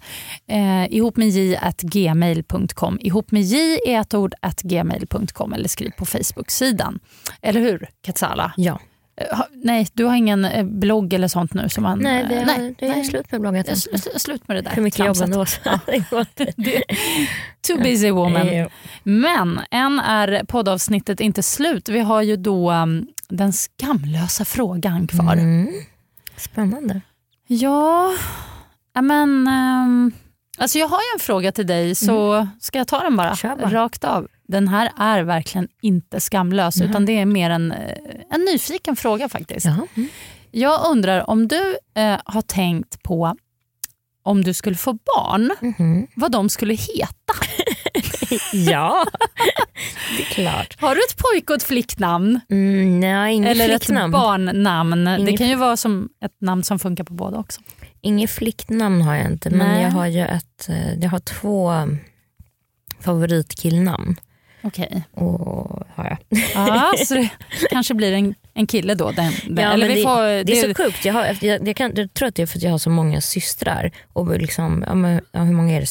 Eh, 0.47 0.93
ihop 0.93 1.17
med 1.17 1.29
j 1.29 1.55
at 1.55 1.81
gmail.com. 1.81 2.97
Ihop 3.01 3.31
med 3.31 3.41
j 3.41 3.79
är 3.85 4.01
ett 4.01 4.13
ord 4.13 4.33
at 4.41 4.61
gmail.com 4.61 5.53
eller 5.53 5.67
skriv 5.67 5.91
på 5.97 6.05
Facebook-sidan. 6.05 6.99
Eller 7.41 7.61
hur, 7.61 7.89
Katsala? 8.01 8.53
Ja. 8.57 8.79
Eh, 9.15 9.37
ha- 9.37 9.47
nej, 9.53 9.87
du 9.93 10.05
har 10.05 10.15
ingen 10.15 10.45
eh, 10.45 10.65
blogg 10.65 11.13
eller 11.13 11.27
sånt 11.27 11.53
nu? 11.53 11.69
Som 11.69 11.83
man, 11.83 11.99
Nej, 11.99 12.25
det, 12.29 12.35
eh, 12.35 12.47
har, 12.47 12.75
det 12.79 12.87
är 12.87 13.03
slut 13.03 13.31
med 13.31 13.41
bloggen. 13.41 13.65
Är 13.67 13.75
sl- 13.75 14.17
slut 14.19 14.47
med 14.47 14.57
det 14.57 14.61
där 14.61 14.71
För 14.71 14.81
mycket 14.81 15.05
jobb 15.05 15.17
ändå. 15.23 15.45
Too 17.67 17.77
busy 17.83 18.11
woman. 18.11 18.47
Men 19.03 19.59
än 19.71 19.99
är 19.99 20.43
poddavsnittet 20.47 21.19
inte 21.19 21.43
slut. 21.43 21.89
Vi 21.89 21.99
har 21.99 22.21
ju 22.21 22.35
då 22.35 22.71
um, 22.71 23.07
den 23.29 23.53
skamlösa 23.53 24.45
frågan 24.45 25.07
kvar. 25.07 25.33
Mm. 25.33 25.67
Spännande. 26.37 27.01
Ja, 27.47 28.11
ja, 28.93 29.01
men 29.01 29.47
um, 29.47 30.11
alltså 30.57 30.79
jag 30.79 30.87
har 30.87 30.97
ju 30.97 31.13
en 31.13 31.19
fråga 31.19 31.51
till 31.51 31.67
dig 31.67 31.95
så 31.95 32.47
ska 32.59 32.77
jag 32.77 32.87
ta 32.87 32.99
den 33.03 33.17
bara, 33.17 33.35
Mm. 33.43 33.57
Bara. 33.57 33.69
rakt 33.69 34.03
av. 34.03 34.27
Den 34.47 34.67
här 34.67 34.91
är 34.97 35.23
verkligen 35.23 35.67
inte 35.81 36.19
skamlös 36.19 36.81
utan 36.81 37.05
det 37.05 37.19
är 37.19 37.25
mer 37.25 37.49
en, 37.49 37.71
eh, 37.71 37.97
en 38.29 38.41
nyfiken 38.41 38.95
fråga 38.95 39.29
faktiskt. 39.29 39.65
Mm. 39.65 39.87
Jag 40.51 40.85
undrar 40.91 41.29
om 41.29 41.47
du 41.47 41.77
eh, 41.95 42.17
har 42.25 42.41
tänkt 42.41 43.03
på 43.03 43.35
om 44.25 44.43
du 44.43 44.53
skulle 44.53 44.75
få 44.75 44.93
barn, 44.93 45.51
Mhm. 45.61 46.07
vad 46.15 46.31
de 46.31 46.49
skulle 46.49 46.73
heta. 46.73 47.33
Ja, 48.53 49.05
det 50.17 50.23
är 50.23 50.25
klart. 50.25 50.81
Har 50.81 50.95
du 50.95 51.01
ett 51.01 51.17
pojk 51.17 51.49
och 51.49 51.55
ett 51.55 51.63
flicknamn? 51.63 52.39
Mm, 52.49 52.99
nej, 52.99 53.33
inget 53.35 53.51
Eller 53.51 53.69
ett 53.69 53.85
flicknamn. 53.85 54.11
barnnamn? 54.11 55.05
Det 55.05 55.17
Inget 55.19 55.37
kan 55.37 55.47
ju 55.49 55.55
vara 55.55 55.77
som 55.77 56.09
ett 56.25 56.41
namn 56.41 56.63
som 56.63 56.79
funkar 56.79 57.03
på 57.03 57.13
båda 57.13 57.37
också. 57.37 57.61
Inget 58.05 58.31
flicknamn 58.31 59.01
har 59.01 59.15
jag 59.15 59.25
inte, 59.25 59.49
men 59.49 59.67
Nej. 59.67 59.83
jag 59.83 59.91
har 59.91 60.07
ju 60.07 60.25
ett, 60.25 60.69
eh, 60.69 60.93
jag 60.93 61.09
har 61.09 61.19
två 61.19 61.71
favoritkillnamn. 62.99 64.15
Okej. 64.63 65.03
Och 65.11 65.83
har 65.95 66.17
jag. 66.29 66.39
Ja, 66.55 66.93
så 67.05 67.13
det 67.13 67.29
kanske 67.69 67.93
blir 67.93 68.11
en, 68.11 68.35
en 68.53 68.67
kille 68.67 68.95
då. 68.95 69.11
Den, 69.11 69.33
den. 69.47 69.65
Ja, 69.65 69.73
Eller 69.73 69.87
vi 69.87 69.95
det, 69.95 70.01
får, 70.01 70.43
det 70.43 70.59
är 70.59 70.67
så 70.67 70.83
sjukt. 70.83 71.05
Jag, 71.05 71.13
har, 71.13 71.37
jag, 71.41 71.67
jag, 71.67 71.75
kan, 71.75 71.91
jag 71.95 72.13
tror 72.13 72.27
att 72.27 72.35
det 72.35 72.41
är 72.41 72.45
för 72.45 72.57
att 72.57 72.63
jag 72.63 72.71
har 72.71 72.77
så 72.77 72.89
många 72.89 73.21
systrar. 73.21 73.91
Och 74.13 74.39
liksom, 74.39 74.83
ja, 74.87 74.95
men, 74.95 75.21
ja, 75.31 75.39
hur 75.43 75.53
många 75.53 75.75
är 75.75 75.79
det? 75.79 75.85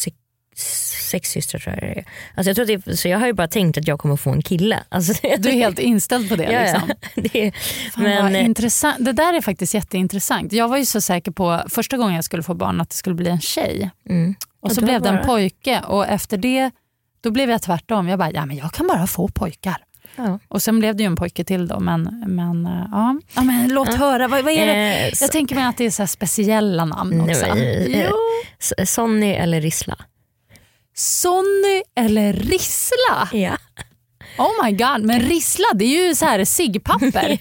Sex, 0.54 1.30
systrar 1.30 1.60
tror 1.60 1.74
jag 1.74 1.82
det 1.82 2.00
är. 2.00 2.04
Alltså 2.34 2.48
jag, 2.50 2.56
tror 2.56 2.62
att 2.74 2.84
det 2.84 2.92
är. 2.92 2.96
Så 2.96 3.08
jag 3.08 3.18
har 3.18 3.26
ju 3.26 3.32
bara 3.32 3.48
tänkt 3.48 3.78
att 3.78 3.88
jag 3.88 3.98
kommer 3.98 4.16
få 4.16 4.30
en 4.30 4.42
kille. 4.42 4.78
Alltså, 4.88 5.12
Du 5.38 5.48
är 5.48 5.52
helt 5.52 5.78
inställd 5.78 6.28
på 6.28 6.36
det. 6.36 6.52
ja, 6.52 6.60
liksom. 6.62 6.82
ja. 6.88 6.94
det 7.22 7.46
är, 7.46 7.50
Fan, 7.92 8.04
men, 8.04 8.34
eh, 8.36 8.44
intressant. 8.44 9.04
Det 9.04 9.12
där 9.12 9.34
är 9.34 9.40
faktiskt 9.40 9.74
jätteintressant. 9.74 10.52
Jag 10.52 10.68
var 10.68 10.76
ju 10.76 10.84
så 10.84 11.00
säker 11.00 11.30
på 11.30 11.62
första 11.68 11.96
gången 11.96 12.14
jag 12.14 12.24
skulle 12.24 12.42
få 12.42 12.54
barn 12.54 12.80
att 12.80 12.90
det 12.90 12.96
skulle 12.96 13.16
bli 13.16 13.30
en 13.30 13.40
tjej. 13.40 13.90
mm. 14.08 14.34
Och 14.60 14.70
Och 14.70 14.74
så 14.74 14.80
blev 14.84 15.02
det 15.02 15.08
en 15.08 15.26
pojke 15.26 15.80
och 15.86 16.06
efter 16.06 16.36
det 16.36 16.70
då 17.20 17.30
blev 17.30 17.50
jag 17.50 17.62
tvärtom. 17.62 18.08
Jag 18.08 18.18
bara, 18.18 18.30
ja 18.30 18.46
men 18.46 18.56
jag 18.56 18.72
kan 18.72 18.86
bara 18.86 19.06
få 19.06 19.28
pojkar. 19.28 19.76
ja. 20.16 20.38
Och 20.48 20.62
sen 20.62 20.78
blev 20.78 20.96
det 20.96 21.02
ju 21.02 21.06
en 21.06 21.16
pojke 21.16 21.44
till 21.44 21.68
då. 21.68 21.80
Men, 21.80 22.24
men, 22.26 22.66
eh, 22.66 22.86
ja. 22.90 23.20
Ja, 23.34 23.42
men 23.42 23.68
låt 23.68 23.94
höra, 23.94 24.28
vad, 24.28 24.44
vad 24.44 24.52
är 24.52 24.66
det? 24.66 25.06
Eh, 25.06 25.12
Jag 25.20 25.32
tänker 25.32 25.54
mig 25.54 25.64
att 25.64 25.76
det 25.76 25.84
är 25.86 25.90
så 25.90 26.06
speciella 26.06 26.84
namn 26.84 27.10
Nej, 27.18 27.30
också. 27.30 27.46
men, 27.54 27.92
eh, 28.78 28.84
Sonny 28.84 29.30
eller 29.32 29.60
Rissla? 29.60 29.96
Sonny 30.94 31.82
eller 31.96 32.32
Rissla? 32.32 33.28
Ja. 33.32 33.56
Oh 34.38 34.64
my 34.64 34.72
god, 34.72 35.02
men 35.02 35.20
Rissla 35.20 35.66
det 35.74 35.84
är 35.84 36.08
ju 36.08 36.14
så 36.14 36.26
här 36.26 36.44
ciggpapper. 36.44 37.38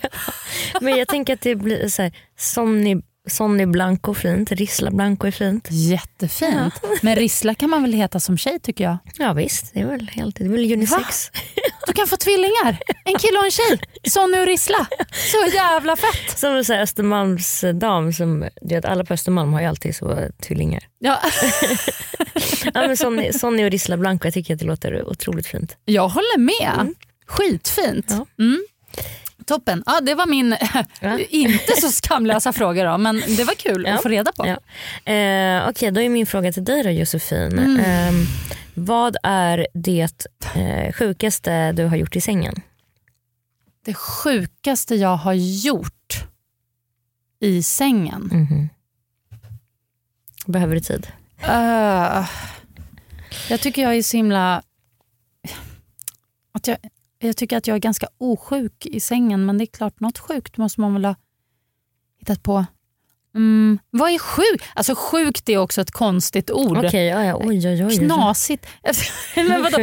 Men 0.82 0.98
jag 0.98 1.08
tänker 1.08 1.34
att 1.34 1.42
det 1.42 1.56
blir 1.56 1.88
så 1.88 2.02
här, 2.02 2.12
Sonny, 2.38 2.96
Sonny 3.30 3.66
Blanco 3.66 4.14
fint, 4.14 4.52
Rissla 4.52 4.92
Blanco 4.92 5.28
är 5.28 5.32
fint. 5.32 5.68
Jättefint. 5.72 6.74
Men 7.02 7.16
Rissla 7.16 7.56
kan 7.56 7.70
man 7.70 7.82
väl 7.82 7.94
heta 7.94 8.20
som 8.20 8.38
tjej 8.38 8.60
tycker 8.60 8.84
jag. 8.84 8.98
Ja 9.18 9.34
visst, 9.34 9.74
det 9.74 9.80
är 9.80 9.86
väl, 9.86 10.10
helt, 10.14 10.36
det 10.36 10.44
är 10.44 10.50
väl 10.50 10.74
unisex. 10.74 11.32
Du 11.88 11.94
kan 11.94 12.08
få 12.08 12.18
tvillingar. 12.18 12.78
En 13.06 13.16
kille 13.20 13.38
och 13.40 13.46
en 13.46 13.52
tjej. 13.52 13.80
Sonny 14.08 14.40
och 14.40 14.46
Rissla. 14.46 14.88
Så 15.14 15.56
jävla 15.56 15.96
fett. 15.96 16.40
Som 16.40 16.52
en 16.56 16.66
så 16.66 16.74
här 16.74 16.82
Östermalms 16.82 17.64
dam, 17.74 18.14
som, 18.14 18.50
du 18.62 18.76
vet, 18.76 18.86
alla 18.86 19.06
på 19.06 19.14
Östermalm 19.14 19.54
har 19.54 19.62
ju 19.62 19.68
alltid 19.68 19.96
så 19.96 20.18
tvillingar. 20.48 20.84
Ja, 21.00 21.20
Ja, 22.74 22.88
men 22.88 22.98
Sonny, 22.98 23.34
Sonny 23.34 23.66
och 23.66 23.72
Rissla 23.72 23.98
Blanco, 23.98 24.26
jag 24.28 24.34
tycker 24.34 24.54
att 24.54 24.60
det 24.60 24.66
låter 24.66 25.10
otroligt 25.10 25.48
fint. 25.48 25.78
jag 25.86 26.08
håller 26.10 26.38
med. 26.40 26.94
Skitfint. 27.28 28.06
Ja. 28.10 28.26
Mm. 28.40 28.66
Toppen. 29.52 29.84
Ja, 29.86 30.02
det 30.02 30.16
var 30.16 30.26
min 30.26 30.56
Ja. 31.02 31.20
inte 31.30 31.82
så 31.82 31.92
skamlösa 31.92 32.54
fråga 32.62 32.92
då, 32.92 32.98
men 32.98 33.16
det 33.38 33.44
var 33.44 33.54
kul 33.56 33.84
Ja. 33.88 33.96
att 33.96 34.02
få 34.02 34.10
reda 34.10 34.32
på. 34.32 34.48
Ja. 34.48 35.12
Eh, 35.14 35.70
Okej, 35.70 35.92
då 35.92 36.02
är 36.02 36.10
min 36.10 36.26
fråga 36.26 36.52
till 36.52 36.64
dig 36.64 36.84
då 36.84 36.90
Josefin. 36.90 37.80
Eh, 37.80 38.12
vad 38.74 39.18
är 39.24 39.68
det 39.74 40.28
eh, 40.56 40.94
sjukaste 40.94 41.72
du 41.72 41.86
har 41.86 41.96
gjort 41.98 42.16
i 42.16 42.22
sängen? 42.22 42.56
Det 43.86 43.94
sjukaste 43.94 44.96
jag 44.96 45.16
har 45.16 45.34
gjort 45.34 46.24
i 47.40 47.64
sängen. 47.64 48.22
Mhm. 48.34 48.70
Behöver 50.46 50.76
du 50.76 50.82
tid? 50.82 51.08
Uh, 51.50 52.30
jag 53.50 53.60
tycker 53.62 53.82
jag 53.82 53.96
är 53.96 54.04
så 54.04 54.18
himla... 54.18 54.64
Att 56.54 56.68
jag, 56.68 56.78
jag 57.28 57.38
tycker 57.38 57.58
att 57.58 57.68
jag 57.68 57.76
är 57.76 57.80
ganska 57.80 58.08
osjuk 58.18 58.86
i 58.86 59.00
sängen 59.00 59.46
men 59.46 59.58
det 59.58 59.64
är 59.64 59.66
klart, 59.66 60.00
något 60.00 60.18
sjukt 60.18 60.58
måste 60.58 60.82
man 60.82 60.94
väl 60.94 61.06
ha 61.06 61.16
hittat 62.20 62.44
på. 62.44 62.66
Mm, 63.36 63.80
vad 63.90 64.12
är 64.12 64.20
sjuk? 64.20 64.64
Alltså 64.76 64.96
sjukt 64.98 65.50
är 65.50 65.58
också 65.58 65.82
ett 65.82 65.92
konstigt 65.92 66.52
ord. 66.52 66.78
Okej, 66.78 67.06
ja, 67.06 67.24
ja, 67.26 67.36
oj, 67.36 67.68
oj, 67.70 67.86
oj. 67.86 67.98
Knasigt. 67.98 68.66
men 69.36 69.62
vadå? 69.64 69.78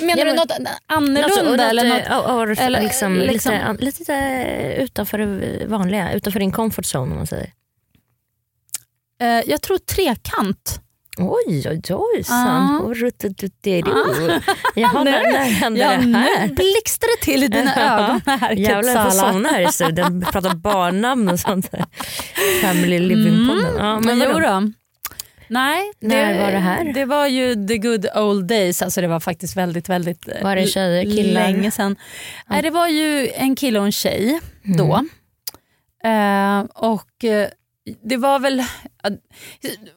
Menar 0.00 0.24
du 0.24 0.32
något 0.32 0.50
annorlunda? 0.86 1.28
Något- 1.28 1.44
något, 1.44 1.60
eller 1.60 1.84
något? 1.88 1.98
eh, 1.98 2.06
ja, 2.08 2.46
ja, 2.46 2.54
eller, 2.64 2.80
liksom, 2.80 3.14
liksom- 3.14 3.52
Lite, 3.52 3.64
an- 3.64 3.76
lite 3.80 4.76
utanför 4.78 5.18
det 5.18 5.66
vanliga, 5.66 6.12
utanför 6.12 6.40
din 6.40 6.52
comfort 6.52 6.84
zone 6.94 7.10
om 7.12 7.16
man 7.16 7.26
säger. 7.26 7.52
Eh, 9.20 9.28
jag 9.50 9.62
tror 9.62 9.78
trekant. 9.78 10.80
Oj, 11.18 11.62
oj, 11.70 11.80
oj. 11.90 12.24
Ah. 12.30 12.78
Ruttututtidu. 12.94 13.90
Jaha, 14.74 15.04
Nu- 15.04 15.10
när, 15.10 15.44
hände 15.44 15.80
Ja, 15.80 15.90
det 15.90 16.06
nu 16.06 16.18
här? 16.18 16.48
blixtrar 16.48 17.08
det 17.20 17.24
till 17.24 17.44
i 17.44 17.48
dina 17.48 17.74
ögon 17.76 18.20
här 18.26 18.52
Jävlar 18.52 18.92
jag 18.92 19.04
får 19.04 19.10
somna 19.10 19.48
här 19.48 19.68
i 19.68 19.72
studion. 19.72 20.24
Pratar 20.32 20.54
barnnamn 20.54 21.28
och 21.28 21.40
sånt. 21.40 21.70
där. 21.72 21.84
Family 22.62 22.98
living-podden. 22.98 23.74
Ja, 23.78 24.00
men 24.00 24.20
jo 24.20 24.38
då. 24.40 24.70
Nej, 25.48 25.92
När 26.00 26.40
var 26.44 26.52
det 26.52 26.58
här? 26.58 26.92
Det 26.94 27.04
var 27.04 27.26
ju 27.26 27.66
the 27.66 27.78
good 27.78 28.06
old 28.16 28.46
days. 28.46 28.82
Alltså 28.82 29.00
det 29.00 29.06
var 29.06 29.20
faktiskt 29.20 29.56
väldigt, 29.56 29.88
väldigt 29.88 30.28
eh, 30.28 30.42
Var 30.42 30.56
det 30.56 30.66
tjejer, 30.66 31.04
killar? 31.16 31.40
länge 31.42 31.70
sedan. 31.70 31.96
Nej, 32.46 32.62
det 32.62 32.70
var 32.70 32.88
ju 32.88 33.28
en 33.34 33.56
kille 33.56 33.78
och 33.78 33.84
en 33.86 33.92
tjej 33.92 34.40
då. 34.62 35.00
Mm. 36.04 36.60
Eh, 36.60 36.64
och 36.74 37.24
eh, 37.24 37.48
det 38.04 38.16
var 38.16 38.38
väl 38.38 38.62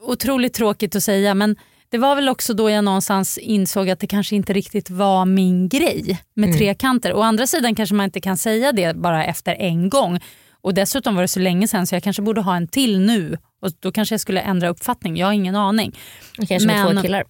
otroligt 0.01 0.53
tråkigt 0.53 0.95
att 0.95 1.03
säga 1.03 1.33
men 1.33 1.55
det 1.89 1.97
var 1.97 2.15
väl 2.15 2.29
också 2.29 2.53
då 2.53 2.69
jag 2.69 2.83
någonstans 2.83 3.37
insåg 3.37 3.89
att 3.89 3.99
det 3.99 4.07
kanske 4.07 4.35
inte 4.35 4.53
riktigt 4.53 4.89
var 4.89 5.25
min 5.25 5.69
grej 5.69 6.19
med 6.33 6.45
Mm. 6.47 6.57
trekanter. 6.57 7.13
Å 7.13 7.21
andra 7.21 7.47
sidan 7.47 7.75
kanske 7.75 7.95
man 7.95 8.03
inte 8.03 8.21
kan 8.21 8.37
säga 8.37 8.71
det 8.71 8.95
bara 8.97 9.25
efter 9.25 9.55
en 9.55 9.89
gång. 9.89 10.19
Och 10.61 10.73
dessutom 10.73 11.15
var 11.15 11.21
det 11.21 11.27
så 11.27 11.39
länge 11.39 11.67
sedan 11.67 11.87
så 11.87 11.95
jag 11.95 12.03
kanske 12.03 12.21
borde 12.21 12.41
ha 12.41 12.55
en 12.55 12.67
till 12.67 12.99
nu. 12.99 13.37
Och 13.61 13.71
Då 13.79 13.91
kanske 13.91 14.13
jag 14.13 14.19
skulle 14.21 14.41
ändra 14.41 14.69
uppfattning. 14.69 15.17
Jag 15.17 15.27
har 15.27 15.33
ingen 15.33 15.55
aning. 15.55 15.95
Kanske 16.47 16.67
med 16.67 16.85
Men- 16.85 16.95
två 16.95 17.01
killar. 17.01 17.23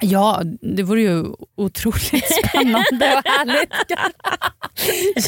Ja, 0.00 0.42
det 0.76 0.82
vore 0.82 1.00
ju 1.02 1.24
otroligt 1.56 2.24
spännande 2.48 3.06
och 3.16 3.30
härligt. 3.30 3.72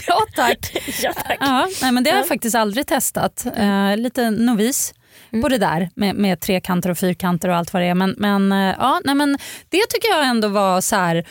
ja 0.07 0.17
tack. 0.37 0.77
Ja, 1.03 1.13
tack. 1.13 1.39
Ja, 1.41 1.69
nej, 1.83 1.93
men 1.93 2.05
det 2.05 2.11
har 2.11 2.17
jag 2.19 2.29
faktiskt 2.29 2.55
aldrig 2.55 2.87
testat. 2.87 3.47
Eh, 3.57 3.97
lite 3.97 4.31
novis 4.31 4.95
Mm. 5.33 5.43
på 5.43 5.49
det 5.49 5.59
där 5.59 5.91
med, 5.95 6.17
med 6.17 6.41
trekanter 6.41 6.91
och 6.91 6.99
fyrkanter 6.99 7.49
och 7.49 7.57
allt 7.57 7.73
vad 7.73 7.83
det 7.83 7.87
är. 7.87 7.95
Men, 7.95 8.15
men, 8.19 8.53
eh, 8.53 8.75
ja, 8.79 9.01
nej, 9.05 9.15
men 9.15 9.39
det 9.69 9.83
tycker 9.89 10.09
jag 10.09 10.27
ändå 10.27 10.49
var 10.49 10.81
så 10.81 10.97
här, 10.97 11.25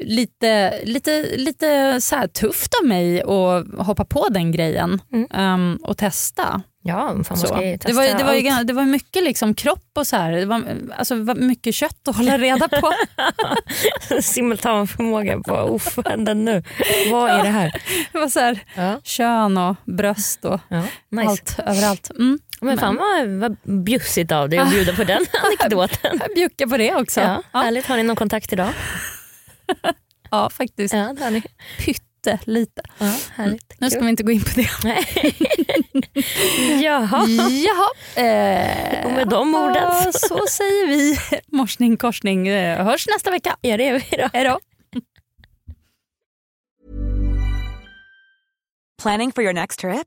lite, 0.00 0.80
lite, 0.84 1.26
lite 1.36 2.00
så 2.00 2.16
här 2.16 2.26
tufft 2.26 2.74
av 2.82 2.88
mig 2.88 3.22
att 3.22 3.86
hoppa 3.86 4.04
på 4.04 4.28
den 4.28 4.52
grejen 4.52 5.00
ehm, 5.30 5.78
och 5.82 5.96
testa. 5.96 6.62
Ja, 6.84 7.24
fan 7.24 7.36
Så. 7.36 7.54
Det, 7.54 7.92
var, 7.92 8.18
det, 8.18 8.24
var, 8.24 8.34
ju 8.34 8.64
det 8.64 8.72
var 8.72 8.84
mycket 8.84 9.22
liksom 9.22 9.54
kropp 9.54 9.90
och 9.94 10.06
så 10.06 10.16
här. 10.16 10.32
Det 10.32 10.44
var, 10.46 10.62
alltså, 10.98 11.14
var 11.14 11.34
mycket 11.34 11.74
kött 11.74 12.08
att 12.08 12.16
hålla 12.16 12.38
reda 12.38 12.68
på. 12.68 12.92
simultanförmåga 14.20 15.40
på 15.40 15.56
uff, 15.56 15.96
vad 15.96 16.08
hände 16.08 16.34
nu? 16.34 16.62
Vad 17.10 17.30
är 17.30 17.42
det 17.42 17.48
här? 17.48 17.82
Det 18.12 18.18
var 18.18 18.28
så 18.28 18.40
här, 18.40 18.64
Ja. 18.74 19.00
kön 19.04 19.58
och 19.58 19.76
bröst 19.84 20.44
och 20.44 20.60
Ja, 20.68 20.82
nice. 21.10 21.28
allt 21.30 21.58
överallt. 21.58 22.10
Mm. 22.10 22.38
Men 22.62 22.78
fan 22.78 22.96
vad, 22.96 23.28
vad 23.28 23.56
bjussigt 23.84 24.32
av 24.32 24.48
dig 24.48 24.58
att 24.58 24.70
bjuda 24.70 24.96
på 24.96 25.04
den 25.04 25.26
anekdoten. 25.44 26.18
Jag 26.20 26.34
bjuckar 26.34 26.66
på 26.66 26.76
det 26.76 26.94
också. 26.94 27.20
Ja, 27.20 27.42
Ja, 27.52 27.60
Härligt, 27.60 27.86
har 27.86 27.96
ni 27.96 28.02
någon 28.02 28.16
kontakt 28.16 28.52
idag? 28.52 28.68
ja 30.30 30.50
faktiskt. 30.50 30.94
Ja, 30.94 31.12
det 31.18 31.24
har 31.24 31.30
ni. 31.30 31.42
Pyttelite. 31.78 32.82
Ja, 32.98 33.14
härligt. 33.34 33.74
Nu 33.80 33.90
ska 33.90 34.00
vi 34.00 34.08
inte 34.08 34.22
gå 34.22 34.32
in 34.32 34.42
på 34.42 34.50
det. 34.54 34.62
Jaha, 36.82 37.26
Jaha. 37.50 37.90
Eh, 38.26 39.06
Och 39.06 39.12
med 39.12 39.28
de 39.28 39.54
orden 39.54 40.12
så- 40.12 40.46
säger 40.50 40.86
vi 40.86 41.18
morsning 41.56 41.96
korsning. 41.96 42.48
Eh, 42.48 42.84
Hörs 42.84 43.06
nästa 43.08 43.30
vecka. 43.30 43.56
ja 43.60 43.76
det 43.76 43.88
är 43.88 43.92
vi 44.10 44.16
då. 44.16 44.28
Hej 44.32 44.44
då. 44.44 44.58
Planning 49.02 49.32
for 49.32 49.44
your 49.44 49.52
next 49.52 49.80
trip? 49.80 50.06